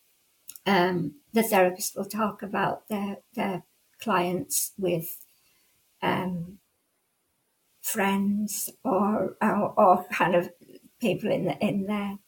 um, 0.67 1.17
the 1.33 1.43
therapist 1.43 1.95
will 1.97 2.07
talk 2.07 2.43
about 2.43 2.89
their 2.89 3.19
their 3.35 3.65
clients 4.01 4.73
with 4.79 5.19
um, 6.03 6.59
friends 7.85 8.71
or, 8.83 9.37
or, 9.43 9.75
or 9.79 10.05
kind 10.11 10.35
of 10.35 10.51
people 11.01 11.31
in 11.31 11.45
the, 11.45 11.59
in 11.59 11.87
their 11.87 12.19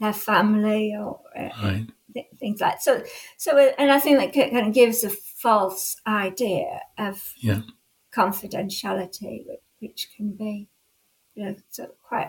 their 0.00 0.12
family 0.12 0.94
or 0.98 1.20
uh, 1.36 1.48
right 1.62 1.86
th- 2.14 2.26
things 2.38 2.60
like 2.60 2.74
that. 2.74 2.82
so. 2.82 3.02
So, 3.36 3.56
and 3.58 3.90
I 3.90 3.98
think 3.98 4.18
that 4.18 4.50
kind 4.50 4.66
of 4.66 4.74
gives 4.74 5.04
a 5.04 5.10
false 5.10 5.96
idea 6.06 6.80
of 6.98 7.34
yeah. 7.38 7.62
confidentiality, 8.14 9.46
which 9.46 9.60
which 9.80 10.08
can 10.16 10.32
be, 10.32 10.68
you 11.34 11.44
know, 11.44 11.56
sort 11.70 11.90
of 11.90 12.00
quite 12.02 12.28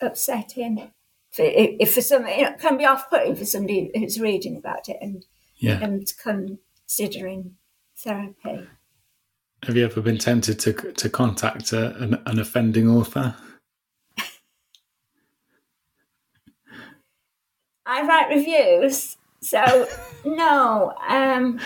upsetting. 0.00 0.90
For, 1.30 1.44
if 1.46 1.94
for 1.94 2.00
some, 2.00 2.26
you 2.26 2.42
know, 2.42 2.54
can 2.58 2.76
be 2.76 2.86
off-putting 2.86 3.36
for 3.36 3.44
somebody 3.44 3.90
who's 3.94 4.18
reading 4.18 4.56
about 4.56 4.88
it 4.88 4.96
and 5.00 5.24
yeah. 5.56 5.78
and 5.80 6.10
considering 6.20 7.56
therapy. 7.96 8.66
Have 9.64 9.76
you 9.76 9.84
ever 9.84 10.00
been 10.00 10.18
tempted 10.18 10.58
to 10.60 10.72
to 10.72 11.08
contact 11.08 11.72
a, 11.72 11.94
an, 11.96 12.20
an 12.26 12.38
offending 12.38 12.88
author? 12.88 13.36
I 17.90 18.06
write 18.06 18.28
reviews. 18.28 19.16
So 19.40 19.88
no, 20.24 20.94
um, 21.08 21.58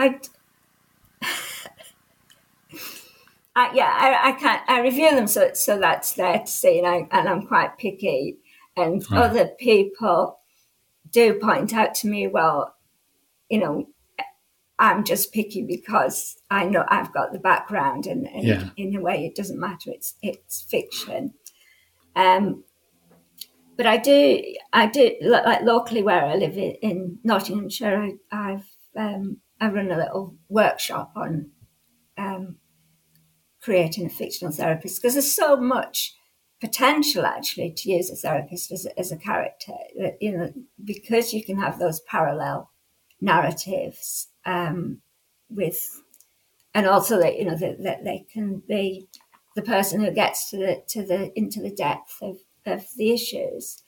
I, 0.00 0.18
I 3.54 3.72
yeah, 3.72 3.96
I, 3.96 4.30
I 4.30 4.32
can't. 4.32 4.62
I 4.68 4.80
review 4.80 5.10
them 5.14 5.28
so 5.28 5.52
so 5.54 5.78
that's 5.78 6.14
there 6.14 6.40
to 6.40 6.46
see, 6.46 6.78
and 6.78 6.88
I 6.88 7.06
and 7.12 7.28
I'm 7.28 7.46
quite 7.46 7.78
picky. 7.78 8.38
And 8.76 9.08
right. 9.10 9.22
other 9.22 9.46
people 9.46 10.40
do 11.10 11.34
point 11.34 11.72
out 11.72 11.94
to 11.96 12.08
me, 12.08 12.26
well, 12.26 12.74
you 13.48 13.58
know, 13.58 13.88
I'm 14.78 15.04
just 15.04 15.32
picky 15.32 15.62
because 15.62 16.36
I 16.50 16.64
know 16.64 16.84
I've 16.88 17.12
got 17.12 17.32
the 17.32 17.38
background, 17.38 18.06
and, 18.06 18.26
and 18.26 18.44
yeah. 18.44 18.70
in 18.76 18.96
a 18.96 19.00
way, 19.00 19.24
it 19.24 19.36
doesn't 19.36 19.60
matter. 19.60 19.92
It's 19.92 20.14
it's 20.20 20.62
fiction. 20.62 21.34
Um, 22.16 22.64
but 23.78 23.86
I 23.86 23.96
do, 23.96 24.42
I 24.72 24.86
do 24.86 25.12
like 25.22 25.62
locally 25.62 26.02
where 26.02 26.24
I 26.24 26.34
live 26.34 26.58
in, 26.58 27.20
Nottinghamshire. 27.22 28.10
I, 28.32 28.50
have 28.50 28.64
um, 28.96 29.36
I 29.60 29.68
run 29.68 29.92
a 29.92 29.96
little 29.96 30.34
workshop 30.48 31.12
on 31.14 31.52
um, 32.18 32.56
creating 33.62 34.06
a 34.06 34.10
fictional 34.10 34.52
therapist 34.52 35.00
because 35.00 35.14
there's 35.14 35.32
so 35.32 35.56
much 35.56 36.16
potential 36.60 37.24
actually 37.24 37.72
to 37.76 37.92
use 37.92 38.10
a 38.10 38.16
therapist 38.16 38.72
as 38.72 38.84
a, 38.84 38.98
as 38.98 39.12
a 39.12 39.16
character. 39.16 39.74
You 40.20 40.36
know, 40.36 40.52
because 40.82 41.32
you 41.32 41.44
can 41.44 41.56
have 41.60 41.78
those 41.78 42.00
parallel 42.00 42.72
narratives 43.20 44.26
um, 44.44 45.02
with, 45.48 45.80
and 46.74 46.88
also 46.88 47.20
that 47.20 47.38
you 47.38 47.44
know 47.44 47.56
that, 47.56 47.80
that 47.84 48.02
they 48.02 48.26
can 48.32 48.60
be 48.68 49.06
the 49.54 49.62
person 49.62 50.00
who 50.00 50.10
gets 50.10 50.50
to 50.50 50.56
the 50.56 50.82
to 50.88 51.06
the 51.06 51.30
into 51.38 51.60
the 51.60 51.70
depth 51.70 52.18
of 52.22 52.38
of 52.68 52.86
the 52.96 53.12
issues. 53.12 53.82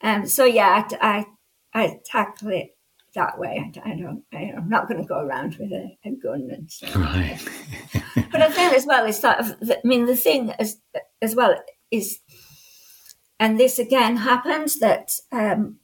Um, 0.00 0.26
so 0.26 0.44
yeah, 0.44 0.86
I, 1.00 1.26
I, 1.74 1.80
I 1.80 2.00
tackle 2.04 2.50
it 2.50 2.76
that 3.14 3.38
way. 3.38 3.72
I, 3.84 3.90
I 3.90 3.96
don't, 3.96 4.22
I, 4.32 4.52
am 4.56 4.68
not 4.68 4.88
going 4.88 5.02
to 5.02 5.08
go 5.08 5.20
around 5.20 5.56
with 5.56 5.72
a, 5.72 5.96
a 6.04 6.10
gun 6.10 6.48
and 6.50 6.70
stuff. 6.70 6.94
Right. 6.96 7.38
but 8.32 8.42
I 8.42 8.50
think 8.50 8.74
as 8.74 8.86
well 8.86 9.06
is 9.06 9.18
sort 9.18 9.38
of, 9.38 9.56
I 9.62 9.76
mean, 9.84 10.06
the 10.06 10.16
thing 10.16 10.52
as 10.58 10.78
as 11.20 11.34
well 11.34 11.60
is, 11.90 12.20
and 13.40 13.58
this 13.58 13.78
again 13.78 14.18
happens 14.18 14.78
that 14.78 15.12
um, 15.32 15.76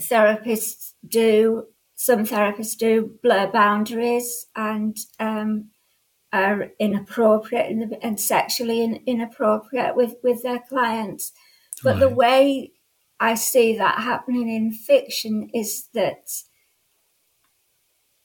therapists 0.00 0.92
do. 1.06 1.66
Some 1.94 2.26
therapists 2.26 2.76
do 2.76 3.18
blur 3.22 3.50
boundaries 3.50 4.46
and 4.54 4.96
um, 5.18 5.70
are 6.32 6.70
inappropriate 6.78 7.98
and 8.02 8.20
sexually 8.20 9.02
inappropriate 9.06 9.96
with, 9.96 10.14
with 10.22 10.42
their 10.42 10.60
clients. 10.60 11.32
But 11.82 11.94
right. 11.94 12.00
the 12.00 12.08
way 12.08 12.72
I 13.20 13.34
see 13.34 13.76
that 13.76 14.00
happening 14.00 14.48
in 14.48 14.72
fiction 14.72 15.50
is 15.54 15.88
that 15.94 16.28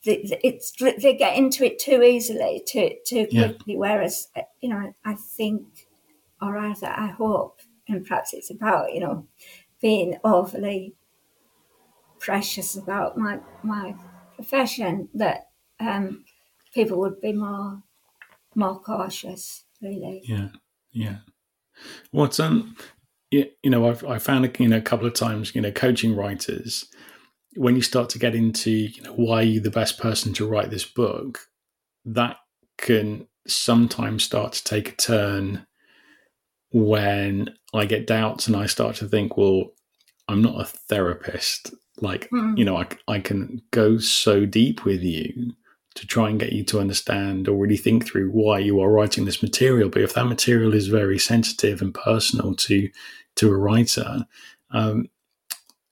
it's 0.03 0.71
they 1.01 1.15
get 1.15 1.37
into 1.37 1.63
it 1.63 1.77
too 1.77 2.01
easily, 2.01 2.63
too 2.67 2.91
too 3.05 3.27
quickly. 3.27 3.73
Yeah. 3.73 3.79
Whereas, 3.79 4.29
you 4.59 4.69
know, 4.69 4.93
I 5.05 5.13
think, 5.13 5.87
or 6.41 6.53
rather, 6.53 6.87
I 6.87 7.07
hope, 7.07 7.61
and 7.87 8.05
perhaps 8.05 8.33
it's 8.33 8.49
about 8.49 8.93
you 8.93 8.99
know 8.99 9.27
being 9.79 10.17
overly 10.23 10.95
precious 12.19 12.75
about 12.75 13.17
my 13.17 13.39
my 13.63 13.95
profession 14.35 15.09
that 15.13 15.49
um, 15.79 16.25
people 16.73 16.99
would 16.99 17.21
be 17.21 17.33
more 17.33 17.83
more 18.55 18.79
cautious, 18.79 19.65
really. 19.81 20.21
Yeah, 20.23 20.49
yeah. 20.91 21.17
What's 22.11 22.39
um, 22.39 22.75
you, 23.29 23.47
you 23.63 23.69
know, 23.69 23.89
I've 23.89 24.03
I 24.05 24.17
found 24.19 24.55
you 24.59 24.67
know 24.67 24.77
a 24.77 24.81
couple 24.81 25.07
of 25.07 25.13
times, 25.13 25.55
you 25.55 25.61
know, 25.61 25.71
coaching 25.71 26.15
writers 26.15 26.85
when 27.55 27.75
you 27.75 27.81
start 27.81 28.09
to 28.09 28.19
get 28.19 28.35
into 28.35 28.71
you 28.71 29.01
know 29.03 29.13
why 29.13 29.39
are 29.39 29.43
you 29.43 29.59
the 29.59 29.71
best 29.71 29.99
person 29.99 30.33
to 30.33 30.47
write 30.47 30.69
this 30.69 30.85
book, 30.85 31.47
that 32.05 32.37
can 32.77 33.27
sometimes 33.47 34.23
start 34.23 34.53
to 34.53 34.63
take 34.63 34.89
a 34.89 34.95
turn 34.95 35.65
when 36.71 37.53
I 37.73 37.85
get 37.85 38.07
doubts 38.07 38.47
and 38.47 38.55
I 38.55 38.65
start 38.65 38.95
to 38.97 39.07
think, 39.07 39.35
well, 39.35 39.71
I'm 40.27 40.41
not 40.41 40.61
a 40.61 40.65
therapist. 40.65 41.73
Like, 41.97 42.29
mm. 42.29 42.57
you 42.57 42.63
know, 42.63 42.77
I, 42.77 42.87
I 43.07 43.19
can 43.19 43.61
go 43.71 43.97
so 43.97 44.45
deep 44.45 44.85
with 44.85 45.01
you 45.01 45.53
to 45.95 46.07
try 46.07 46.29
and 46.29 46.39
get 46.39 46.53
you 46.53 46.63
to 46.63 46.79
understand 46.79 47.47
or 47.47 47.57
really 47.57 47.77
think 47.77 48.05
through 48.05 48.29
why 48.29 48.59
you 48.59 48.79
are 48.79 48.91
writing 48.91 49.25
this 49.25 49.43
material. 49.43 49.89
But 49.89 50.03
if 50.03 50.13
that 50.13 50.25
material 50.25 50.73
is 50.73 50.87
very 50.87 51.19
sensitive 51.19 51.81
and 51.81 51.93
personal 51.93 52.55
to 52.55 52.89
to 53.35 53.49
a 53.49 53.57
writer, 53.57 54.25
um, 54.71 55.09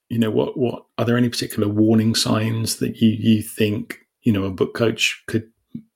you 0.09 0.17
know, 0.17 0.31
what 0.31 0.57
what 0.57 0.85
are 0.97 1.05
there 1.05 1.17
any 1.17 1.29
particular 1.29 1.67
warning 1.67 2.15
signs 2.15 2.77
that 2.77 3.01
you 3.01 3.09
you 3.09 3.41
think 3.41 4.05
you 4.21 4.31
know 4.31 4.43
a 4.43 4.51
book 4.51 4.73
coach 4.73 5.23
could 5.27 5.49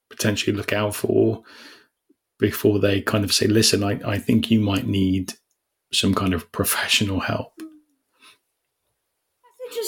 potentially 0.09 0.55
look 0.55 0.73
out 0.73 0.95
for 0.95 1.43
before 2.39 2.79
they 2.79 3.01
kind 3.01 3.23
of 3.23 3.33
say, 3.33 3.47
"Listen, 3.47 3.83
I, 3.83 3.99
I 4.05 4.17
think 4.17 4.51
you 4.51 4.59
might 4.59 4.85
need 4.85 5.33
some 5.91 6.13
kind 6.13 6.33
of 6.33 6.51
professional 6.51 7.21
help." 7.21 7.53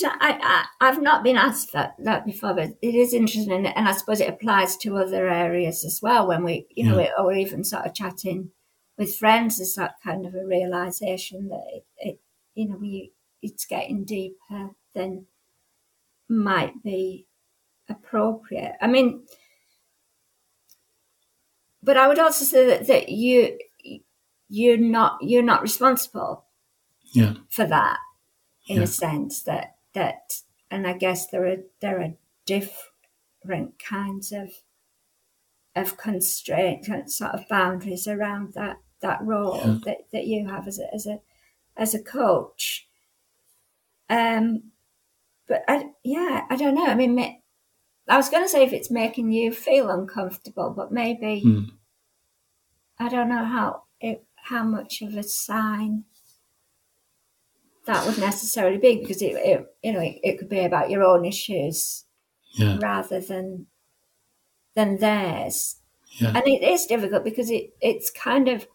I, 0.06 0.66
I, 0.82 0.86
have 0.88 1.02
not 1.02 1.24
been 1.24 1.38
asked 1.38 1.74
that, 1.74 1.96
that 2.00 2.26
before, 2.26 2.54
but 2.54 2.72
it 2.82 2.96
is 2.96 3.14
interesting, 3.14 3.66
and 3.66 3.88
I 3.88 3.92
suppose 3.94 4.20
it 4.20 4.30
applies 4.30 4.78
to 4.78 4.98
other 4.98 5.30
areas 5.30 5.84
as 5.86 6.00
well. 6.02 6.28
When 6.28 6.44
we, 6.44 6.68
you 6.72 6.86
know, 6.86 7.08
or 7.18 7.34
even 7.34 7.64
sort 7.64 7.86
of 7.86 7.94
chatting 7.94 8.52
with 8.98 9.16
friends, 9.16 9.60
is 9.60 9.76
that 9.76 9.96
kind 10.04 10.26
of 10.26 10.36
a 10.36 10.46
realization 10.46 11.50
that 11.50 11.64
it, 11.74 11.86
it 11.98 12.20
you 12.56 12.70
know, 12.70 12.78
we 12.78 13.12
it's 13.42 13.66
getting 13.66 14.06
deeper 14.06 14.72
than 14.94 15.26
might 16.28 16.82
be 16.84 17.28
appropriate. 17.90 18.74
I 18.82 18.88
mean, 18.88 19.24
but 21.84 21.98
I 21.98 22.08
would 22.08 22.20
also 22.20 22.46
say 22.46 22.66
that, 22.68 22.88
that 22.88 23.10
you 23.10 23.58
you're 24.50 24.78
not 24.78 25.18
you're 25.22 25.44
not 25.44 25.62
responsible 25.62 26.46
yeah. 27.14 27.34
for 27.50 27.66
that 27.66 27.98
in 28.68 28.78
yeah. 28.78 28.84
a 28.84 28.88
sense 28.88 29.44
that 29.44 29.75
that, 29.96 30.42
and 30.70 30.86
I 30.86 30.94
guess 30.94 31.28
there 31.28 31.46
are 31.48 31.58
there 31.82 32.00
are 32.02 32.14
different 32.46 33.80
kinds 33.80 34.32
of 34.32 34.50
of 35.76 35.98
constraint, 35.98 36.88
sort 37.10 37.32
of 37.32 37.48
boundaries 37.50 38.08
around 38.08 38.54
that 38.54 38.78
that 39.02 39.20
role 39.22 39.58
yeah. 39.58 39.78
that, 39.86 39.98
that 40.14 40.28
you 40.28 40.48
have 40.48 40.68
as 40.68 40.80
a 40.80 40.94
as 40.94 41.06
a 41.08 41.20
as 41.76 41.94
a 41.94 42.02
coach. 42.02 42.88
Um, 44.10 44.72
but 45.48 45.64
I 45.68 45.90
yeah 46.04 46.46
I 46.50 46.56
don't 46.56 46.76
know. 46.76 46.86
I 46.86 46.96
mean, 46.96 47.20
I 48.08 48.18
was 48.18 48.30
going 48.30 48.44
to 48.44 48.50
say 48.50 48.64
if 48.64 48.74
it's 48.74 48.92
making 48.92 49.32
you 49.32 49.52
feel 49.52 49.90
uncomfortable, 49.90 50.74
but 50.76 50.92
maybe 50.92 51.44
mm. 51.46 51.72
I 53.00 53.10
don't 53.10 53.30
know 53.30 53.46
how 53.46 53.84
it 54.00 54.26
how 54.36 54.64
much 54.64 55.02
of 55.02 55.16
a 55.16 55.24
sign 55.24 56.06
that 57.86 58.06
would 58.06 58.18
necessarily 58.18 58.78
be 58.78 59.00
because 59.00 59.22
it, 59.22 59.34
it 59.36 59.66
you 59.84 59.94
know 59.94 60.02
it, 60.02 60.20
it, 60.24 60.40
could 60.40 60.50
be 60.50 60.60
about 60.60 60.90
your 60.90 61.04
own 61.04 61.26
issues 61.26 62.06
yeah. 62.54 62.78
rather 62.82 63.20
than 63.20 63.68
than 64.76 64.98
theirs 64.98 65.78
yeah. 66.20 66.30
and 66.30 66.48
it 66.48 66.64
is 66.64 66.86
difficult 66.86 67.24
because 67.24 67.50
it 67.50 67.74
it's 67.82 68.10
kind 68.10 68.48
of 68.48 68.68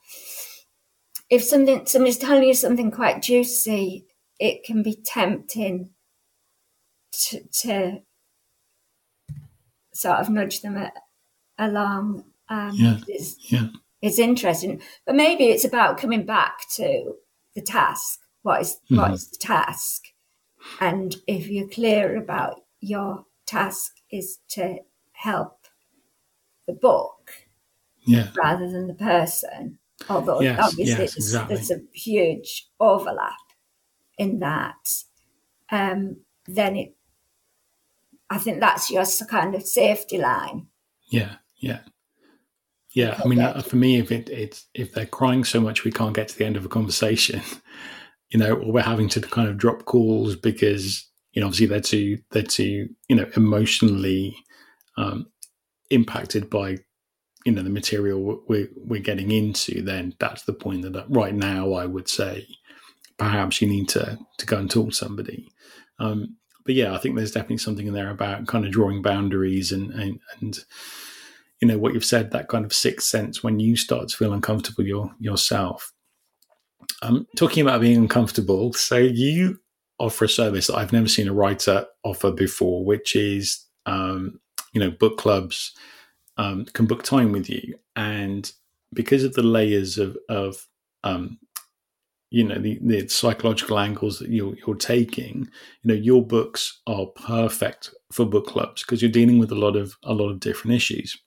if 1.28 1.42
something 1.42 1.86
somebody's 1.86 2.18
telling 2.18 2.44
you 2.44 2.54
something 2.54 2.90
quite 2.90 3.22
juicy 3.22 4.06
it 4.38 4.64
can 4.64 4.82
be 4.82 4.94
tempting 4.94 5.90
to, 7.12 7.40
to 7.52 7.98
sort 9.92 10.18
of 10.18 10.30
nudge 10.30 10.62
them 10.62 10.88
along 11.58 12.24
um, 12.48 12.72
yeah. 12.74 12.96
It's, 13.06 13.36
yeah. 13.52 13.66
it's 14.00 14.18
interesting 14.18 14.80
but 15.04 15.14
maybe 15.14 15.44
it's 15.44 15.64
about 15.64 15.98
coming 15.98 16.24
back 16.24 16.58
to 16.76 17.14
the 17.54 17.60
task 17.60 18.20
what 18.42 18.62
is, 18.62 18.78
mm-hmm. 18.84 18.96
what 18.96 19.12
is 19.12 19.30
the 19.30 19.38
task 19.38 20.04
and 20.80 21.16
if 21.26 21.48
you're 21.48 21.68
clear 21.68 22.16
about 22.16 22.60
your 22.80 23.24
task 23.46 23.96
is 24.10 24.38
to 24.48 24.78
help 25.12 25.66
the 26.66 26.72
book 26.72 27.32
yeah. 28.06 28.28
rather 28.42 28.70
than 28.70 28.86
the 28.86 28.94
person 28.94 29.78
although 30.08 30.40
yes, 30.40 30.58
obviously 30.60 30.86
yes, 30.86 30.98
there's, 30.98 31.16
exactly. 31.16 31.56
there's, 31.56 31.70
a 31.70 31.80
huge 31.92 32.68
overlap 32.78 33.32
in 34.18 34.38
that 34.38 35.02
um, 35.70 36.16
then 36.46 36.76
it 36.76 36.94
i 38.30 38.38
think 38.38 38.60
that's 38.60 38.90
your 38.90 39.04
kind 39.28 39.54
of 39.54 39.62
safety 39.62 40.18
line 40.18 40.66
yeah 41.08 41.36
yeah 41.58 41.80
yeah 42.92 43.20
i 43.22 43.28
mean 43.28 43.40
uh, 43.40 43.60
for 43.62 43.76
me 43.76 43.98
if 43.98 44.10
it 44.10 44.28
it's 44.30 44.66
if 44.74 44.92
they're 44.92 45.06
crying 45.06 45.44
so 45.44 45.60
much 45.60 45.84
we 45.84 45.92
can't 45.92 46.14
get 46.14 46.28
to 46.28 46.38
the 46.38 46.46
end 46.46 46.56
of 46.56 46.64
a 46.64 46.68
conversation 46.68 47.40
you 48.30 48.38
know, 48.38 48.54
or 48.54 48.72
we're 48.72 48.82
having 48.82 49.08
to 49.10 49.20
kind 49.20 49.48
of 49.48 49.58
drop 49.58 49.84
calls 49.84 50.36
because 50.36 51.08
you 51.32 51.40
know 51.40 51.46
obviously 51.46 51.66
they're 51.66 51.80
too 51.80 52.18
they're 52.30 52.42
too 52.42 52.88
you 53.08 53.16
know 53.16 53.26
emotionally 53.36 54.36
um, 54.96 55.26
impacted 55.90 56.48
by 56.48 56.78
you 57.44 57.52
know 57.52 57.62
the 57.62 57.70
material 57.70 58.42
we're 58.48 58.68
we're 58.76 59.00
getting 59.00 59.30
into. 59.30 59.82
Then 59.82 60.14
that's 60.18 60.42
the 60.42 60.52
point 60.52 60.82
that 60.82 61.04
right 61.08 61.34
now 61.34 61.72
I 61.72 61.86
would 61.86 62.08
say 62.08 62.46
perhaps 63.18 63.60
you 63.60 63.68
need 63.68 63.88
to 63.90 64.18
to 64.38 64.46
go 64.46 64.58
and 64.58 64.70
talk 64.70 64.90
to 64.90 64.94
somebody. 64.94 65.48
Um, 65.98 66.36
but 66.64 66.74
yeah, 66.74 66.94
I 66.94 66.98
think 66.98 67.16
there's 67.16 67.32
definitely 67.32 67.58
something 67.58 67.86
in 67.86 67.94
there 67.94 68.10
about 68.10 68.46
kind 68.46 68.64
of 68.64 68.72
drawing 68.72 69.02
boundaries 69.02 69.72
and 69.72 69.90
and, 69.92 70.20
and 70.40 70.58
you 71.60 71.68
know 71.68 71.78
what 71.78 71.94
you've 71.94 72.04
said 72.04 72.30
that 72.30 72.48
kind 72.48 72.64
of 72.64 72.72
sixth 72.72 73.06
sense 73.08 73.42
when 73.42 73.60
you 73.60 73.76
start 73.76 74.08
to 74.08 74.16
feel 74.16 74.32
uncomfortable 74.32 74.84
your, 74.84 75.14
yourself 75.18 75.92
um, 77.02 77.26
talking 77.36 77.62
about 77.62 77.80
being 77.80 77.96
uncomfortable, 77.96 78.72
so 78.72 78.96
you 78.96 79.58
offer 79.98 80.24
a 80.24 80.28
service 80.28 80.66
that 80.66 80.76
I've 80.76 80.92
never 80.92 81.08
seen 81.08 81.28
a 81.28 81.32
writer 81.32 81.86
offer 82.04 82.30
before, 82.30 82.84
which 82.84 83.14
is 83.16 83.64
um, 83.86 84.40
you 84.72 84.80
know 84.80 84.90
book 84.90 85.18
clubs 85.18 85.72
um, 86.36 86.64
can 86.66 86.86
book 86.86 87.02
time 87.02 87.32
with 87.32 87.48
you, 87.48 87.78
and 87.96 88.50
because 88.92 89.24
of 89.24 89.34
the 89.34 89.42
layers 89.42 89.98
of 89.98 90.16
of 90.28 90.66
um, 91.04 91.38
you 92.30 92.44
know 92.44 92.58
the, 92.58 92.78
the 92.82 93.08
psychological 93.08 93.78
angles 93.78 94.18
that 94.18 94.30
you're, 94.30 94.54
you're 94.66 94.76
taking, 94.76 95.48
you 95.82 95.88
know 95.88 95.94
your 95.94 96.24
books 96.24 96.80
are 96.86 97.06
perfect 97.06 97.94
for 98.12 98.24
book 98.24 98.46
clubs 98.46 98.82
because 98.82 99.02
you're 99.02 99.10
dealing 99.10 99.38
with 99.38 99.52
a 99.52 99.56
lot 99.56 99.76
of 99.76 99.96
a 100.02 100.14
lot 100.14 100.30
of 100.30 100.40
different 100.40 100.76
issues. 100.76 101.18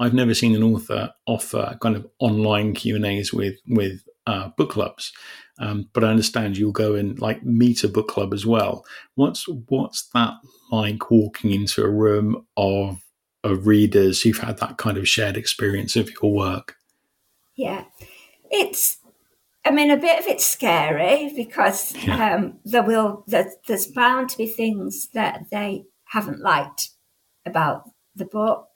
I've 0.00 0.14
never 0.14 0.34
seen 0.34 0.54
an 0.54 0.62
author 0.62 1.12
offer 1.26 1.76
kind 1.82 1.96
of 1.96 2.06
online 2.20 2.74
Q 2.74 2.96
and 2.96 3.04
A's 3.04 3.32
with 3.32 3.56
with 3.68 4.02
uh, 4.28 4.48
book 4.56 4.70
clubs. 4.70 5.12
Um, 5.58 5.88
but 5.92 6.04
I 6.04 6.08
understand 6.08 6.56
you'll 6.56 6.70
go 6.70 6.94
and 6.94 7.18
like 7.18 7.42
meet 7.42 7.82
a 7.82 7.88
book 7.88 8.08
club 8.08 8.32
as 8.34 8.46
well. 8.46 8.84
What's 9.14 9.48
what's 9.68 10.08
that 10.14 10.34
like 10.70 11.10
walking 11.10 11.50
into 11.50 11.82
a 11.82 11.90
room 11.90 12.46
of 12.56 13.00
of 13.42 13.66
readers 13.66 14.20
who've 14.20 14.38
had 14.38 14.58
that 14.58 14.76
kind 14.76 14.98
of 14.98 15.08
shared 15.08 15.36
experience 15.36 15.96
of 15.96 16.10
your 16.10 16.32
work? 16.32 16.76
Yeah, 17.56 17.84
it's. 18.50 18.98
I 19.64 19.70
mean, 19.70 19.90
a 19.90 19.96
bit 19.96 20.18
of 20.20 20.26
it's 20.26 20.46
scary 20.46 21.32
because 21.34 21.94
yeah. 21.96 22.34
um, 22.34 22.58
there 22.64 22.82
will 22.82 23.24
there, 23.26 23.50
there's 23.66 23.86
bound 23.86 24.30
to 24.30 24.38
be 24.38 24.46
things 24.46 25.08
that 25.14 25.46
they 25.50 25.84
haven't 26.04 26.40
liked 26.40 26.90
about 27.44 27.90
the 28.14 28.24
book, 28.24 28.68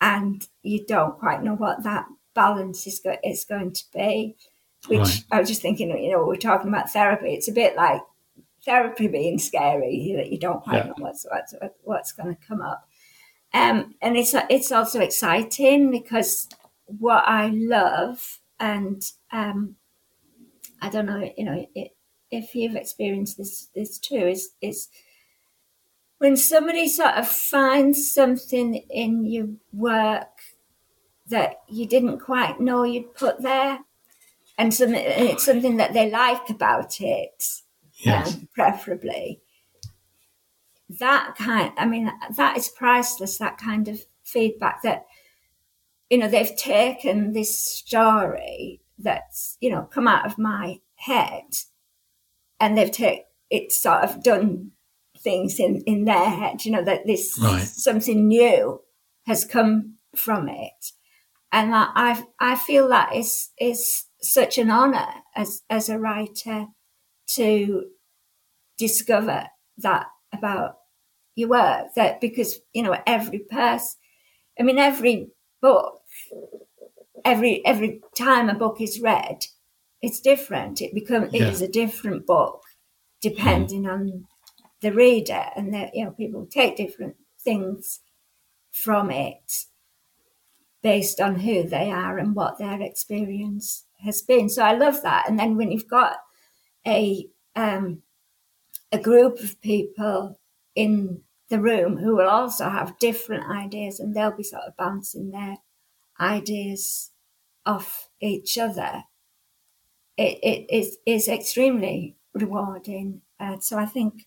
and 0.00 0.46
you 0.62 0.84
don't 0.84 1.18
quite 1.18 1.42
know 1.42 1.54
what 1.54 1.84
that 1.84 2.06
balance 2.34 2.86
is, 2.86 3.00
go- 3.02 3.16
is 3.24 3.44
going 3.44 3.72
to 3.72 3.84
be 3.94 4.36
which 4.88 4.98
right. 4.98 5.24
I 5.30 5.40
was 5.40 5.48
just 5.48 5.62
thinking, 5.62 5.90
you 5.90 6.12
know, 6.12 6.24
we're 6.26 6.36
talking 6.36 6.68
about 6.68 6.90
therapy. 6.90 7.34
It's 7.34 7.48
a 7.48 7.52
bit 7.52 7.76
like 7.76 8.02
therapy 8.64 9.08
being 9.08 9.38
scary 9.38 10.14
that 10.16 10.30
you 10.30 10.38
don't 10.38 10.62
quite 10.62 10.78
yeah. 10.78 10.86
know 10.86 10.94
what's 10.98 11.26
what's 11.30 11.54
what's 11.82 12.12
going 12.12 12.34
to 12.34 12.46
come 12.46 12.60
up. 12.60 12.88
Um, 13.54 13.94
and 14.00 14.16
it's 14.16 14.34
it's 14.50 14.72
also 14.72 15.00
exciting 15.00 15.90
because 15.90 16.48
what 16.86 17.24
I 17.26 17.48
love, 17.48 18.40
and 18.58 19.02
um, 19.30 19.76
I 20.80 20.88
don't 20.88 21.06
know, 21.06 21.30
you 21.36 21.44
know, 21.44 21.66
it, 21.74 21.94
if 22.30 22.54
you've 22.54 22.76
experienced 22.76 23.36
this 23.36 23.68
this 23.74 23.98
too, 23.98 24.26
is 24.26 24.50
is 24.60 24.88
when 26.18 26.36
somebody 26.36 26.88
sort 26.88 27.14
of 27.14 27.28
finds 27.28 28.12
something 28.12 28.76
in 28.90 29.26
your 29.26 29.48
work 29.72 30.40
that 31.26 31.56
you 31.68 31.86
didn't 31.86 32.18
quite 32.18 32.60
know 32.60 32.84
you'd 32.84 33.14
put 33.14 33.42
there 33.42 33.80
and 34.62 34.72
some, 34.72 34.94
it's 34.94 35.44
something 35.44 35.78
that 35.78 35.92
they 35.92 36.08
like 36.08 36.48
about 36.48 37.00
it, 37.00 37.42
yes. 37.94 38.36
um, 38.36 38.48
preferably. 38.54 39.40
That 41.00 41.34
kind, 41.36 41.72
I 41.76 41.84
mean, 41.84 42.12
that 42.36 42.56
is 42.56 42.68
priceless. 42.68 43.38
That 43.38 43.58
kind 43.58 43.88
of 43.88 44.04
feedback 44.22 44.82
that 44.82 45.06
you 46.10 46.18
know 46.18 46.28
they've 46.28 46.54
taken 46.54 47.32
this 47.32 47.58
story 47.60 48.82
that's 49.00 49.56
you 49.60 49.68
know 49.68 49.82
come 49.82 50.06
out 50.06 50.26
of 50.26 50.38
my 50.38 50.78
head, 50.94 51.56
and 52.60 52.78
they've 52.78 52.92
taken 52.92 53.24
it 53.50 53.72
sort 53.72 54.04
of 54.04 54.22
done 54.22 54.70
things 55.18 55.58
in 55.58 55.82
in 55.86 56.04
their 56.04 56.30
head. 56.30 56.64
You 56.64 56.70
know 56.70 56.84
that 56.84 57.04
this 57.04 57.36
right. 57.42 57.64
something 57.64 58.28
new 58.28 58.80
has 59.26 59.44
come 59.44 59.94
from 60.14 60.48
it, 60.48 60.92
and 61.50 61.74
I 61.74 62.22
I 62.38 62.54
feel 62.54 62.88
that 62.90 63.16
is 63.16 63.48
is 63.58 64.04
such 64.22 64.58
an 64.58 64.70
honour 64.70 65.08
as 65.34 65.62
as 65.68 65.88
a 65.88 65.98
writer 65.98 66.66
to 67.26 67.84
discover 68.78 69.46
that 69.78 70.06
about 70.32 70.78
your 71.34 71.48
work 71.48 71.86
that 71.96 72.20
because 72.20 72.60
you 72.72 72.82
know 72.82 72.96
every 73.06 73.40
person 73.40 73.98
i 74.58 74.62
mean 74.62 74.78
every 74.78 75.28
book 75.60 76.00
every 77.24 77.64
every 77.66 78.00
time 78.16 78.48
a 78.48 78.54
book 78.54 78.80
is 78.80 79.00
read 79.00 79.44
it's 80.00 80.20
different 80.20 80.80
it 80.80 80.94
becomes 80.94 81.32
yeah. 81.32 81.44
it 81.44 81.52
is 81.52 81.62
a 81.62 81.68
different 81.68 82.26
book 82.26 82.62
depending 83.20 83.84
mm. 83.84 83.92
on 83.92 84.26
the 84.80 84.92
reader 84.92 85.44
and 85.56 85.72
that 85.72 85.94
you 85.94 86.04
know 86.04 86.10
people 86.12 86.46
take 86.46 86.76
different 86.76 87.16
things 87.40 88.00
from 88.72 89.10
it 89.10 89.64
based 90.82 91.20
on 91.20 91.38
who 91.38 91.62
they 91.62 91.90
are 91.90 92.18
and 92.18 92.34
what 92.34 92.58
their 92.58 92.82
experience 92.82 93.84
has 94.04 94.22
been 94.22 94.48
so 94.48 94.62
i 94.62 94.72
love 94.72 95.02
that 95.02 95.28
and 95.28 95.38
then 95.38 95.56
when 95.56 95.70
you've 95.70 95.88
got 95.88 96.16
a 96.86 97.28
um, 97.54 98.02
a 98.90 98.98
group 98.98 99.40
of 99.40 99.60
people 99.60 100.38
in 100.74 101.22
the 101.48 101.60
room 101.60 101.98
who 101.98 102.16
will 102.16 102.28
also 102.28 102.68
have 102.68 102.98
different 102.98 103.44
ideas 103.50 104.00
and 104.00 104.14
they'll 104.14 104.36
be 104.36 104.42
sort 104.42 104.62
of 104.64 104.76
bouncing 104.76 105.30
their 105.30 105.56
ideas 106.20 107.10
off 107.66 108.08
each 108.20 108.58
other. 108.58 109.04
It, 110.16 110.38
it 110.42 110.74
is, 110.74 110.98
is 111.06 111.28
extremely 111.28 112.16
rewarding. 112.34 113.22
Uh, 113.38 113.58
so 113.60 113.78
I 113.78 113.86
think, 113.86 114.26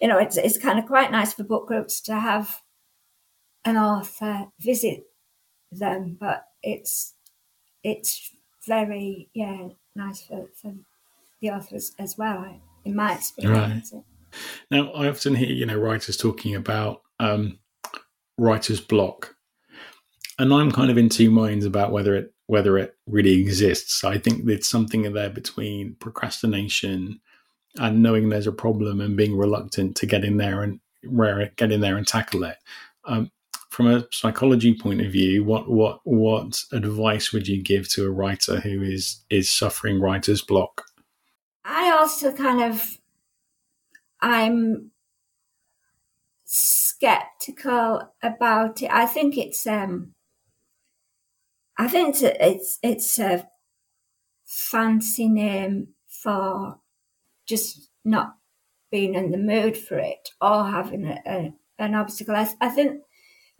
you 0.00 0.08
know, 0.08 0.18
it's, 0.18 0.36
it's 0.36 0.58
kind 0.58 0.78
of 0.78 0.86
quite 0.86 1.10
nice 1.10 1.32
for 1.34 1.44
book 1.44 1.66
groups 1.66 2.00
to 2.02 2.18
have 2.18 2.62
an 3.64 3.76
author 3.76 4.46
visit 4.60 5.04
them, 5.70 6.16
but 6.18 6.44
it's, 6.62 7.14
it's 7.82 8.34
very, 8.68 9.28
yeah, 9.34 9.68
nice 9.96 10.22
for, 10.22 10.48
for 10.54 10.74
the 11.40 11.50
authors 11.50 11.92
as 11.98 12.16
well 12.16 12.60
in 12.84 12.94
my 12.94 13.14
experience. 13.14 13.92
Right. 13.92 14.04
Now, 14.70 14.90
I 14.92 15.08
often 15.08 15.34
hear 15.34 15.50
you 15.50 15.66
know 15.66 15.78
writers 15.78 16.16
talking 16.16 16.54
about 16.54 17.02
um, 17.18 17.58
writer's 18.36 18.80
block, 18.80 19.34
and 20.38 20.52
I'm 20.52 20.70
kind 20.70 20.90
of 20.90 20.98
in 20.98 21.08
two 21.08 21.30
minds 21.30 21.64
about 21.64 21.92
whether 21.92 22.14
it 22.14 22.32
whether 22.46 22.78
it 22.78 22.96
really 23.06 23.40
exists. 23.40 24.04
I 24.04 24.18
think 24.18 24.44
there's 24.44 24.66
something 24.66 25.04
in 25.04 25.12
there 25.12 25.30
between 25.30 25.96
procrastination 26.00 27.20
and 27.78 28.02
knowing 28.02 28.28
there's 28.28 28.46
a 28.46 28.52
problem 28.52 29.00
and 29.00 29.16
being 29.16 29.36
reluctant 29.36 29.96
to 29.96 30.06
get 30.06 30.24
in 30.24 30.38
there 30.38 30.62
and 30.62 30.80
where 31.04 31.52
get 31.56 31.70
in 31.72 31.80
there 31.80 31.96
and 31.96 32.06
tackle 32.06 32.44
it. 32.44 32.56
Um, 33.04 33.30
from 33.68 33.86
a 33.86 34.06
psychology 34.10 34.74
point 34.74 35.00
of 35.00 35.12
view, 35.12 35.44
what 35.44 35.70
what 35.70 36.00
what 36.04 36.62
advice 36.72 37.32
would 37.32 37.46
you 37.46 37.62
give 37.62 37.88
to 37.90 38.06
a 38.06 38.10
writer 38.10 38.60
who 38.60 38.82
is 38.82 39.24
is 39.30 39.50
suffering 39.50 40.00
writer's 40.00 40.42
block? 40.42 40.84
I 41.64 41.90
also 41.90 42.32
kind 42.32 42.62
of, 42.62 42.98
I'm 44.22 44.90
skeptical 46.44 48.14
about 48.22 48.80
it. 48.80 48.90
I 48.90 49.04
think 49.04 49.36
it's, 49.36 49.66
um, 49.66 50.14
I 51.76 51.86
think 51.88 52.14
it's 52.14 52.22
it's, 52.22 52.78
it's 52.82 53.18
a 53.18 53.46
fancy 54.46 55.28
name 55.28 55.88
for 56.08 56.78
just 57.46 57.90
not 58.02 58.36
being 58.90 59.14
in 59.14 59.30
the 59.30 59.36
mood 59.36 59.76
for 59.76 59.98
it 59.98 60.30
or 60.40 60.64
having 60.64 61.04
a, 61.04 61.20
a, 61.26 61.54
an 61.78 61.94
obstacle. 61.94 62.34
I, 62.34 62.48
I, 62.62 62.70
think, 62.70 63.02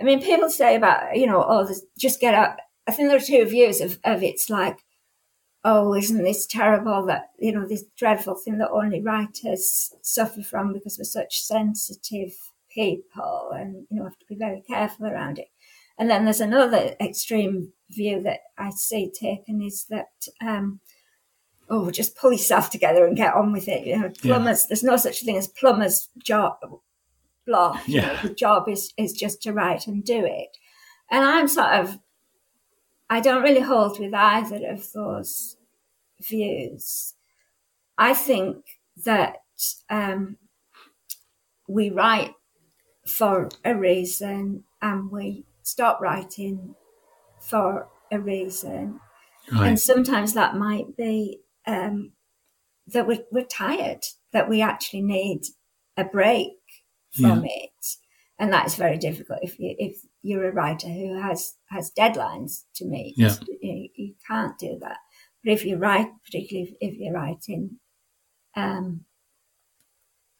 I 0.01 0.05
mean, 0.05 0.23
people 0.23 0.51
say 0.51 0.77
about, 0.77 1.17
you 1.17 1.27
know, 1.27 1.45
oh, 1.47 1.69
just 1.99 2.21
get 2.21 2.35
up. 2.35 2.59
I 2.87 2.93
think 2.93 3.09
there 3.09 3.19
are 3.19 3.21
two 3.21 3.45
views 3.45 3.81
of, 3.81 3.99
of 4.05 4.23
it's 4.23 4.49
like, 4.49 4.79
oh, 5.65 5.95
isn't 5.95 6.23
this 6.23 6.47
terrible 6.47 7.05
that, 7.07 7.31
you 7.39 7.53
know, 7.53 7.67
this 7.67 7.85
dreadful 7.97 8.37
thing 8.37 8.59
that 8.59 8.71
only 8.71 9.03
writers 9.03 9.93
suffer 10.03 10.43
from 10.43 10.73
because 10.73 10.99
we're 10.99 11.05
such 11.05 11.43
sensitive 11.43 12.33
people 12.73 13.51
and, 13.55 13.87
you 13.91 13.99
know, 13.99 14.05
have 14.05 14.19
to 14.19 14.27
be 14.27 14.37
very 14.37 14.63
careful 14.63 15.07
around 15.07 15.39
it. 15.39 15.49
And 15.99 16.09
then 16.09 16.25
there's 16.25 16.41
another 16.41 16.95
extreme 17.01 17.73
view 17.91 18.23
that 18.23 18.41
I 18.57 18.71
see 18.71 19.11
taken 19.11 19.61
is 19.61 19.87
that, 19.91 20.29
um, 20.41 20.81
oh, 21.69 21.91
just 21.91 22.17
pull 22.17 22.31
yourself 22.31 22.71
together 22.71 23.05
and 23.05 23.17
get 23.17 23.35
on 23.35 23.53
with 23.53 23.67
it. 23.67 23.85
You 23.85 23.99
know, 23.99 24.11
plumbers, 24.23 24.63
yeah. 24.63 24.67
there's 24.69 24.85
no 24.85 24.97
such 24.97 25.25
thing 25.25 25.37
as 25.37 25.49
plumbers 25.49 26.09
job 26.23 26.59
block. 27.49 27.83
Yeah. 27.89 28.03
You 28.03 28.07
know, 28.07 28.29
the 28.29 28.35
job 28.35 28.69
is, 28.69 28.93
is 28.97 29.13
just 29.13 29.43
to 29.43 29.53
write 29.53 29.87
and 29.89 30.05
do 30.05 30.25
it. 30.25 30.57
And 31.11 31.25
I'm 31.25 31.49
sort 31.49 31.73
of 31.73 31.99
I 33.11 33.21
don't 33.21 33.43
really 33.43 33.61
hold 33.61 33.99
with 33.99 34.13
either 34.13 34.67
of 34.69 34.93
those 34.93 35.57
views. 36.21 37.15
I 37.97 38.13
think 38.15 38.65
that 39.05 39.37
um, 39.89 40.37
we 41.67 41.91
write 41.91 42.35
for 43.07 43.49
a 43.65 43.75
reason 43.75 44.65
and 44.83 45.11
we 45.11 45.45
stop 45.63 46.01
writing 46.01 46.75
for 47.41 47.89
a 48.13 48.21
reason. 48.21 49.01
Right. 49.51 49.69
And 49.69 49.81
sometimes 49.81 50.35
that 50.35 50.57
might 50.57 50.97
be 50.97 51.41
um, 51.67 52.13
that 52.87 53.07
we're, 53.07 53.25
we're, 53.33 53.45
tired, 53.45 54.05
that 54.33 54.49
we 54.49 54.61
actually 54.61 55.03
need 55.03 55.43
a 55.97 56.05
break 56.05 56.49
from 57.13 57.45
yeah. 57.45 57.51
it. 57.53 57.87
And 58.39 58.53
that's 58.53 58.77
very 58.77 58.99
difficult 58.99 59.41
if 59.43 59.59
you, 59.59 59.75
if 59.79 59.97
you're 60.23 60.49
a 60.49 60.53
writer 60.53 60.89
who 60.89 61.21
has 61.21 61.57
has 61.71 61.91
deadlines 61.99 62.65
to 62.77 62.85
meet. 62.85 63.15
Yeah. 63.17 63.35
You, 63.61 63.89
you 63.97 64.15
can't 64.27 64.57
do 64.59 64.79
that. 64.81 64.99
But 65.43 65.53
if 65.53 65.65
you 65.65 65.77
write, 65.77 66.09
particularly 66.25 66.77
if, 66.81 66.93
if 66.93 66.99
you're 66.99 67.13
writing 67.13 67.79
um, 68.57 69.05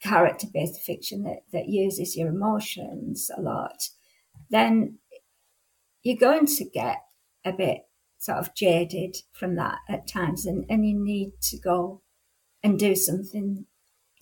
character-based 0.03 0.81
fiction 0.81 1.25
that, 1.25 1.41
that 1.53 1.69
uses 1.69 2.17
your 2.17 2.29
emotions 2.29 3.31
a 3.37 3.41
lot, 3.41 3.83
then 4.51 4.99
you're 6.03 6.17
going 6.17 6.47
to 6.47 6.65
get 6.65 6.99
a 7.45 7.53
bit 7.53 7.83
sort 8.19 8.39
of 8.39 8.55
jaded 8.55 9.17
from 9.33 9.57
that 9.57 9.79
at 9.89 10.09
times, 10.09 10.47
and, 10.47 10.65
and 10.69 10.87
you 10.87 10.97
need 10.97 11.33
to 11.41 11.59
go 11.59 12.03
and 12.63 12.79
do 12.79 12.95
something 12.95 13.67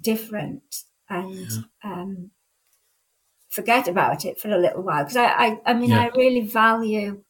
different 0.02 0.84
and 1.08 1.50
yeah. 1.50 1.92
um, 1.92 2.30
forget 3.56 3.88
about 3.88 4.24
it 4.26 4.38
for 4.38 4.50
a 4.50 4.58
little 4.58 4.82
while 4.82 5.02
because 5.02 5.16
I, 5.16 5.26
I, 5.26 5.60
I 5.64 5.74
mean, 5.74 5.90
yeah. 5.90 6.02
I 6.02 6.16
really 6.16 6.46
value. 6.46 7.22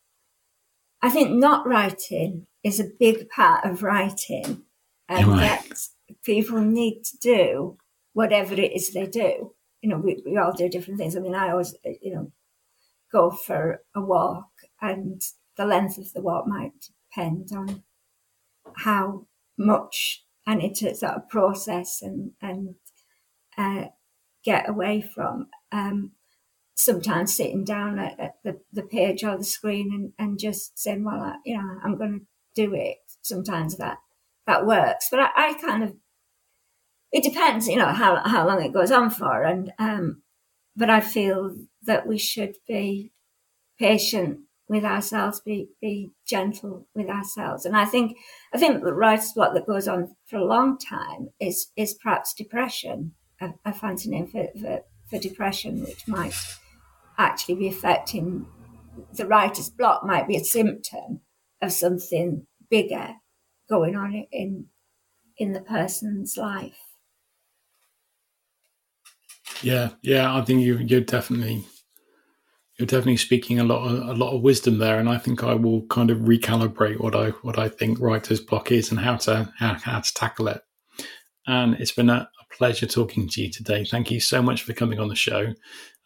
I 1.00 1.08
think 1.08 1.30
not 1.30 1.66
writing 1.66 2.46
is 2.64 2.80
a 2.80 2.90
big 2.98 3.28
part 3.30 3.64
of 3.64 3.84
writing, 3.84 4.64
and 5.08 5.28
right. 5.28 5.40
that 5.40 5.78
people 6.24 6.60
need 6.60 7.04
to 7.04 7.16
do 7.18 7.78
whatever 8.12 8.54
it 8.54 8.72
is 8.72 8.92
they 8.92 9.06
do. 9.06 9.54
You 9.80 9.90
know, 9.90 9.98
we, 9.98 10.20
we 10.26 10.36
all 10.36 10.52
do 10.52 10.68
different 10.68 10.98
things. 10.98 11.16
I 11.16 11.20
mean, 11.20 11.34
I 11.34 11.50
always, 11.50 11.76
you 12.02 12.12
know, 12.12 12.32
go 13.12 13.30
for 13.30 13.82
a 13.94 14.00
walk, 14.00 14.50
and 14.82 15.22
the 15.56 15.64
length 15.64 15.96
of 15.96 16.12
the 16.12 16.22
walk 16.22 16.46
might 16.48 16.72
depend 17.14 17.50
on 17.56 17.84
how 18.78 19.26
much 19.56 20.24
I 20.44 20.56
need 20.56 20.74
to 20.76 20.94
sort 20.94 21.14
of 21.14 21.28
process 21.28 22.02
and 22.02 22.32
and 22.42 22.74
uh, 23.56 23.86
get 24.44 24.68
away 24.68 25.02
from. 25.02 25.46
Um, 25.70 26.12
sometimes 26.76 27.34
sitting 27.34 27.64
down 27.64 27.98
at, 27.98 28.20
at, 28.20 28.32
the, 28.44 28.60
the 28.72 28.82
page 28.82 29.24
or 29.24 29.36
the 29.36 29.44
screen 29.44 29.90
and, 29.92 30.12
and 30.18 30.38
just 30.38 30.78
saying, 30.78 31.04
well, 31.04 31.20
I, 31.20 31.36
you 31.44 31.56
know, 31.56 31.80
I'm 31.82 31.98
going 31.98 32.20
to 32.20 32.66
do 32.66 32.74
it. 32.74 32.98
Sometimes 33.22 33.78
that, 33.78 33.98
that 34.46 34.66
works, 34.66 35.08
but 35.10 35.18
I, 35.18 35.30
I, 35.34 35.54
kind 35.54 35.82
of, 35.82 35.94
it 37.10 37.24
depends, 37.24 37.66
you 37.66 37.76
know, 37.76 37.88
how, 37.88 38.16
how 38.16 38.46
long 38.46 38.62
it 38.62 38.74
goes 38.74 38.92
on 38.92 39.10
for. 39.10 39.42
And, 39.42 39.72
um, 39.78 40.22
but 40.76 40.90
I 40.90 41.00
feel 41.00 41.56
that 41.84 42.06
we 42.06 42.18
should 42.18 42.56
be 42.68 43.10
patient 43.78 44.40
with 44.68 44.84
ourselves, 44.84 45.40
be, 45.40 45.68
be 45.80 46.10
gentle 46.26 46.88
with 46.94 47.08
ourselves. 47.08 47.64
And 47.64 47.76
I 47.76 47.86
think, 47.86 48.18
I 48.52 48.58
think 48.58 48.82
the 48.82 48.92
writer's 48.92 49.32
block 49.32 49.54
that 49.54 49.66
goes 49.66 49.88
on 49.88 50.14
for 50.28 50.36
a 50.36 50.44
long 50.44 50.76
time 50.76 51.30
is, 51.40 51.68
is 51.76 51.94
perhaps 51.94 52.34
depression, 52.34 53.12
a, 53.40 53.50
a 53.64 53.72
fancy 53.72 54.10
name 54.10 54.26
for, 54.26 54.48
for, 54.60 54.80
for 55.08 55.18
depression, 55.18 55.82
which 55.82 56.06
might 56.06 56.34
actually 57.18 57.54
be 57.54 57.68
affecting 57.68 58.46
the 59.12 59.26
writer's 59.26 59.70
block 59.70 60.04
might 60.04 60.26
be 60.26 60.36
a 60.36 60.44
symptom 60.44 61.20
of 61.62 61.72
something 61.72 62.46
bigger 62.70 63.14
going 63.68 63.96
on 63.96 64.26
in 64.32 64.66
in 65.38 65.52
the 65.52 65.60
person's 65.60 66.36
life. 66.36 66.78
Yeah, 69.62 69.90
yeah, 70.02 70.34
I 70.34 70.42
think 70.42 70.62
you 70.62 70.78
you're 70.78 71.00
definitely 71.00 71.64
you're 72.78 72.86
definitely 72.86 73.16
speaking 73.16 73.58
a 73.58 73.64
lot 73.64 73.86
of, 73.90 74.08
a 74.08 74.12
lot 74.12 74.34
of 74.34 74.42
wisdom 74.42 74.78
there, 74.78 74.98
and 74.98 75.08
I 75.08 75.18
think 75.18 75.42
I 75.42 75.54
will 75.54 75.82
kind 75.86 76.10
of 76.10 76.18
recalibrate 76.18 77.00
what 77.00 77.14
I 77.14 77.30
what 77.42 77.58
I 77.58 77.68
think 77.68 78.00
writer's 78.00 78.40
block 78.40 78.70
is 78.70 78.90
and 78.90 79.00
how 79.00 79.16
to 79.16 79.52
how, 79.58 79.74
how 79.74 80.00
to 80.00 80.14
tackle 80.14 80.48
it. 80.48 80.62
And 81.46 81.74
it's 81.74 81.92
been 81.92 82.10
a, 82.10 82.28
pleasure 82.56 82.86
talking 82.86 83.28
to 83.28 83.42
you 83.42 83.50
today. 83.50 83.84
Thank 83.84 84.10
you 84.10 84.20
so 84.20 84.42
much 84.42 84.62
for 84.62 84.72
coming 84.72 84.98
on 84.98 85.08
the 85.08 85.16
show. 85.16 85.54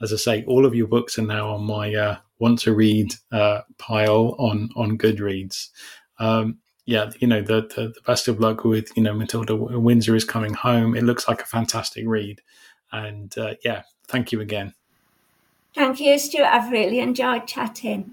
As 0.03 0.13
I 0.13 0.17
say, 0.17 0.45
all 0.47 0.67
of 0.67 0.75
your 0.75 0.87
books 0.87 1.19
are 1.19 1.23
now 1.23 1.51
on 1.55 1.65
my 1.65 1.95
uh, 1.95 2.17
want 2.39 2.59
to 2.61 2.75
read 2.75 3.15
uh, 3.33 3.61
pile 3.79 4.35
on 4.39 4.71
on 4.77 4.99
Goodreads. 4.99 5.69
Um, 6.19 6.59
yeah, 6.87 7.11
you 7.21 7.29
know 7.29 7.43
the, 7.43 7.63
the, 7.75 7.89
the 7.89 8.01
best 8.07 8.27
of 8.29 8.41
luck 8.41 8.65
with 8.65 8.95
you 8.97 9.03
know 9.03 9.15
Matilda 9.15 9.55
Windsor 9.55 10.17
is 10.17 10.25
coming 10.25 10.55
home. 10.55 10.97
It 10.97 11.05
looks 11.05 11.29
like 11.29 11.43
a 11.43 11.47
fantastic 11.47 12.05
read, 12.07 12.43
and 12.93 13.37
uh, 13.39 13.55
yeah, 13.65 13.83
thank 14.09 14.33
you 14.33 14.41
again. 14.41 14.75
Thank 15.75 16.01
you, 16.01 16.19
Stuart. 16.19 16.47
I've 16.47 16.73
really 16.73 16.99
enjoyed 16.99 17.47
chatting. 17.47 18.13